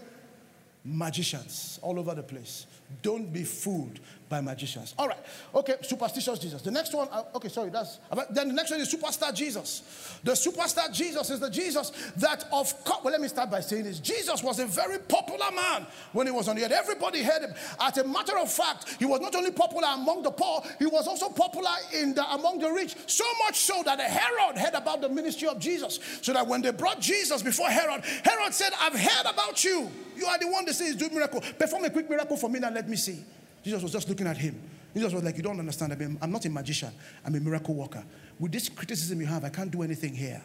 Magicians 0.85 1.79
all 1.81 1.97
over 1.97 2.13
the 2.13 2.21
place. 2.21 2.67
Don't 3.01 3.31
be 3.31 3.43
fooled 3.43 3.99
by 4.33 4.41
magicians. 4.41 4.95
All 4.97 5.07
right. 5.07 5.19
Okay, 5.53 5.75
superstitious 5.81 6.39
Jesus. 6.39 6.61
The 6.63 6.71
next 6.71 6.93
one, 6.93 7.07
uh, 7.11 7.23
okay, 7.35 7.49
sorry, 7.49 7.69
that's, 7.69 7.99
then 8.31 8.47
the 8.47 8.53
next 8.53 8.71
one 8.71 8.79
is 8.79 8.91
superstar 8.91 9.33
Jesus. 9.33 10.17
The 10.23 10.31
superstar 10.31 10.91
Jesus 10.91 11.29
is 11.29 11.39
the 11.39 11.51
Jesus 11.51 11.91
that 12.17 12.45
of, 12.51 12.73
well, 13.03 13.11
let 13.11 13.21
me 13.21 13.27
start 13.27 13.51
by 13.51 13.59
saying 13.59 13.83
this. 13.83 13.99
Jesus 13.99 14.41
was 14.41 14.59
a 14.59 14.65
very 14.65 14.97
popular 14.97 15.51
man 15.51 15.85
when 16.13 16.25
he 16.25 16.31
was 16.31 16.47
on 16.47 16.55
the 16.55 16.65
earth. 16.65 16.71
Everybody 16.71 17.21
heard 17.21 17.43
him. 17.43 17.53
As 17.79 17.97
a 17.99 18.07
matter 18.07 18.37
of 18.39 18.51
fact, 18.51 18.95
he 18.97 19.05
was 19.05 19.21
not 19.21 19.35
only 19.35 19.51
popular 19.51 19.89
among 19.93 20.23
the 20.23 20.31
poor, 20.31 20.63
he 20.79 20.87
was 20.87 21.07
also 21.07 21.29
popular 21.29 21.69
in 21.93 22.15
the, 22.15 22.25
among 22.33 22.57
the 22.57 22.71
rich. 22.71 22.95
So 23.05 23.25
much 23.45 23.59
so 23.59 23.83
that 23.83 23.99
Herod 23.99 24.57
heard 24.57 24.73
about 24.73 25.01
the 25.01 25.09
ministry 25.09 25.47
of 25.47 25.59
Jesus. 25.59 25.99
So 26.23 26.33
that 26.33 26.47
when 26.47 26.61
they 26.63 26.71
brought 26.71 26.99
Jesus 26.99 27.43
before 27.43 27.67
Herod, 27.69 28.03
Herod 28.23 28.53
said, 28.53 28.71
I've 28.79 28.97
heard 28.97 29.31
about 29.31 29.63
you. 29.63 29.91
You 30.15 30.25
are 30.27 30.37
the 30.37 30.47
one 30.47 30.65
that 30.65 30.73
says, 30.75 30.95
do 30.95 31.09
miracle. 31.09 31.41
Perform 31.41 31.85
a 31.85 31.89
quick 31.89 32.09
miracle 32.09 32.37
for 32.37 32.49
me 32.49 32.59
and 32.63 32.75
let 32.75 32.82
me 32.89 32.95
see. 32.95 33.23
Jesus 33.63 33.81
was 33.81 33.91
just 33.91 34.09
looking 34.09 34.27
at 34.27 34.37
him. 34.37 34.59
Jesus 34.93 35.13
was 35.13 35.23
like, 35.23 35.37
You 35.37 35.43
don't 35.43 35.59
understand. 35.59 35.93
I 35.93 35.95
mean, 35.95 36.17
I'm 36.21 36.31
not 36.31 36.45
a 36.45 36.49
magician, 36.49 36.91
I'm 37.25 37.35
a 37.35 37.39
miracle 37.39 37.73
worker. 37.73 38.03
With 38.39 38.51
this 38.51 38.69
criticism 38.69 39.19
you 39.19 39.27
have, 39.27 39.43
I 39.43 39.49
can't 39.49 39.71
do 39.71 39.81
anything 39.83 40.13
here. 40.13 40.41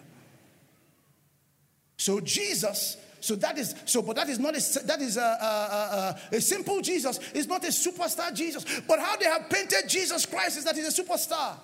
So, 1.96 2.20
Jesus, 2.20 2.96
so 3.20 3.34
that 3.36 3.58
is, 3.58 3.74
so, 3.84 4.02
but 4.02 4.16
that 4.16 4.28
is 4.28 4.38
not 4.38 4.56
a, 4.56 4.86
that 4.86 5.00
is 5.00 5.16
a, 5.16 5.20
a, 5.20 6.16
a, 6.32 6.36
a 6.36 6.40
simple 6.40 6.80
Jesus. 6.80 7.18
It's 7.34 7.48
not 7.48 7.64
a 7.64 7.68
superstar 7.68 8.32
Jesus. 8.32 8.64
But 8.86 9.00
how 9.00 9.16
they 9.16 9.24
have 9.24 9.50
painted 9.50 9.88
Jesus 9.88 10.24
Christ 10.24 10.58
is 10.58 10.64
that 10.64 10.76
he's 10.76 10.98
a 10.98 11.02
superstar. 11.02 11.56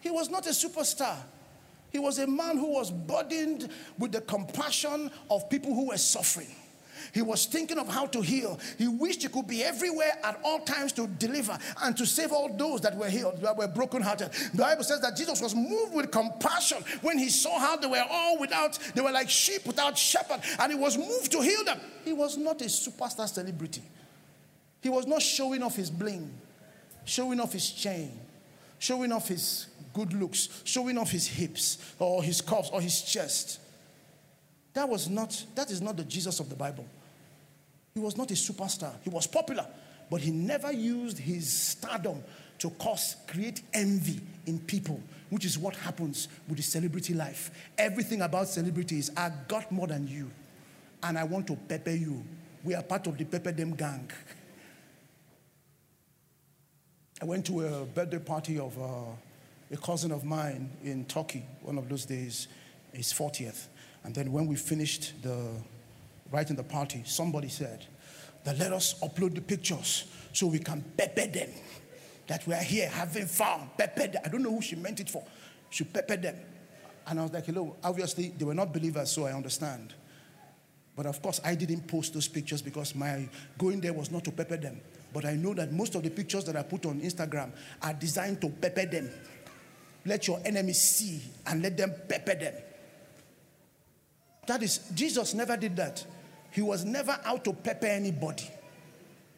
He 0.00 0.10
was 0.10 0.28
not 0.28 0.46
a 0.46 0.50
superstar. 0.50 1.16
He 1.90 1.98
was 1.98 2.18
a 2.18 2.26
man 2.26 2.58
who 2.58 2.72
was 2.72 2.90
burdened 2.90 3.70
with 3.98 4.12
the 4.12 4.20
compassion 4.20 5.10
of 5.30 5.48
people 5.48 5.74
who 5.74 5.88
were 5.88 5.98
suffering. 5.98 6.54
He 7.12 7.20
was 7.20 7.44
thinking 7.44 7.78
of 7.78 7.88
how 7.88 8.06
to 8.06 8.22
heal. 8.22 8.58
He 8.78 8.88
wished 8.88 9.22
he 9.22 9.28
could 9.28 9.46
be 9.46 9.62
everywhere 9.62 10.18
at 10.24 10.40
all 10.42 10.60
times 10.60 10.92
to 10.94 11.06
deliver 11.06 11.58
and 11.82 11.94
to 11.98 12.06
save 12.06 12.32
all 12.32 12.50
those 12.56 12.80
that 12.80 12.96
were 12.96 13.08
healed, 13.08 13.42
that 13.42 13.54
were 13.54 13.68
brokenhearted. 13.68 14.30
The 14.54 14.62
Bible 14.62 14.82
says 14.82 15.00
that 15.02 15.14
Jesus 15.14 15.42
was 15.42 15.54
moved 15.54 15.94
with 15.94 16.10
compassion 16.10 16.82
when 17.02 17.18
he 17.18 17.28
saw 17.28 17.58
how 17.58 17.76
they 17.76 17.86
were 17.86 18.04
all 18.10 18.38
without, 18.38 18.78
they 18.94 19.02
were 19.02 19.12
like 19.12 19.28
sheep 19.28 19.66
without 19.66 19.98
shepherd, 19.98 20.40
and 20.58 20.72
he 20.72 20.78
was 20.78 20.96
moved 20.96 21.30
to 21.32 21.42
heal 21.42 21.62
them. 21.64 21.80
He 22.02 22.14
was 22.14 22.38
not 22.38 22.62
a 22.62 22.64
superstar 22.64 23.28
celebrity. 23.28 23.82
He 24.80 24.88
was 24.88 25.06
not 25.06 25.20
showing 25.20 25.62
off 25.62 25.76
his 25.76 25.90
bling, 25.90 26.32
showing 27.04 27.40
off 27.40 27.52
his 27.52 27.70
chain, 27.70 28.18
showing 28.78 29.12
off 29.12 29.28
his 29.28 29.66
good 29.92 30.14
looks, 30.14 30.62
showing 30.64 30.96
off 30.96 31.10
his 31.10 31.26
hips 31.26 31.94
or 31.98 32.22
his 32.22 32.40
cuffs 32.40 32.70
or 32.72 32.80
his 32.80 33.02
chest. 33.02 33.60
That 34.72 34.88
was 34.88 35.10
not, 35.10 35.44
that 35.54 35.70
is 35.70 35.82
not 35.82 35.98
the 35.98 36.04
Jesus 36.04 36.40
of 36.40 36.48
the 36.48 36.56
Bible. 36.56 36.86
He 37.94 38.00
was 38.00 38.16
not 38.16 38.30
a 38.30 38.34
superstar. 38.34 38.92
He 39.02 39.10
was 39.10 39.26
popular, 39.26 39.66
but 40.10 40.20
he 40.20 40.30
never 40.30 40.72
used 40.72 41.18
his 41.18 41.52
stardom 41.52 42.22
to 42.58 42.70
cause, 42.70 43.16
create 43.26 43.62
envy 43.74 44.20
in 44.46 44.58
people, 44.60 45.00
which 45.30 45.44
is 45.44 45.58
what 45.58 45.76
happens 45.76 46.28
with 46.48 46.56
the 46.56 46.62
celebrity 46.62 47.14
life. 47.14 47.50
Everything 47.76 48.22
about 48.22 48.48
celebrities, 48.48 49.10
I 49.16 49.30
got 49.48 49.70
more 49.70 49.86
than 49.86 50.06
you, 50.06 50.30
and 51.02 51.18
I 51.18 51.24
want 51.24 51.46
to 51.48 51.56
pepper 51.56 51.90
you. 51.90 52.22
We 52.64 52.74
are 52.74 52.82
part 52.82 53.06
of 53.06 53.18
the 53.18 53.24
pepper 53.24 53.52
them 53.52 53.74
gang. 53.74 54.10
I 57.20 57.24
went 57.24 57.46
to 57.46 57.66
a 57.66 57.84
birthday 57.84 58.18
party 58.18 58.58
of 58.58 58.76
uh, 58.80 59.14
a 59.70 59.76
cousin 59.76 60.12
of 60.12 60.24
mine 60.24 60.70
in 60.82 61.04
Turkey 61.04 61.44
one 61.62 61.78
of 61.78 61.88
those 61.88 62.04
days, 62.04 62.48
his 62.92 63.12
40th. 63.12 63.66
And 64.04 64.14
then 64.14 64.32
when 64.32 64.46
we 64.46 64.56
finished 64.56 65.22
the 65.22 65.48
writing 66.32 66.56
the 66.56 66.64
party, 66.64 67.02
somebody 67.04 67.48
said 67.48 67.86
that 68.44 68.58
let 68.58 68.72
us 68.72 68.94
upload 69.00 69.34
the 69.34 69.40
pictures 69.40 70.04
so 70.32 70.46
we 70.46 70.58
can 70.58 70.82
pepper 70.96 71.26
them. 71.26 71.50
That 72.26 72.46
we 72.46 72.54
are 72.54 72.62
here 72.62 72.88
having 72.88 73.26
fun, 73.26 73.70
pepper 73.76 74.06
them. 74.06 74.22
I 74.24 74.28
don't 74.28 74.42
know 74.42 74.50
who 74.50 74.62
she 74.62 74.76
meant 74.76 75.00
it 75.00 75.10
for. 75.10 75.24
She 75.70 75.84
peppered 75.84 76.22
them. 76.22 76.36
And 77.06 77.20
I 77.20 77.22
was 77.22 77.32
like, 77.32 77.46
hello, 77.46 77.76
obviously 77.82 78.32
they 78.36 78.44
were 78.44 78.54
not 78.54 78.72
believers, 78.72 79.10
so 79.10 79.26
I 79.26 79.32
understand. 79.32 79.94
But 80.94 81.06
of 81.06 81.20
course, 81.22 81.40
I 81.44 81.54
didn't 81.54 81.86
post 81.88 82.14
those 82.14 82.28
pictures 82.28 82.62
because 82.62 82.94
my 82.94 83.28
going 83.58 83.80
there 83.80 83.92
was 83.92 84.10
not 84.10 84.24
to 84.24 84.30
pepper 84.30 84.56
them. 84.56 84.80
But 85.12 85.24
I 85.24 85.34
know 85.34 85.54
that 85.54 85.72
most 85.72 85.94
of 85.94 86.02
the 86.02 86.10
pictures 86.10 86.44
that 86.44 86.56
I 86.56 86.62
put 86.62 86.86
on 86.86 87.00
Instagram 87.00 87.50
are 87.82 87.92
designed 87.92 88.40
to 88.42 88.48
pepper 88.48 88.86
them. 88.86 89.10
Let 90.04 90.26
your 90.26 90.40
enemies 90.44 90.80
see 90.80 91.22
and 91.46 91.62
let 91.62 91.76
them 91.76 91.92
pepper 92.08 92.34
them. 92.34 92.54
That 94.46 94.62
is, 94.62 94.78
Jesus 94.94 95.34
never 95.34 95.56
did 95.56 95.76
that. 95.76 96.04
He 96.52 96.62
was 96.62 96.84
never 96.84 97.18
out 97.24 97.44
to 97.44 97.52
pepper 97.52 97.86
anybody. 97.86 98.48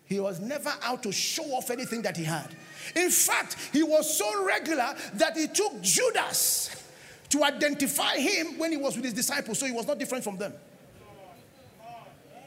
He 0.07 0.21
was 0.21 0.41
never 0.41 0.73
out 0.83 1.03
to 1.05 1.13
show 1.13 1.45
off 1.55 1.71
anything 1.71 2.03
that 2.03 2.17
he 2.17 2.25
had. 2.25 2.49
In 2.95 3.11
fact, 3.11 3.57
he 3.73 3.83
was 3.83 4.19
so 4.19 4.45
regular 4.45 4.95
that 5.15 5.37
he 5.37 5.47
took 5.49 5.81
Judas 5.81 6.83
to 7.31 7.43
identify 7.43 8.17
him 8.17 8.59
when 8.59 8.71
he 8.71 8.77
was 8.77 8.97
with 8.97 9.07
his 9.07 9.15
disciples, 9.15 9.59
so 9.59 9.67
he 9.67 9.73
was 9.73 9.87
not 9.87 9.99
different 9.99 10.23
from 10.23 10.37
them. 10.37 10.53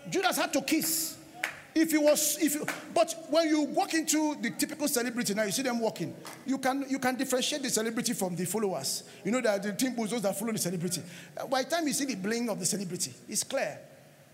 Judas 0.09 0.38
had 0.38 0.53
to 0.53 0.61
kiss. 0.61 1.18
If 1.74 1.91
he 1.91 1.97
was, 1.97 2.38
if 2.41 2.55
you, 2.55 2.65
but 2.93 3.13
when 3.30 3.49
you 3.49 3.63
walk 3.63 3.93
into 3.93 4.36
the 4.41 4.49
typical 4.51 4.88
celebrity 4.88 5.34
now, 5.34 5.43
you 5.43 5.51
see 5.51 5.61
them 5.61 5.80
walking. 5.80 6.15
You 6.45 6.57
can 6.57 6.86
you 6.89 6.97
can 6.97 7.15
differentiate 7.15 7.61
the 7.61 7.70
celebrity 7.70 8.13
from 8.13 8.36
the 8.36 8.45
followers. 8.45 9.03
You 9.24 9.32
know 9.32 9.41
that 9.41 9.61
the 9.61 9.74
team 9.74 9.95
those 9.95 10.22
that 10.22 10.38
follow 10.39 10.53
the 10.53 10.57
celebrity. 10.57 11.03
Uh, 11.38 11.45
by 11.45 11.63
the 11.63 11.70
time 11.70 11.86
you 11.86 11.93
see 11.93 12.05
the 12.05 12.15
bling 12.15 12.49
of 12.49 12.59
the 12.59 12.65
celebrity, 12.65 13.13
it's 13.30 13.43
clear. 13.43 13.78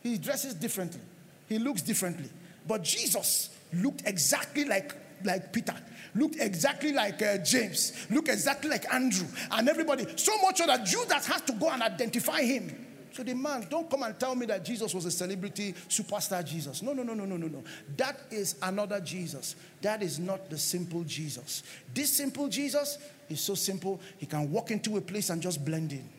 He 0.03 0.17
dresses 0.17 0.53
differently. 0.53 1.01
He 1.47 1.57
looks 1.57 1.81
differently. 1.81 2.29
But 2.67 2.83
Jesus 2.83 3.49
looked 3.73 4.03
exactly 4.05 4.65
like 4.65 4.93
like 5.25 5.53
Peter, 5.53 5.73
looked 6.15 6.35
exactly 6.39 6.91
like 6.91 7.21
uh, 7.21 7.37
James, 7.37 8.07
looked 8.09 8.27
exactly 8.27 8.69
like 8.69 8.91
Andrew, 8.93 9.27
and 9.51 9.69
everybody. 9.69 10.05
So 10.17 10.37
much 10.41 10.57
so 10.57 10.67
that 10.67 10.85
Judas 10.85 11.25
has 11.27 11.41
to 11.43 11.53
go 11.53 11.69
and 11.69 11.81
identify 11.81 12.41
him. 12.41 12.87
So 13.13 13.21
the 13.21 13.35
man, 13.35 13.67
don't 13.69 13.89
come 13.89 14.03
and 14.03 14.19
tell 14.19 14.33
me 14.35 14.47
that 14.47 14.65
Jesus 14.65 14.93
was 14.93 15.05
a 15.05 15.11
celebrity 15.11 15.73
superstar 15.87 16.43
Jesus. 16.43 16.81
No, 16.81 16.93
no, 16.93 17.03
no, 17.03 17.13
no, 17.13 17.25
no, 17.25 17.37
no, 17.37 17.47
no. 17.47 17.63
That 17.95 18.19
is 18.31 18.55
another 18.63 18.99
Jesus. 18.99 19.55
That 19.81 20.01
is 20.01 20.19
not 20.19 20.49
the 20.49 20.57
simple 20.57 21.03
Jesus. 21.03 21.61
This 21.93 22.11
simple 22.11 22.47
Jesus 22.47 22.97
is 23.29 23.39
so 23.39 23.53
simple, 23.53 24.01
he 24.17 24.25
can 24.25 24.51
walk 24.51 24.71
into 24.71 24.97
a 24.97 25.01
place 25.01 25.29
and 25.29 25.41
just 25.41 25.63
blend 25.63 25.91
in. 25.91 26.09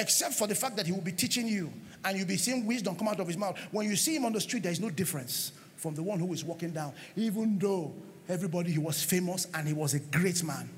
Except 0.00 0.32
for 0.32 0.46
the 0.46 0.54
fact 0.54 0.76
that 0.76 0.86
he 0.86 0.92
will 0.92 1.02
be 1.02 1.12
teaching 1.12 1.46
you 1.46 1.70
and 2.02 2.16
you'll 2.16 2.26
be 2.26 2.38
seeing 2.38 2.64
wisdom 2.64 2.96
come 2.96 3.08
out 3.08 3.20
of 3.20 3.26
his 3.26 3.36
mouth. 3.36 3.58
When 3.70 3.86
you 3.86 3.96
see 3.96 4.16
him 4.16 4.24
on 4.24 4.32
the 4.32 4.40
street, 4.40 4.62
there 4.62 4.72
is 4.72 4.80
no 4.80 4.88
difference 4.88 5.52
from 5.76 5.94
the 5.94 6.02
one 6.02 6.18
who 6.18 6.32
is 6.32 6.42
walking 6.42 6.70
down, 6.70 6.94
even 7.16 7.58
though 7.58 7.92
everybody 8.26 8.72
he 8.72 8.78
was 8.78 9.02
famous 9.02 9.46
and 9.52 9.68
he 9.68 9.74
was 9.74 9.92
a 9.92 10.00
great 10.00 10.42
man. 10.42 10.70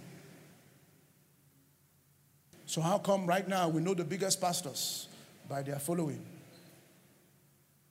So, 2.67 2.81
how 2.81 2.99
come 2.99 3.25
right 3.25 3.47
now 3.47 3.69
we 3.69 3.81
know 3.81 3.95
the 3.95 4.05
biggest 4.05 4.41
pastors 4.41 5.07
by 5.49 5.63
their 5.63 5.79
following, 5.79 6.25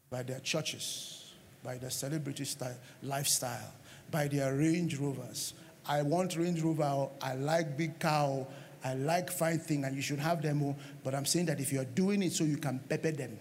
by 0.10 0.24
their 0.24 0.40
churches, 0.42 1.32
by 1.64 1.78
their 1.78 1.92
celebrity 1.92 2.44
style, 2.44 2.76
lifestyle, 3.04 3.72
by 4.10 4.28
their 4.28 4.54
Range 4.54 4.98
Rovers? 4.98 5.54
I 5.88 6.02
want 6.02 6.36
Range 6.36 6.62
Rover, 6.62 6.84
oh, 6.84 7.12
I 7.22 7.36
like 7.36 7.78
big 7.78 8.00
cow, 8.00 8.48
I 8.84 8.96
like 8.96 9.30
fine 9.32 9.60
thing, 9.60 9.86
and 9.86 9.96
you 9.96 10.02
should 10.02 10.20
have 10.20 10.42
them. 10.42 10.64
All. 10.64 10.76
But 11.04 11.16
I'm 11.16 11.26
saying 11.26 11.46
that 11.48 11.60
if 11.60 11.72
you're 11.72 11.86
doing 11.86 12.24
it 12.24 12.34
so 12.34 12.44
you 12.44 12.58
can 12.58 12.80
pepper 12.80 13.12
them, 13.12 13.38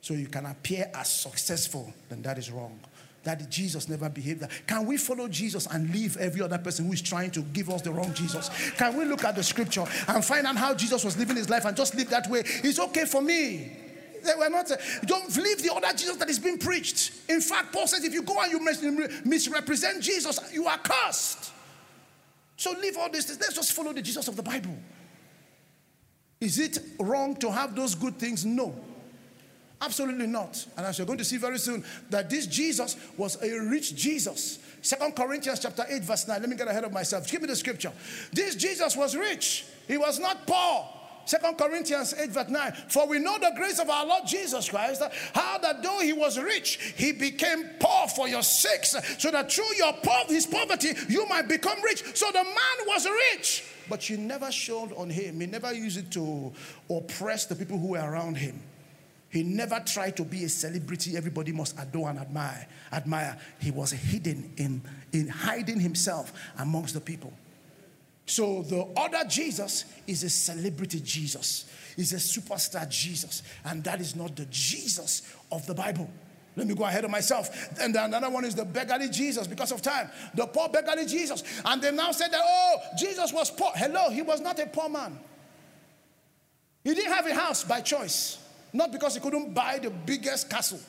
so 0.00 0.14
you 0.14 0.28
can 0.28 0.46
appear 0.46 0.90
as 0.94 1.08
successful, 1.08 1.92
then 2.08 2.22
that 2.22 2.38
is 2.38 2.50
wrong. 2.50 2.78
That 3.24 3.50
Jesus 3.50 3.88
never 3.88 4.08
behaved 4.08 4.40
that. 4.40 4.50
Can 4.68 4.86
we 4.86 4.96
follow 4.96 5.26
Jesus 5.26 5.66
and 5.66 5.90
leave 5.90 6.16
every 6.16 6.42
other 6.42 6.58
person 6.58 6.86
who 6.86 6.92
is 6.92 7.02
trying 7.02 7.32
to 7.32 7.40
give 7.40 7.68
us 7.70 7.82
the 7.82 7.90
wrong 7.90 8.14
Jesus? 8.14 8.50
Can 8.76 8.96
we 8.96 9.04
look 9.04 9.24
at 9.24 9.34
the 9.34 9.42
scripture 9.42 9.84
and 10.06 10.24
find 10.24 10.46
out 10.46 10.56
how 10.56 10.74
Jesus 10.74 11.02
was 11.02 11.16
living 11.18 11.36
his 11.36 11.50
life 11.50 11.64
and 11.64 11.76
just 11.76 11.96
live 11.96 12.08
that 12.10 12.30
way? 12.30 12.42
It's 12.44 12.78
okay 12.78 13.04
for 13.04 13.20
me. 13.20 13.72
They 14.22 14.32
were 14.38 14.48
not, 14.48 14.70
don't 15.06 15.34
believe 15.34 15.60
the 15.60 15.74
other 15.74 15.92
Jesus 15.96 16.16
that 16.18 16.28
is 16.28 16.38
being 16.38 16.58
preached. 16.58 17.12
In 17.28 17.40
fact, 17.40 17.72
Paul 17.72 17.88
says 17.88 18.04
if 18.04 18.14
you 18.14 18.22
go 18.22 18.40
and 18.40 18.52
you 18.52 18.60
misrepresent 19.24 20.02
Jesus, 20.02 20.38
you 20.52 20.66
are 20.66 20.78
cursed. 20.78 21.50
So 22.56 22.72
leave 22.72 22.96
all 22.96 23.10
this. 23.10 23.28
Let's 23.28 23.54
just 23.54 23.72
follow 23.72 23.92
the 23.92 24.02
Jesus 24.02 24.28
of 24.28 24.36
the 24.36 24.42
Bible. 24.42 24.76
Is 26.40 26.58
it 26.58 26.78
wrong 26.98 27.36
to 27.36 27.50
have 27.50 27.74
those 27.74 27.94
good 27.94 28.18
things? 28.18 28.44
No. 28.44 28.74
Absolutely 29.80 30.26
not. 30.26 30.66
And 30.76 30.86
as 30.86 30.98
you're 30.98 31.06
going 31.06 31.18
to 31.18 31.24
see 31.24 31.36
very 31.36 31.58
soon, 31.58 31.84
that 32.08 32.30
this 32.30 32.46
Jesus 32.46 32.96
was 33.16 33.40
a 33.42 33.50
rich 33.68 33.94
Jesus. 33.94 34.58
Second 34.80 35.14
Corinthians 35.14 35.60
chapter 35.60 35.84
8, 35.88 36.02
verse 36.02 36.26
9. 36.26 36.40
Let 36.40 36.48
me 36.48 36.56
get 36.56 36.68
ahead 36.68 36.84
of 36.84 36.92
myself. 36.92 37.30
Give 37.30 37.42
me 37.42 37.48
the 37.48 37.56
scripture. 37.56 37.92
This 38.32 38.54
Jesus 38.54 38.96
was 38.96 39.14
rich. 39.16 39.66
He 39.86 39.98
was 39.98 40.18
not 40.18 40.46
poor. 40.46 40.88
Second 41.26 41.58
Corinthians 41.58 42.14
8, 42.14 42.30
verse 42.30 42.48
9. 42.48 42.72
For 42.88 43.06
we 43.06 43.18
know 43.18 43.38
the 43.38 43.52
grace 43.56 43.78
of 43.78 43.90
our 43.90 44.06
Lord 44.06 44.22
Jesus 44.26 44.68
Christ, 44.70 45.02
how 45.34 45.58
that 45.58 45.82
though 45.82 46.00
he 46.00 46.12
was 46.12 46.38
rich, 46.38 46.94
he 46.96 47.12
became 47.12 47.64
poor 47.80 48.08
for 48.08 48.28
your 48.28 48.42
sakes, 48.42 48.96
so 49.18 49.30
that 49.30 49.52
through 49.52 49.74
your 49.76 49.92
po- 49.92 50.26
his 50.28 50.46
poverty 50.46 50.92
you 51.08 51.26
might 51.26 51.48
become 51.48 51.82
rich. 51.82 52.04
So 52.16 52.26
the 52.30 52.44
man 52.44 52.86
was 52.86 53.06
rich, 53.32 53.64
but 53.90 54.08
you 54.08 54.16
never 54.16 54.50
showed 54.52 54.92
on 54.94 55.10
him. 55.10 55.40
He 55.40 55.46
never 55.46 55.72
used 55.72 55.98
it 55.98 56.10
to 56.12 56.52
oppress 56.88 57.46
the 57.46 57.56
people 57.56 57.78
who 57.78 57.88
were 57.88 58.10
around 58.10 58.36
him. 58.36 58.62
He 59.28 59.42
never 59.42 59.80
tried 59.80 60.16
to 60.16 60.24
be 60.24 60.44
a 60.44 60.48
celebrity 60.48 61.16
everybody 61.16 61.52
must 61.52 61.78
adore 61.78 62.08
and 62.08 62.18
admire. 62.18 62.66
Admire. 62.92 63.36
He 63.60 63.70
was 63.70 63.90
hidden 63.90 64.52
in, 64.56 64.80
in 65.12 65.28
hiding 65.28 65.80
himself 65.80 66.32
amongst 66.58 66.94
the 66.94 67.00
people. 67.00 67.32
So 68.26 68.62
the 68.62 68.82
other 68.96 69.24
Jesus 69.28 69.84
is 70.06 70.24
a 70.24 70.30
celebrity 70.30 71.00
Jesus, 71.00 71.64
is 71.96 72.12
a 72.12 72.16
superstar 72.16 72.88
Jesus, 72.88 73.42
and 73.64 73.82
that 73.84 74.00
is 74.00 74.16
not 74.16 74.34
the 74.34 74.46
Jesus 74.46 75.32
of 75.50 75.64
the 75.66 75.74
Bible. 75.74 76.10
Let 76.56 76.66
me 76.66 76.74
go 76.74 76.84
ahead 76.84 77.04
of 77.04 77.10
myself. 77.10 77.78
And 77.78 77.94
another 77.94 78.30
one 78.30 78.44
is 78.44 78.54
the 78.54 78.64
beggarly 78.64 79.10
Jesus 79.10 79.46
because 79.46 79.72
of 79.72 79.82
time. 79.82 80.10
The 80.34 80.46
poor 80.46 80.70
beggarly 80.70 81.04
Jesus. 81.04 81.44
And 81.64 81.82
they 81.82 81.92
now 81.92 82.12
said 82.12 82.32
that, 82.32 82.40
oh, 82.42 82.76
Jesus 82.98 83.30
was 83.30 83.50
poor. 83.50 83.72
Hello, 83.74 84.08
he 84.08 84.22
was 84.22 84.40
not 84.40 84.58
a 84.58 84.66
poor 84.66 84.88
man. 84.88 85.18
He 86.82 86.94
didn't 86.94 87.12
have 87.12 87.26
a 87.26 87.34
house 87.34 87.62
by 87.62 87.82
choice. 87.82 88.38
Not 88.72 88.90
because 88.90 89.14
he 89.14 89.20
couldn't 89.20 89.52
buy 89.52 89.78
the 89.78 89.90
biggest 89.90 90.48
castle. 90.48 90.80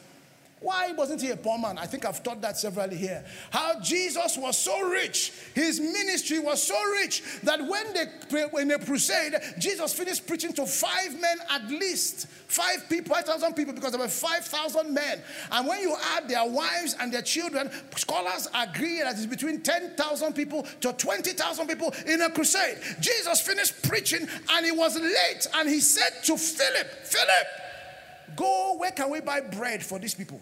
Why 0.60 0.92
wasn't 0.94 1.22
he 1.22 1.30
a 1.30 1.38
poor 1.38 1.60
man? 1.60 1.78
I 1.78 1.86
think 1.86 2.04
I've 2.04 2.24
taught 2.24 2.42
that 2.42 2.58
severally 2.58 2.96
here. 2.96 3.24
How 3.52 3.80
Jesus 3.80 4.38
was 4.38 4.58
so 4.58 4.90
rich, 4.90 5.32
his 5.54 5.80
ministry 5.80 6.40
was 6.40 6.64
so 6.64 6.82
rich 6.94 7.22
that 7.44 7.60
when 7.62 7.94
they 7.94 8.06
when 8.50 8.68
they 8.68 8.78
crusade, 8.80 9.36
Jesus 9.60 9.94
finished 9.94 10.26
preaching 10.26 10.54
to 10.54 10.66
five 10.66 11.20
men 11.22 11.38
at 11.52 11.68
least, 11.70 12.26
five 12.48 12.90
people, 12.90 13.14
five 13.14 13.26
thousand 13.26 13.54
people, 13.54 13.72
because 13.74 13.92
there 13.92 14.02
were 14.02 14.08
five 14.08 14.46
thousand 14.46 14.96
men. 14.96 15.22
And 15.52 15.68
when 15.68 15.80
you 15.80 15.96
add 16.16 16.28
their 16.28 16.50
wives 16.50 16.96
and 17.00 17.14
their 17.14 17.22
children, 17.22 17.70
scholars 17.96 18.48
agree 18.56 19.00
that 19.02 19.14
it's 19.14 19.28
between 19.28 19.62
ten 19.62 19.96
thousand 19.96 20.34
people 20.34 20.64
to 20.82 20.92
twenty 20.94 21.34
thousand 21.34 21.68
people 21.68 21.94
in 22.08 22.24
a 22.24 22.32
crusade. 22.32 22.80
Jesus 23.00 23.42
finished 23.42 23.84
preaching 23.84 24.28
and 24.54 24.66
he 24.66 24.72
was 24.72 25.00
late, 25.00 25.46
and 25.54 25.70
he 25.70 25.80
said 25.80 26.24
to 26.24 26.36
Philip, 26.36 26.88
Philip. 27.04 27.48
Go, 28.36 28.76
where 28.78 28.92
can 28.92 29.10
we 29.10 29.22
buy 29.22 29.42
bread 29.42 29.84
for 29.84 30.00
these 30.00 30.14
people? 30.14 30.42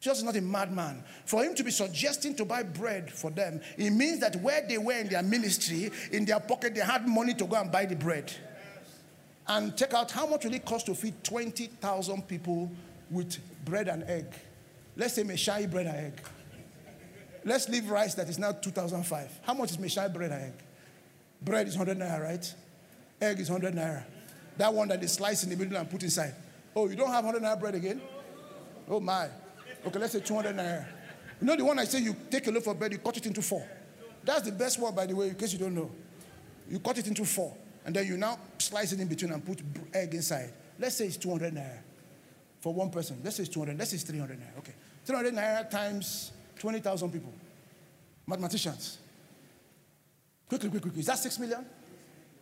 Jesus 0.00 0.18
is 0.18 0.24
not 0.24 0.34
a 0.34 0.40
madman. 0.40 1.04
For 1.26 1.44
him 1.44 1.54
to 1.54 1.62
be 1.62 1.70
suggesting 1.70 2.34
to 2.34 2.44
buy 2.44 2.64
bread 2.64 3.08
for 3.10 3.30
them, 3.30 3.60
it 3.78 3.90
means 3.90 4.18
that 4.18 4.34
where 4.36 4.66
they 4.66 4.76
were 4.76 4.98
in 4.98 5.08
their 5.08 5.22
ministry, 5.22 5.92
in 6.10 6.24
their 6.24 6.40
pocket, 6.40 6.74
they 6.74 6.80
had 6.80 7.06
money 7.06 7.34
to 7.34 7.44
go 7.44 7.54
and 7.54 7.70
buy 7.70 7.86
the 7.86 7.94
bread. 7.94 8.32
And 9.46 9.76
check 9.76 9.94
out 9.94 10.10
how 10.10 10.26
much 10.26 10.44
will 10.44 10.54
it 10.54 10.64
cost 10.64 10.86
to 10.86 10.94
feed 10.94 11.22
20,000 11.22 12.26
people 12.26 12.68
with 13.12 13.38
bread 13.64 13.86
and 13.86 14.02
egg. 14.04 14.26
Let's 14.96 15.14
say 15.14 15.22
Meshai 15.22 15.70
bread 15.70 15.86
and 15.86 15.96
egg. 15.96 16.20
Let's 17.44 17.68
leave 17.68 17.88
rice 17.88 18.14
that 18.14 18.28
is 18.28 18.38
now 18.38 18.52
2005. 18.52 19.40
How 19.42 19.54
much 19.54 19.70
is 19.70 19.76
Meshai 19.76 20.12
bread 20.12 20.32
and 20.32 20.42
egg? 20.42 20.54
Bread 21.40 21.68
is 21.68 21.76
100 21.76 21.98
naira, 22.00 22.22
right? 22.22 22.54
Egg 23.20 23.38
is 23.38 23.50
100 23.50 23.74
naira. 23.74 24.02
That 24.56 24.74
one 24.74 24.88
that 24.88 25.00
they 25.00 25.06
slice 25.06 25.44
in 25.44 25.50
the 25.50 25.56
middle 25.56 25.76
and 25.76 25.88
put 25.88 26.02
inside. 26.02 26.34
Oh, 26.74 26.88
you 26.88 26.96
don't 26.96 27.10
have 27.10 27.24
100 27.24 27.42
naira 27.42 27.60
bread 27.60 27.74
again? 27.74 28.00
Oh, 28.88 29.00
my. 29.00 29.28
Okay, 29.86 29.98
let's 29.98 30.12
say 30.12 30.20
200 30.20 30.56
naira. 30.56 30.86
You 31.40 31.46
know 31.46 31.56
the 31.56 31.64
one 31.64 31.78
I 31.78 31.84
say 31.84 32.00
you 32.00 32.16
take 32.30 32.46
a 32.46 32.50
loaf 32.50 32.66
of 32.66 32.78
bread, 32.78 32.92
you 32.92 32.98
cut 32.98 33.16
it 33.16 33.26
into 33.26 33.42
four. 33.42 33.66
That's 34.24 34.42
the 34.42 34.52
best 34.52 34.78
one, 34.78 34.94
by 34.94 35.06
the 35.06 35.14
way, 35.16 35.28
in 35.28 35.34
case 35.34 35.52
you 35.52 35.58
don't 35.58 35.74
know. 35.74 35.90
You 36.70 36.78
cut 36.78 36.98
it 36.98 37.06
into 37.08 37.24
four, 37.24 37.54
and 37.84 37.94
then 37.94 38.06
you 38.06 38.16
now 38.16 38.38
slice 38.58 38.92
it 38.92 39.00
in 39.00 39.08
between 39.08 39.32
and 39.32 39.44
put 39.44 39.60
egg 39.92 40.14
inside. 40.14 40.52
Let's 40.78 40.96
say 40.96 41.06
it's 41.06 41.16
200 41.16 41.52
naira 41.52 41.78
for 42.60 42.72
one 42.72 42.90
person. 42.90 43.20
Let's 43.24 43.36
say 43.36 43.42
it's 43.42 43.52
200. 43.52 43.76
Let's 43.76 43.90
say 43.90 43.96
it's 43.96 44.04
300 44.04 44.38
naira. 44.38 44.58
Okay. 44.58 44.72
300 45.04 45.34
naira 45.34 45.68
times 45.68 46.32
20,000 46.58 47.10
people. 47.10 47.32
Mathematicians. 48.26 48.98
Quickly, 50.48 50.70
quickly, 50.70 50.90
quickly. 50.90 51.00
Is 51.00 51.06
that 51.06 51.18
6 51.18 51.38
million? 51.40 51.66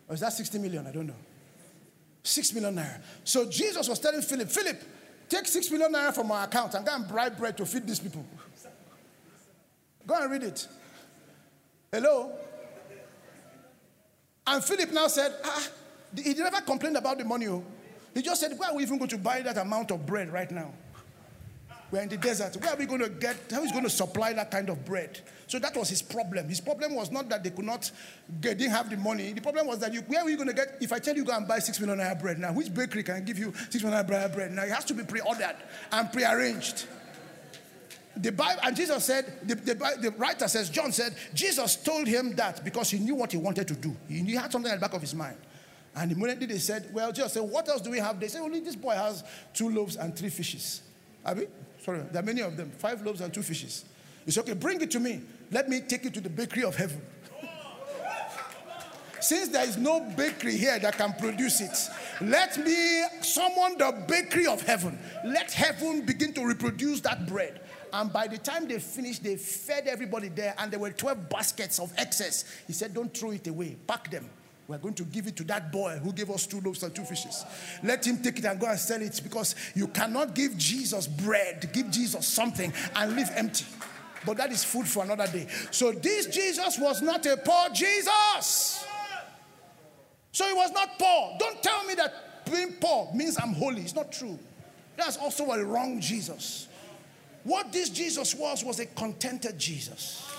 Or 0.07 0.13
is 0.13 0.21
that 0.21 0.33
60 0.33 0.59
million? 0.59 0.85
I 0.85 0.91
don't 0.91 1.07
know. 1.07 1.15
Six 2.23 2.53
million 2.53 2.75
naira. 2.75 3.01
So 3.23 3.49
Jesus 3.49 3.89
was 3.89 3.99
telling 3.99 4.21
Philip, 4.21 4.49
Philip, 4.49 4.81
take 5.27 5.47
six 5.47 5.71
million 5.71 5.91
naira 5.91 6.13
from 6.13 6.27
my 6.27 6.43
account 6.43 6.73
and 6.75 6.85
go 6.85 6.93
and 6.93 7.07
bribe 7.07 7.37
bread 7.37 7.57
to 7.57 7.65
feed 7.65 7.87
these 7.87 7.99
people. 7.99 8.25
Go 10.05 10.21
and 10.21 10.31
read 10.31 10.43
it. 10.43 10.67
Hello? 11.91 12.31
And 14.47 14.63
Philip 14.63 14.91
now 14.91 15.07
said, 15.07 15.33
ah, 15.43 15.67
he 16.15 16.33
never 16.33 16.61
complained 16.61 16.97
about 16.97 17.17
the 17.17 17.23
money. 17.25 17.47
Oh. 17.47 17.63
He 18.13 18.21
just 18.21 18.41
said, 18.41 18.57
why 18.57 18.69
are 18.69 18.75
we 18.75 18.83
even 18.83 18.97
going 18.97 19.09
to 19.09 19.17
buy 19.17 19.41
that 19.41 19.57
amount 19.57 19.91
of 19.91 20.05
bread 20.05 20.31
right 20.31 20.49
now? 20.51 20.73
We're 21.91 22.01
in 22.01 22.09
the 22.09 22.17
desert. 22.17 22.55
Where 22.55 22.71
are 22.71 22.77
we 22.77 22.85
going 22.85 23.01
to 23.01 23.09
get, 23.09 23.35
how 23.51 23.63
is 23.63 23.71
going 23.71 23.83
to 23.83 23.89
supply 23.89 24.31
that 24.33 24.49
kind 24.49 24.69
of 24.69 24.85
bread? 24.85 25.19
So 25.47 25.59
that 25.59 25.75
was 25.75 25.89
his 25.89 26.01
problem. 26.01 26.47
His 26.47 26.61
problem 26.61 26.95
was 26.95 27.11
not 27.11 27.27
that 27.27 27.43
they 27.43 27.49
could 27.49 27.65
not, 27.65 27.91
get, 28.39 28.57
didn't 28.57 28.71
have 28.71 28.89
the 28.89 28.95
money. 28.95 29.33
The 29.33 29.41
problem 29.41 29.67
was 29.67 29.79
that 29.79 29.93
you, 29.93 29.99
where 30.01 30.21
are 30.21 30.29
you 30.29 30.37
going 30.37 30.47
to 30.47 30.53
get, 30.53 30.77
if 30.79 30.93
I 30.93 30.99
tell 30.99 31.15
you 31.15 31.25
go 31.25 31.35
and 31.35 31.45
buy 31.45 31.59
six 31.59 31.79
million 31.81 31.99
naira 31.99 32.19
bread 32.19 32.39
now, 32.39 32.53
which 32.53 32.73
bakery 32.73 33.03
can 33.03 33.25
give 33.25 33.37
you 33.37 33.53
six 33.69 33.83
million 33.83 34.05
naira 34.05 34.33
bread? 34.33 34.53
Now 34.53 34.63
it 34.63 34.71
has 34.71 34.85
to 34.85 34.93
be 34.93 35.03
pre-ordered 35.03 35.57
and 35.91 36.13
pre-arranged. 36.13 36.85
The 38.15 38.31
Bible, 38.31 38.61
and 38.63 38.75
Jesus 38.75 39.03
said, 39.03 39.39
the, 39.43 39.55
the, 39.55 39.73
the, 40.01 40.13
writer 40.17 40.47
says, 40.47 40.69
John 40.69 40.91
said, 40.91 41.15
Jesus 41.33 41.75
told 41.77 42.07
him 42.07 42.35
that 42.35 42.63
because 42.63 42.89
he 42.89 42.99
knew 42.99 43.15
what 43.15 43.31
he 43.31 43.37
wanted 43.37 43.67
to 43.67 43.73
do. 43.73 43.95
He, 44.07 44.19
he 44.19 44.35
had 44.35 44.51
something 44.51 44.71
at 44.71 44.79
the 44.79 44.81
back 44.81 44.93
of 44.93 45.01
his 45.01 45.15
mind. 45.15 45.37
And 45.95 46.11
immediately 46.11 46.45
they 46.45 46.57
said, 46.57 46.89
Well, 46.93 47.11
Jesus 47.11 47.33
said, 47.33 47.43
What 47.43 47.67
else 47.67 47.81
do 47.81 47.91
we 47.91 47.99
have? 47.99 48.19
They 48.19 48.29
said, 48.29 48.41
Only 48.41 48.61
this 48.61 48.75
boy 48.75 48.93
has 48.93 49.23
two 49.53 49.69
loaves 49.69 49.97
and 49.97 50.15
three 50.15 50.29
fishes. 50.29 50.81
Abi? 51.25 51.47
Sorry, 51.81 52.01
there 52.11 52.21
are 52.21 52.25
many 52.25 52.41
of 52.41 52.57
them. 52.57 52.71
Five 52.77 53.01
loaves 53.01 53.21
and 53.21 53.33
two 53.33 53.41
fishes. 53.41 53.85
He 54.25 54.31
said, 54.31 54.41
Okay, 54.41 54.53
bring 54.53 54.81
it 54.81 54.91
to 54.91 54.99
me. 54.99 55.21
Let 55.51 55.67
me 55.67 55.81
take 55.81 56.05
it 56.05 56.13
to 56.13 56.21
the 56.21 56.29
bakery 56.29 56.63
of 56.63 56.75
heaven. 56.75 57.01
Since 59.19 59.49
there 59.49 59.63
is 59.67 59.77
no 59.77 59.99
bakery 60.17 60.57
here 60.57 60.79
that 60.79 60.97
can 60.97 61.13
produce 61.13 61.61
it, 61.61 61.77
let 62.21 62.57
me 62.57 63.03
summon 63.21 63.77
the 63.77 64.03
bakery 64.07 64.47
of 64.47 64.61
heaven. 64.63 64.97
Let 65.23 65.51
heaven 65.51 66.05
begin 66.05 66.33
to 66.33 66.43
reproduce 66.43 67.01
that 67.01 67.27
bread. 67.27 67.61
And 67.93 68.11
by 68.11 68.27
the 68.27 68.37
time 68.37 68.67
they 68.67 68.79
finished, 68.79 69.23
they 69.23 69.35
fed 69.35 69.87
everybody 69.87 70.29
there, 70.29 70.55
and 70.57 70.71
there 70.71 70.79
were 70.79 70.91
12 70.91 71.29
baskets 71.29 71.79
of 71.79 71.93
excess. 71.97 72.45
He 72.65 72.73
said, 72.73 72.93
Don't 72.93 73.15
throw 73.15 73.31
it 73.31 73.47
away, 73.47 73.75
pack 73.85 74.09
them. 74.09 74.29
We're 74.71 74.77
going 74.77 74.93
to 74.95 75.03
give 75.03 75.27
it 75.27 75.35
to 75.35 75.43
that 75.45 75.71
boy 75.71 75.99
who 76.01 76.13
gave 76.13 76.29
us 76.29 76.47
two 76.47 76.61
loaves 76.61 76.81
and 76.83 76.95
two 76.95 77.03
fishes. 77.03 77.43
Let 77.83 78.05
him 78.07 78.19
take 78.19 78.39
it 78.39 78.45
and 78.45 78.59
go 78.59 78.67
and 78.67 78.79
sell 78.79 79.01
it 79.01 79.19
because 79.21 79.55
you 79.75 79.87
cannot 79.87 80.33
give 80.33 80.57
Jesus 80.57 81.07
bread, 81.07 81.69
give 81.73 81.91
Jesus 81.91 82.25
something 82.25 82.71
and 82.95 83.15
leave 83.15 83.29
empty. 83.35 83.65
But 84.25 84.37
that 84.37 84.51
is 84.51 84.63
food 84.63 84.87
for 84.87 85.03
another 85.03 85.27
day. 85.27 85.47
So 85.71 85.91
this 85.91 86.27
Jesus 86.27 86.79
was 86.79 87.01
not 87.01 87.25
a 87.25 87.35
poor 87.37 87.69
Jesus. 87.73 88.85
So 90.31 90.47
he 90.47 90.53
was 90.53 90.71
not 90.71 90.97
poor. 90.97 91.35
Don't 91.37 91.61
tell 91.61 91.83
me 91.83 91.95
that 91.95 92.45
being 92.49 92.73
poor 92.79 93.11
means 93.13 93.37
I'm 93.41 93.53
holy. 93.53 93.81
It's 93.81 93.95
not 93.95 94.11
true. 94.11 94.39
That's 94.95 95.17
also 95.17 95.51
a 95.51 95.63
wrong 95.65 95.99
Jesus. 95.99 96.67
What 97.43 97.73
this 97.73 97.89
Jesus 97.89 98.35
was 98.35 98.63
was 98.63 98.79
a 98.79 98.85
contented 98.85 99.57
Jesus. 99.57 100.30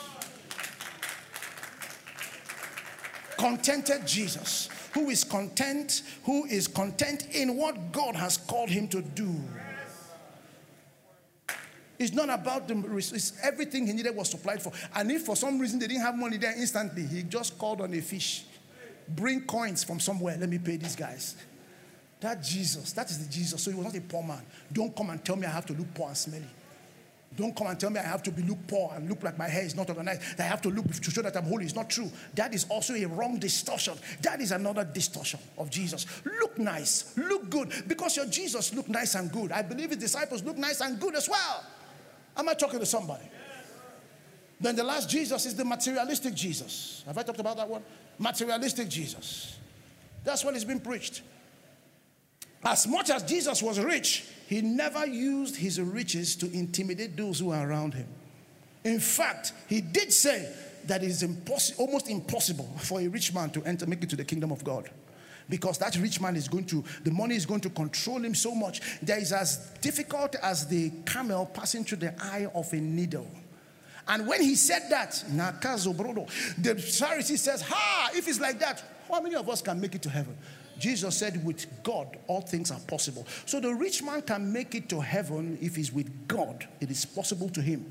Contented 3.43 4.07
Jesus, 4.07 4.69
who 4.95 5.11
is 5.11 5.25
content, 5.25 6.03
who 6.23 6.45
is 6.45 6.69
content 6.69 7.27
in 7.35 7.57
what 7.57 7.91
God 7.91 8.15
has 8.15 8.37
called 8.37 8.71
him 8.71 8.87
to 8.89 9.03
do. 9.03 9.35
It's 11.99 12.13
not 12.13 12.31
about 12.31 12.69
the 12.69 12.75
it's 12.97 13.33
everything 13.43 13.87
he 13.89 13.95
needed 13.95 14.15
was 14.15 14.31
supplied 14.31 14.63
for. 14.63 14.73
And 14.95 15.11
if 15.11 15.23
for 15.23 15.35
some 15.35 15.59
reason 15.59 15.81
they 15.81 15.89
didn't 15.89 16.03
have 16.03 16.17
money 16.17 16.37
there 16.37 16.55
instantly, 16.57 17.05
he 17.05 17.25
just 17.25 17.59
called 17.59 17.81
on 17.81 17.93
a 17.95 18.01
fish. 18.01 18.45
Bring 19.09 19.41
coins 19.43 19.83
from 19.83 19.99
somewhere. 19.99 20.37
Let 20.39 20.49
me 20.49 20.59
pay 20.59 20.77
these 20.77 20.95
guys. 20.95 21.35
That 22.21 22.45
Jesus, 22.45 22.93
that 22.93 23.11
is 23.11 23.27
the 23.27 23.33
Jesus. 23.33 23.61
So 23.61 23.73
he 23.73 23.77
was 23.77 23.87
not 23.87 23.97
a 23.97 24.01
poor 24.01 24.23
man. 24.23 24.43
Don't 24.73 24.95
come 24.95 25.11
and 25.11 25.25
tell 25.25 25.35
me 25.35 25.47
I 25.47 25.51
have 25.51 25.67
to 25.67 25.73
look 25.73 25.93
poor 25.95 26.07
and 26.09 26.17
smelly. 26.17 26.47
Don't 27.37 27.57
come 27.57 27.69
and 27.69 27.81
tell 27.81 27.91
me 27.91 27.99
I 27.99 28.03
have 28.03 28.23
to 28.25 28.31
be 28.31 28.43
look 28.43 28.59
poor 28.67 28.93
and 28.95 29.09
look 29.09 29.23
like 29.23 29.39
my 29.39 29.49
hair 29.49 29.65
is 29.65 29.75
not 29.75 29.89
organized. 29.89 30.21
I 30.39 30.43
have 30.43 30.61
to 30.63 30.69
look 30.69 30.91
to 30.91 31.11
show 31.11 31.23
that 31.23 31.37
I'm 31.37 31.45
holy. 31.45 31.65
It's 31.65 31.75
not 31.75 31.89
true. 31.89 32.11
That 32.35 32.55
is 32.55 32.67
also 32.69 32.95
a 32.95 33.07
wrong 33.07 33.39
distortion. 33.39 33.95
That 34.21 34.41
is 34.41 34.53
another 34.53 34.85
distortion 34.85 35.41
of 35.57 35.71
Jesus. 35.71 36.07
Look 36.25 36.59
nice, 36.59 37.17
look 37.17 37.49
good, 37.49 37.73
because 37.87 38.17
your 38.17 38.27
Jesus 38.27 38.75
looked 38.75 38.91
nice 38.91 39.15
and 39.15 39.33
good. 39.33 39.51
I 39.53 39.63
believe 39.63 39.91
his 39.91 39.99
disciples 39.99 40.43
look 40.43 40.59
nice 40.59 40.81
and 40.81 41.01
good 41.01 41.15
as 41.15 41.29
well. 41.29 41.65
Am 42.37 42.49
I 42.49 42.55
talking 42.55 42.81
to 42.81 42.87
somebody? 42.87 43.25
Then 44.61 44.77
the 44.77 44.85
last 44.85 45.11
Jesus 45.11 45.45
is 45.47 45.57
the 45.57 45.65
materialistic 45.65 46.35
Jesus. 46.35 47.03
Have 47.07 47.19
I 47.19 47.23
talked 47.23 47.41
about 47.41 47.57
that 47.57 47.69
one? 47.69 47.83
Materialistic 48.19 48.89
Jesus. 48.89 49.59
That's 50.23 50.45
what 50.45 50.55
has 50.55 50.65
been 50.65 50.81
preached. 50.81 51.23
As 52.65 52.87
much 52.87 53.11
as 53.11 53.25
Jesus 53.25 53.61
was 53.61 53.81
rich, 53.81 54.25
he 54.53 54.61
never 54.61 55.07
used 55.07 55.57
his 55.57 55.81
riches 55.81 56.37
to 56.37 56.53
intimidate 56.53 57.17
those 57.17 57.39
who 57.39 57.53
are 57.53 57.67
around 57.67 57.95
him. 57.95 58.07
In 58.85 59.01
fact, 59.01 59.55
he 59.67 59.81
did 59.81 60.13
say 60.13 60.53
that 60.85 61.03
it 61.03 61.09
is 61.09 61.25
almost 61.79 62.11
impossible 62.11 62.71
for 62.79 63.01
a 63.01 63.09
rich 63.09 63.33
man 63.33 63.49
to 63.49 63.65
enter, 63.65 63.87
make 63.87 64.03
it 64.03 64.11
to 64.11 64.17
the 64.17 64.27
kingdom 64.27 64.53
of 64.53 64.63
God. 64.63 64.91
Because 65.49 65.79
that 65.79 65.97
rich 65.97 66.21
man 66.21 66.37
is 66.37 66.49
going 66.49 66.67
to, 66.67 66.85
the 67.03 67.11
money 67.11 67.35
is 67.35 67.47
going 67.47 67.63
to 67.63 67.71
control 67.71 68.23
him 68.23 68.35
so 68.35 68.55
much. 68.55 68.83
That 69.01 69.21
is 69.21 69.33
as 69.33 69.57
difficult 69.81 70.37
as 70.43 70.67
the 70.67 70.91
camel 71.07 71.47
passing 71.47 71.83
through 71.85 71.99
the 71.99 72.23
eye 72.23 72.47
of 72.55 72.71
a 72.75 72.77
needle. 72.77 73.31
And 74.07 74.29
when 74.29 74.43
he 74.43 74.55
said 74.55 74.83
that, 74.91 75.13
the 75.31 76.75
Pharisee 76.75 77.39
says, 77.39 77.63
Ha, 77.63 78.11
if 78.15 78.29
it's 78.29 78.39
like 78.39 78.59
that, 78.59 78.85
how 79.09 79.23
many 79.23 79.35
of 79.35 79.49
us 79.49 79.63
can 79.63 79.81
make 79.81 79.95
it 79.95 80.03
to 80.03 80.11
heaven? 80.11 80.37
Jesus 80.83 81.17
said, 81.17 81.45
with 81.45 81.65
God, 81.85 82.19
all 82.27 82.41
things 82.41 82.73
are 82.73 82.81
possible. 82.81 83.25
So 83.47 83.61
the 83.61 83.73
rich 83.73 84.03
man 84.03 84.21
can 84.21 84.53
make 84.53 84.75
it 84.75 84.89
to 84.89 85.01
heaven 85.01 85.57
if 85.63 85.77
he's 85.77 85.93
with 85.93 86.27
God. 86.27 86.67
It 86.81 86.91
is 86.91 87.05
possible 87.05 87.49
to 87.51 87.63
him. 87.63 87.87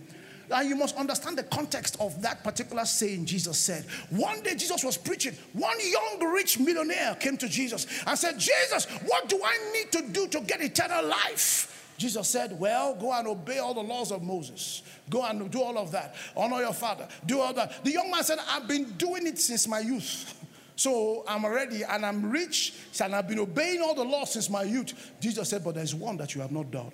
And 0.52 0.68
you 0.68 0.76
must 0.76 0.98
understand 0.98 1.38
the 1.38 1.44
context 1.44 1.96
of 2.02 2.22
that 2.22 2.44
particular 2.44 2.84
saying 2.84 3.28
Jesus 3.28 3.58
said. 3.58 3.86
One 4.10 4.42
day 4.44 4.56
Jesus 4.56 4.84
was 4.84 4.98
preaching. 4.98 5.34
One 5.54 5.78
young 5.80 6.34
rich 6.34 6.60
millionaire 6.60 7.16
came 7.16 7.38
to 7.38 7.48
Jesus 7.48 7.88
and 8.06 8.20
said, 8.20 8.38
Jesus, 8.38 8.84
what 9.06 9.30
do 9.30 9.40
I 9.42 9.72
need 9.72 9.94
to 9.94 10.02
do 10.12 10.28
to 10.28 10.42
get 10.42 10.60
eternal 10.62 11.08
life? 11.08 11.94
Jesus 11.98 12.28
said, 12.28 12.60
Well, 12.60 12.96
go 12.96 13.14
and 13.14 13.26
obey 13.26 13.60
all 13.60 13.74
the 13.74 13.80
laws 13.84 14.12
of 14.12 14.22
Moses. 14.22 14.82
Go 15.10 15.24
and 15.24 15.50
do 15.50 15.62
all 15.62 15.78
of 15.78 15.92
that. 15.92 16.16
Honor 16.36 16.60
your 16.60 16.74
father. 16.74 17.08
Do 17.26 17.40
all 17.40 17.54
that. 17.54 17.86
The 17.86 17.92
young 17.92 18.12
man 18.12 18.24
said, 18.26 18.40
I've 18.50 18.68
been 18.68 18.92
doing 18.98 19.28
it 19.28 19.40
since 19.40 19.66
my 19.66 19.80
youth. 19.80 20.41
So 20.82 21.24
I'm 21.28 21.46
ready 21.46 21.84
and 21.84 22.04
I'm 22.04 22.32
rich 22.32 22.74
and 23.00 23.14
I've 23.14 23.28
been 23.28 23.38
obeying 23.38 23.84
all 23.84 23.94
the 23.94 24.04
laws 24.04 24.34
since 24.34 24.50
my 24.50 24.64
youth. 24.64 25.12
Jesus 25.20 25.48
said, 25.48 25.64
But 25.64 25.76
there's 25.76 25.94
one 25.94 26.18
that 26.18 26.34
you 26.34 26.42
have 26.42 26.52
not 26.52 26.72
done. 26.72 26.92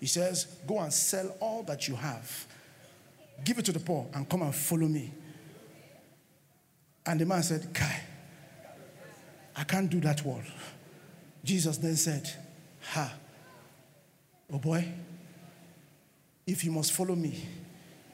He 0.00 0.06
says, 0.06 0.46
Go 0.66 0.80
and 0.80 0.92
sell 0.92 1.36
all 1.38 1.62
that 1.68 1.86
you 1.86 1.94
have, 1.94 2.48
give 3.44 3.60
it 3.60 3.64
to 3.66 3.72
the 3.72 3.78
poor, 3.78 4.08
and 4.12 4.28
come 4.28 4.42
and 4.42 4.52
follow 4.52 4.88
me. 4.88 5.12
And 7.06 7.20
the 7.20 7.24
man 7.24 7.44
said, 7.44 7.72
Kai, 7.72 8.00
I 9.54 9.62
can't 9.62 9.88
do 9.88 10.00
that 10.00 10.24
word. 10.24 10.44
Jesus 11.44 11.76
then 11.76 11.94
said, 11.94 12.28
Ha, 12.90 13.14
oh 14.52 14.58
boy, 14.58 14.84
if 16.44 16.64
you 16.64 16.72
must 16.72 16.90
follow 16.90 17.14
me, 17.14 17.40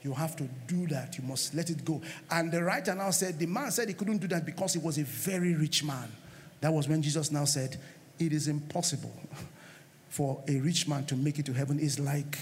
you 0.08 0.14
have 0.14 0.36
to 0.36 0.48
do 0.66 0.86
that. 0.86 1.18
You 1.18 1.24
must 1.24 1.54
let 1.54 1.68
it 1.68 1.84
go. 1.84 2.00
And 2.30 2.50
the 2.50 2.64
writer 2.64 2.94
now 2.94 3.10
said, 3.10 3.38
the 3.38 3.44
man 3.44 3.70
said 3.70 3.88
he 3.88 3.94
couldn't 3.94 4.18
do 4.18 4.28
that 4.28 4.46
because 4.46 4.72
he 4.72 4.78
was 4.78 4.96
a 4.96 5.04
very 5.04 5.54
rich 5.54 5.84
man. 5.84 6.10
That 6.62 6.72
was 6.72 6.88
when 6.88 7.02
Jesus 7.02 7.30
now 7.30 7.44
said, 7.44 7.76
It 8.18 8.32
is 8.32 8.48
impossible 8.48 9.12
for 10.08 10.42
a 10.48 10.56
rich 10.60 10.88
man 10.88 11.04
to 11.06 11.16
make 11.16 11.38
it 11.38 11.44
to 11.46 11.52
heaven. 11.52 11.78
It's 11.78 11.98
like 11.98 12.38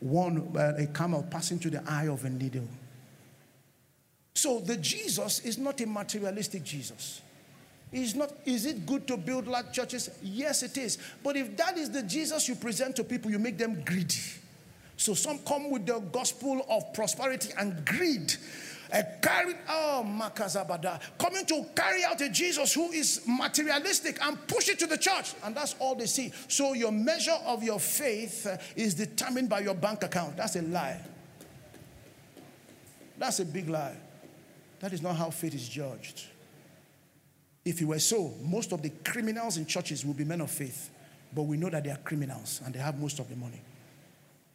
one 0.00 0.50
uh, 0.56 0.72
a 0.78 0.86
camel 0.86 1.26
passing 1.30 1.58
through 1.58 1.72
the 1.72 1.84
eye 1.86 2.08
of 2.08 2.24
a 2.24 2.30
needle. 2.30 2.66
So 4.34 4.60
the 4.60 4.78
Jesus 4.78 5.40
is 5.40 5.58
not 5.58 5.80
a 5.82 5.86
materialistic 5.86 6.64
Jesus. 6.64 7.20
Is 7.92 8.14
not 8.14 8.32
is 8.46 8.64
it 8.64 8.86
good 8.86 9.06
to 9.08 9.18
build 9.18 9.46
large 9.46 9.72
churches? 9.72 10.08
Yes, 10.22 10.62
it 10.62 10.78
is. 10.78 10.96
But 11.22 11.36
if 11.36 11.54
that 11.58 11.76
is 11.76 11.90
the 11.90 12.02
Jesus 12.02 12.48
you 12.48 12.54
present 12.56 12.96
to 12.96 13.04
people, 13.04 13.30
you 13.30 13.38
make 13.38 13.58
them 13.58 13.82
greedy. 13.84 14.40
So 14.96 15.14
some 15.14 15.38
come 15.40 15.70
with 15.70 15.86
the 15.86 15.98
gospel 15.98 16.64
of 16.68 16.92
prosperity 16.92 17.50
and 17.58 17.84
greed. 17.84 18.34
Uh, 18.92 19.02
oh, 19.68 20.04
Makazabada, 20.06 21.00
coming 21.18 21.44
to 21.46 21.64
carry 21.74 22.04
out 22.04 22.20
a 22.20 22.28
Jesus 22.28 22.74
who 22.74 22.92
is 22.92 23.22
materialistic 23.26 24.18
and 24.24 24.46
push 24.46 24.68
it 24.68 24.78
to 24.78 24.86
the 24.86 24.96
church. 24.96 25.34
And 25.42 25.56
that's 25.56 25.74
all 25.80 25.96
they 25.96 26.06
see. 26.06 26.32
So 26.48 26.74
your 26.74 26.92
measure 26.92 27.36
of 27.44 27.64
your 27.64 27.80
faith 27.80 28.46
uh, 28.46 28.56
is 28.76 28.94
determined 28.94 29.48
by 29.48 29.60
your 29.60 29.74
bank 29.74 30.04
account. 30.04 30.36
That's 30.36 30.54
a 30.56 30.62
lie. 30.62 31.00
That's 33.18 33.40
a 33.40 33.44
big 33.44 33.68
lie. 33.68 33.96
That 34.80 34.92
is 34.92 35.02
not 35.02 35.16
how 35.16 35.30
faith 35.30 35.54
is 35.54 35.68
judged. 35.68 36.26
If 37.64 37.80
it 37.80 37.86
were 37.86 37.98
so, 37.98 38.34
most 38.42 38.72
of 38.72 38.82
the 38.82 38.90
criminals 39.04 39.56
in 39.56 39.66
churches 39.66 40.04
will 40.04 40.14
be 40.14 40.24
men 40.24 40.40
of 40.40 40.50
faith. 40.50 40.90
But 41.34 41.42
we 41.42 41.56
know 41.56 41.70
that 41.70 41.82
they 41.82 41.90
are 41.90 41.96
criminals 41.96 42.60
and 42.64 42.74
they 42.74 42.78
have 42.78 43.00
most 43.00 43.18
of 43.18 43.28
the 43.28 43.34
money. 43.34 43.60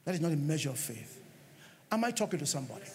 That 0.09 0.15
is 0.15 0.21
not 0.21 0.31
a 0.31 0.37
measure 0.37 0.71
of 0.71 0.79
faith. 0.79 1.21
Am 1.91 2.03
I 2.03 2.09
talking 2.09 2.39
to 2.39 2.45
somebody? 2.47 2.85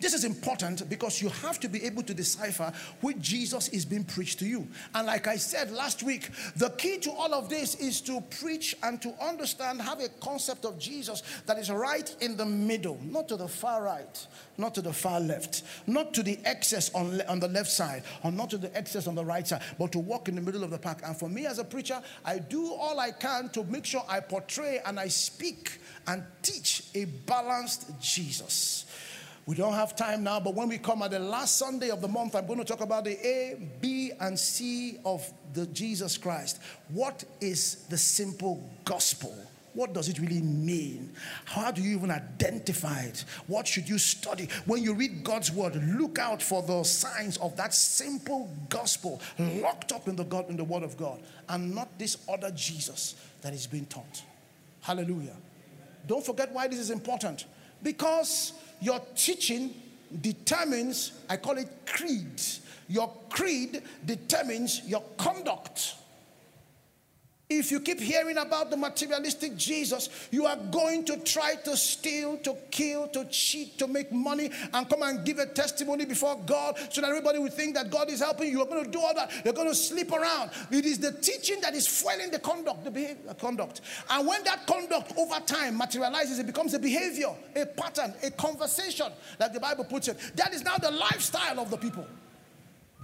This 0.00 0.14
is 0.14 0.24
important 0.24 0.88
because 0.88 1.20
you 1.20 1.28
have 1.28 1.58
to 1.60 1.68
be 1.68 1.84
able 1.84 2.04
to 2.04 2.14
decipher 2.14 2.72
which 3.00 3.18
Jesus 3.18 3.68
is 3.68 3.84
being 3.84 4.04
preached 4.04 4.38
to 4.38 4.46
you. 4.46 4.68
And 4.94 5.06
like 5.06 5.26
I 5.26 5.36
said 5.36 5.72
last 5.72 6.04
week, 6.04 6.30
the 6.56 6.70
key 6.70 6.98
to 6.98 7.10
all 7.10 7.34
of 7.34 7.48
this 7.48 7.74
is 7.74 8.00
to 8.02 8.20
preach 8.40 8.76
and 8.82 9.02
to 9.02 9.12
understand, 9.20 9.82
have 9.82 10.00
a 10.00 10.08
concept 10.20 10.64
of 10.64 10.78
Jesus 10.78 11.22
that 11.46 11.58
is 11.58 11.70
right 11.70 12.14
in 12.20 12.36
the 12.36 12.46
middle, 12.46 12.98
not 13.02 13.28
to 13.28 13.36
the 13.36 13.48
far 13.48 13.82
right, 13.82 14.26
not 14.56 14.74
to 14.76 14.82
the 14.82 14.92
far 14.92 15.18
left, 15.18 15.64
not 15.88 16.14
to 16.14 16.22
the 16.22 16.38
excess 16.44 16.94
on, 16.94 17.20
on 17.22 17.40
the 17.40 17.48
left 17.48 17.70
side, 17.70 18.04
or 18.22 18.30
not 18.30 18.50
to 18.50 18.58
the 18.58 18.74
excess 18.76 19.08
on 19.08 19.16
the 19.16 19.24
right 19.24 19.48
side, 19.48 19.62
but 19.78 19.90
to 19.92 19.98
walk 19.98 20.28
in 20.28 20.36
the 20.36 20.40
middle 20.40 20.62
of 20.62 20.70
the 20.70 20.78
pack. 20.78 21.00
And 21.04 21.16
for 21.16 21.28
me 21.28 21.46
as 21.46 21.58
a 21.58 21.64
preacher, 21.64 22.00
I 22.24 22.38
do 22.38 22.72
all 22.72 23.00
I 23.00 23.10
can 23.10 23.48
to 23.50 23.64
make 23.64 23.84
sure 23.84 24.04
I 24.08 24.20
portray 24.20 24.80
and 24.86 25.00
I 25.00 25.08
speak 25.08 25.80
and 26.06 26.22
teach 26.42 26.84
a 26.94 27.04
balanced 27.04 28.00
Jesus. 28.00 28.86
We 29.48 29.54
don't 29.54 29.72
have 29.72 29.96
time 29.96 30.24
now, 30.24 30.40
but 30.40 30.54
when 30.54 30.68
we 30.68 30.76
come 30.76 31.00
at 31.00 31.10
the 31.10 31.18
last 31.18 31.56
Sunday 31.56 31.88
of 31.88 32.02
the 32.02 32.06
month, 32.06 32.36
I'm 32.36 32.46
going 32.46 32.58
to 32.58 32.66
talk 32.66 32.82
about 32.82 33.04
the 33.04 33.12
A, 33.26 33.56
B, 33.80 34.12
and 34.20 34.38
C 34.38 34.98
of 35.06 35.26
the 35.54 35.64
Jesus 35.68 36.18
Christ. 36.18 36.60
What 36.90 37.24
is 37.40 37.86
the 37.88 37.96
simple 37.96 38.62
gospel? 38.84 39.34
What 39.72 39.94
does 39.94 40.10
it 40.10 40.18
really 40.18 40.42
mean? 40.42 41.14
How 41.46 41.70
do 41.70 41.80
you 41.80 41.96
even 41.96 42.10
identify 42.10 43.00
it? 43.04 43.24
What 43.46 43.66
should 43.66 43.88
you 43.88 43.96
study? 43.96 44.50
When 44.66 44.82
you 44.82 44.92
read 44.92 45.24
God's 45.24 45.50
word, 45.50 45.76
look 45.98 46.18
out 46.18 46.42
for 46.42 46.62
the 46.62 46.84
signs 46.84 47.38
of 47.38 47.56
that 47.56 47.72
simple 47.72 48.54
gospel 48.68 49.18
locked 49.38 49.92
up 49.92 50.08
in 50.08 50.16
the 50.16 50.24
God 50.24 50.50
in 50.50 50.58
the 50.58 50.64
word 50.64 50.82
of 50.82 50.98
God 50.98 51.22
and 51.48 51.74
not 51.74 51.98
this 51.98 52.18
other 52.30 52.50
Jesus 52.50 53.14
that 53.40 53.54
is 53.54 53.66
being 53.66 53.86
taught. 53.86 54.22
Hallelujah. 54.82 55.36
Don't 56.06 56.26
forget 56.26 56.52
why 56.52 56.68
this 56.68 56.80
is 56.80 56.90
important. 56.90 57.46
Because 57.82 58.52
your 58.80 59.00
teaching 59.14 59.74
determines, 60.20 61.12
I 61.28 61.36
call 61.36 61.58
it 61.58 61.68
creed. 61.86 62.40
Your 62.88 63.12
creed 63.28 63.82
determines 64.06 64.82
your 64.86 65.02
conduct. 65.16 65.94
If 67.50 67.70
you 67.70 67.80
keep 67.80 67.98
hearing 67.98 68.36
about 68.36 68.68
the 68.68 68.76
materialistic 68.76 69.56
Jesus, 69.56 70.28
you 70.30 70.44
are 70.44 70.56
going 70.70 71.06
to 71.06 71.16
try 71.16 71.54
to 71.64 71.78
steal, 71.78 72.36
to 72.38 72.54
kill, 72.70 73.08
to 73.08 73.24
cheat, 73.24 73.78
to 73.78 73.86
make 73.86 74.12
money, 74.12 74.50
and 74.74 74.86
come 74.86 75.02
and 75.02 75.24
give 75.24 75.38
a 75.38 75.46
testimony 75.46 76.04
before 76.04 76.38
God 76.44 76.78
so 76.90 77.00
that 77.00 77.08
everybody 77.08 77.38
will 77.38 77.48
think 77.48 77.74
that 77.76 77.90
God 77.90 78.10
is 78.10 78.20
helping 78.20 78.48
you. 78.50 78.58
You're 78.58 78.66
going 78.66 78.84
to 78.84 78.90
do 78.90 79.00
all 79.00 79.14
that. 79.14 79.32
You're 79.46 79.54
going 79.54 79.68
to 79.68 79.74
sleep 79.74 80.12
around. 80.12 80.50
It 80.70 80.84
is 80.84 80.98
the 80.98 81.12
teaching 81.12 81.62
that 81.62 81.74
is 81.74 81.88
fueling 81.88 82.30
the 82.30 82.38
conduct, 82.38 82.84
the 82.84 82.90
behavior, 82.90 83.32
conduct. 83.40 83.80
And 84.10 84.26
when 84.26 84.44
that 84.44 84.66
conduct 84.66 85.14
over 85.16 85.40
time 85.40 85.78
materializes, 85.78 86.38
it 86.38 86.46
becomes 86.46 86.74
a 86.74 86.78
behavior, 86.78 87.34
a 87.56 87.64
pattern, 87.64 88.12
a 88.22 88.30
conversation, 88.30 89.10
like 89.40 89.54
the 89.54 89.60
Bible 89.60 89.84
puts 89.84 90.08
it. 90.08 90.18
That 90.36 90.52
is 90.52 90.64
now 90.64 90.76
the 90.76 90.90
lifestyle 90.90 91.60
of 91.60 91.70
the 91.70 91.78
people. 91.78 92.06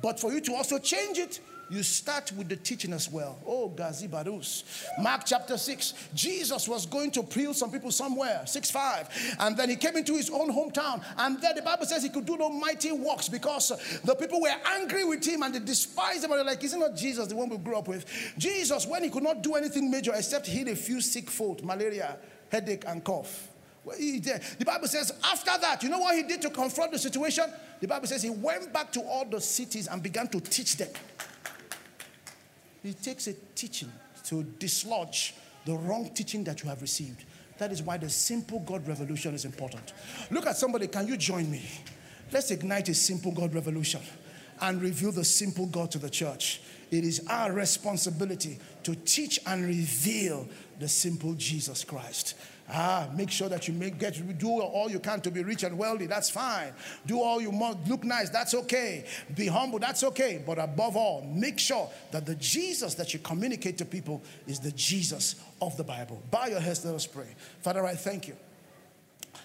But 0.03 0.21
for 0.21 0.31
you 0.31 0.43
to 0.43 0.55
also 0.55 0.79
change 0.79 1.17
it, 1.17 1.41
you 1.71 1.83
start 1.83 2.33
with 2.33 2.49
the 2.49 2.57
teaching 2.57 2.93
as 2.93 3.11
well. 3.11 3.39
Oh, 3.47 3.73
Gazi 3.75 4.09
Barus. 4.09 4.65
Mark 5.01 5.23
chapter 5.25 5.57
6. 5.57 5.95
Jesus 6.15 6.69
was 6.69 6.87
going 6.87 7.11
to 7.13 7.23
heal 7.23 7.55
some 7.55 7.71
people 7.71 7.91
somewhere, 7.91 8.43
6 8.47 8.71
5. 8.71 9.37
And 9.41 9.57
then 9.57 9.71
he 9.71 9.77
came 9.77 9.97
into 9.97 10.15
his 10.15 10.31
own 10.31 10.51
hometown. 10.51 11.03
And 11.17 11.41
there 11.41 11.55
the 11.55 11.63
Bible 11.63 11.87
says 11.87 12.03
he 12.03 12.09
could 12.09 12.27
do 12.27 12.37
no 12.37 12.51
mighty 12.51 12.93
works 12.93 13.29
because 13.29 13.69
the 14.05 14.15
people 14.15 14.41
were 14.41 14.55
angry 14.67 15.05
with 15.05 15.25
him 15.25 15.43
and 15.43 15.55
they 15.55 15.59
despised 15.59 16.25
him. 16.25 16.31
And 16.33 16.39
they're 16.41 16.47
like, 16.47 16.63
Isn't 16.63 16.81
not 16.81 16.97
Jesus 16.97 17.29
the 17.29 17.37
one 17.37 17.49
we 17.49 17.57
grew 17.59 17.77
up 17.77 17.89
with? 17.89 18.07
Jesus, 18.39 18.87
when 18.87 19.03
he 19.03 19.11
could 19.11 19.23
not 19.23 19.43
do 19.43 19.55
anything 19.55 19.91
major 19.91 20.13
except 20.15 20.47
heal 20.47 20.69
a 20.69 20.75
few 20.75 21.01
sick 21.01 21.31
folk, 21.31 21.65
malaria, 21.65 22.17
headache, 22.51 22.85
and 22.87 23.03
cough. 23.03 23.49
The 23.87 24.65
Bible 24.65 24.89
says, 24.89 25.13
after 25.25 25.59
that, 25.61 25.83
you 25.83 25.89
know 25.91 25.99
what 25.99 26.17
he 26.17 26.23
did 26.23 26.41
to 26.43 26.51
confront 26.51 26.93
the 26.93 26.99
situation? 26.99 27.45
The 27.81 27.89
Bible 27.89 28.07
says 28.07 28.23
he 28.23 28.31
went 28.31 28.73
back 28.73 28.91
to 28.93 29.03
all 29.03 29.27
the 29.27 29.41
cities 29.41 29.89
and 29.89 30.03
began 30.03 30.29
to 30.29 30.41
teach 30.41 30.77
them. 30.77 30.89
It 32.85 33.03
takes 33.03 33.27
a 33.27 33.33
teaching 33.55 33.91
to 34.27 34.43
dislodge 34.43 35.35
the 35.65 35.75
wrong 35.75 36.11
teaching 36.15 36.45
that 36.45 36.63
you 36.63 36.69
have 36.69 36.83
received. 36.83 37.25
That 37.59 37.73
is 37.73 37.83
why 37.83 37.97
the 37.97 38.11
simple 38.11 38.61
God 38.61 38.87
revolution 38.87 39.35
is 39.35 39.45
important. 39.45 39.93
Look 40.31 40.47
at 40.47 40.57
somebody, 40.57 40.89
can 40.89 41.07
you 41.09 41.17
join 41.17 41.51
me? 41.51 41.63
Let's 42.33 42.51
ignite 42.51 42.89
a 42.89 42.95
simple 42.95 43.33
God 43.33 43.55
revolution 43.55 44.03
and 44.61 44.83
reveal 44.83 45.13
the 45.13 45.25
simple 45.25 45.67
God 45.67 45.91
to 45.93 45.99
the 45.99 46.11
church. 46.11 46.61
It 46.91 47.05
is 47.05 47.25
our 47.29 47.53
responsibility 47.53 48.59
to 48.83 48.95
teach 48.95 49.41
and 49.47 49.65
reveal 49.65 50.49
the 50.79 50.89
simple 50.89 51.35
Jesus 51.35 51.85
Christ. 51.85 52.35
Ah, 52.69 53.09
make 53.15 53.31
sure 53.31 53.49
that 53.51 53.69
you 53.69 53.75
make 53.75 53.99
get 53.99 54.15
do 54.39 54.49
all 54.49 54.91
you 54.91 54.99
can 54.99 55.21
to 55.21 55.31
be 55.31 55.43
rich 55.43 55.65
and 55.65 55.77
wealthy. 55.77 56.07
That's 56.07 56.31
fine. 56.31 56.73
Do 57.07 57.21
all 57.21 57.41
you 57.41 57.53
must. 57.53 57.87
Look 57.87 58.05
nice. 58.05 58.31
That's 58.31 58.55
okay. 58.55 59.05
Be 59.35 59.47
humble. 59.47 59.79
That's 59.79 60.03
okay. 60.05 60.43
But 60.45 60.59
above 60.59 60.97
all, 60.97 61.23
make 61.23 61.59
sure 61.59 61.91
that 62.11 62.25
the 62.25 62.35
Jesus 62.37 62.95
that 62.95 63.13
you 63.13 63.21
communicate 63.21 63.77
to 63.79 63.85
people 63.85 64.23
is 64.47 64.61
the 64.61 64.73
Jesus 64.73 65.37
of 65.61 65.77
the 65.77 65.85
Bible. 65.85 66.23
Bow 66.31 66.47
your 66.47 66.61
heads. 66.61 66.85
Let 66.85 66.95
us 66.95 67.07
pray. 67.07 67.29
Father, 67.61 67.85
I 67.85 67.95
thank 67.95 68.29
you. 68.29 68.37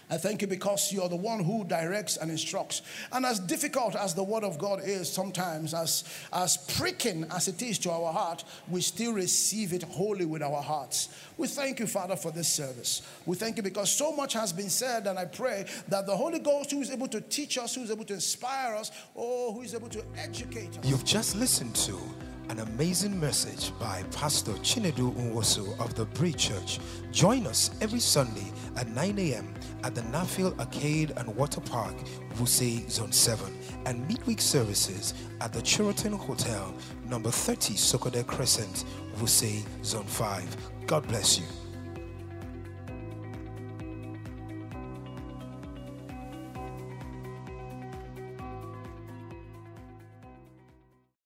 I 0.09 0.17
thank 0.17 0.41
you 0.41 0.47
because 0.47 0.91
you're 0.91 1.09
the 1.09 1.15
one 1.15 1.43
who 1.43 1.63
directs 1.63 2.17
and 2.17 2.31
instructs. 2.31 2.81
And 3.11 3.25
as 3.25 3.39
difficult 3.39 3.95
as 3.95 4.13
the 4.13 4.23
word 4.23 4.43
of 4.43 4.57
God 4.57 4.81
is 4.83 5.11
sometimes, 5.11 5.73
as, 5.73 6.03
as 6.33 6.57
pricking 6.77 7.25
as 7.31 7.47
it 7.47 7.61
is 7.61 7.77
to 7.79 7.91
our 7.91 8.11
heart, 8.11 8.43
we 8.69 8.81
still 8.81 9.13
receive 9.13 9.73
it 9.73 9.83
wholly 9.83 10.25
with 10.25 10.41
our 10.41 10.61
hearts. 10.61 11.09
We 11.37 11.47
thank 11.47 11.79
you, 11.79 11.87
Father, 11.87 12.15
for 12.15 12.31
this 12.31 12.47
service. 12.47 13.01
We 13.25 13.35
thank 13.35 13.57
you 13.57 13.63
because 13.63 13.91
so 13.91 14.11
much 14.11 14.33
has 14.33 14.51
been 14.51 14.69
said, 14.69 15.07
and 15.07 15.19
I 15.19 15.25
pray 15.25 15.65
that 15.87 16.05
the 16.05 16.15
Holy 16.15 16.39
Ghost, 16.39 16.71
who 16.71 16.81
is 16.81 16.91
able 16.91 17.07
to 17.09 17.21
teach 17.21 17.57
us, 17.57 17.75
who 17.75 17.81
is 17.81 17.91
able 17.91 18.05
to 18.05 18.13
inspire 18.13 18.75
us, 18.75 18.91
or 19.13 19.53
who 19.53 19.61
is 19.61 19.75
able 19.75 19.89
to 19.89 20.03
educate 20.17 20.77
us. 20.77 20.85
You've 20.85 21.05
just 21.05 21.35
listened 21.35 21.75
to 21.75 21.97
an 22.49 22.59
amazing 22.59 23.19
message 23.19 23.71
by 23.79 24.03
Pastor 24.11 24.53
Chinedu 24.53 25.13
Nwosu 25.13 25.79
of 25.79 25.93
the 25.93 26.05
Bridge 26.05 26.49
Church. 26.49 26.79
Join 27.11 27.45
us 27.45 27.69
every 27.79 27.99
Sunday 27.99 28.51
at 28.75 28.87
9 28.89 29.19
a.m. 29.19 29.53
at 29.83 29.95
the 29.95 30.01
Nuffield 30.01 30.57
Arcade 30.59 31.11
and 31.17 31.35
Water 31.35 31.61
Park, 31.61 31.95
Wuse 32.35 32.89
Zone 32.89 33.11
7, 33.11 33.57
and 33.85 34.07
midweek 34.07 34.41
services 34.41 35.13
at 35.41 35.53
the 35.53 35.61
Churiton 35.61 36.17
Hotel, 36.17 36.73
number 37.05 37.31
30 37.31 37.73
Sokode 37.75 38.25
Crescent, 38.27 38.85
Wuse 39.17 39.63
Zone 39.83 40.03
5. 40.03 40.57
God 40.87 41.07
bless 41.07 41.37
you. 41.37 41.58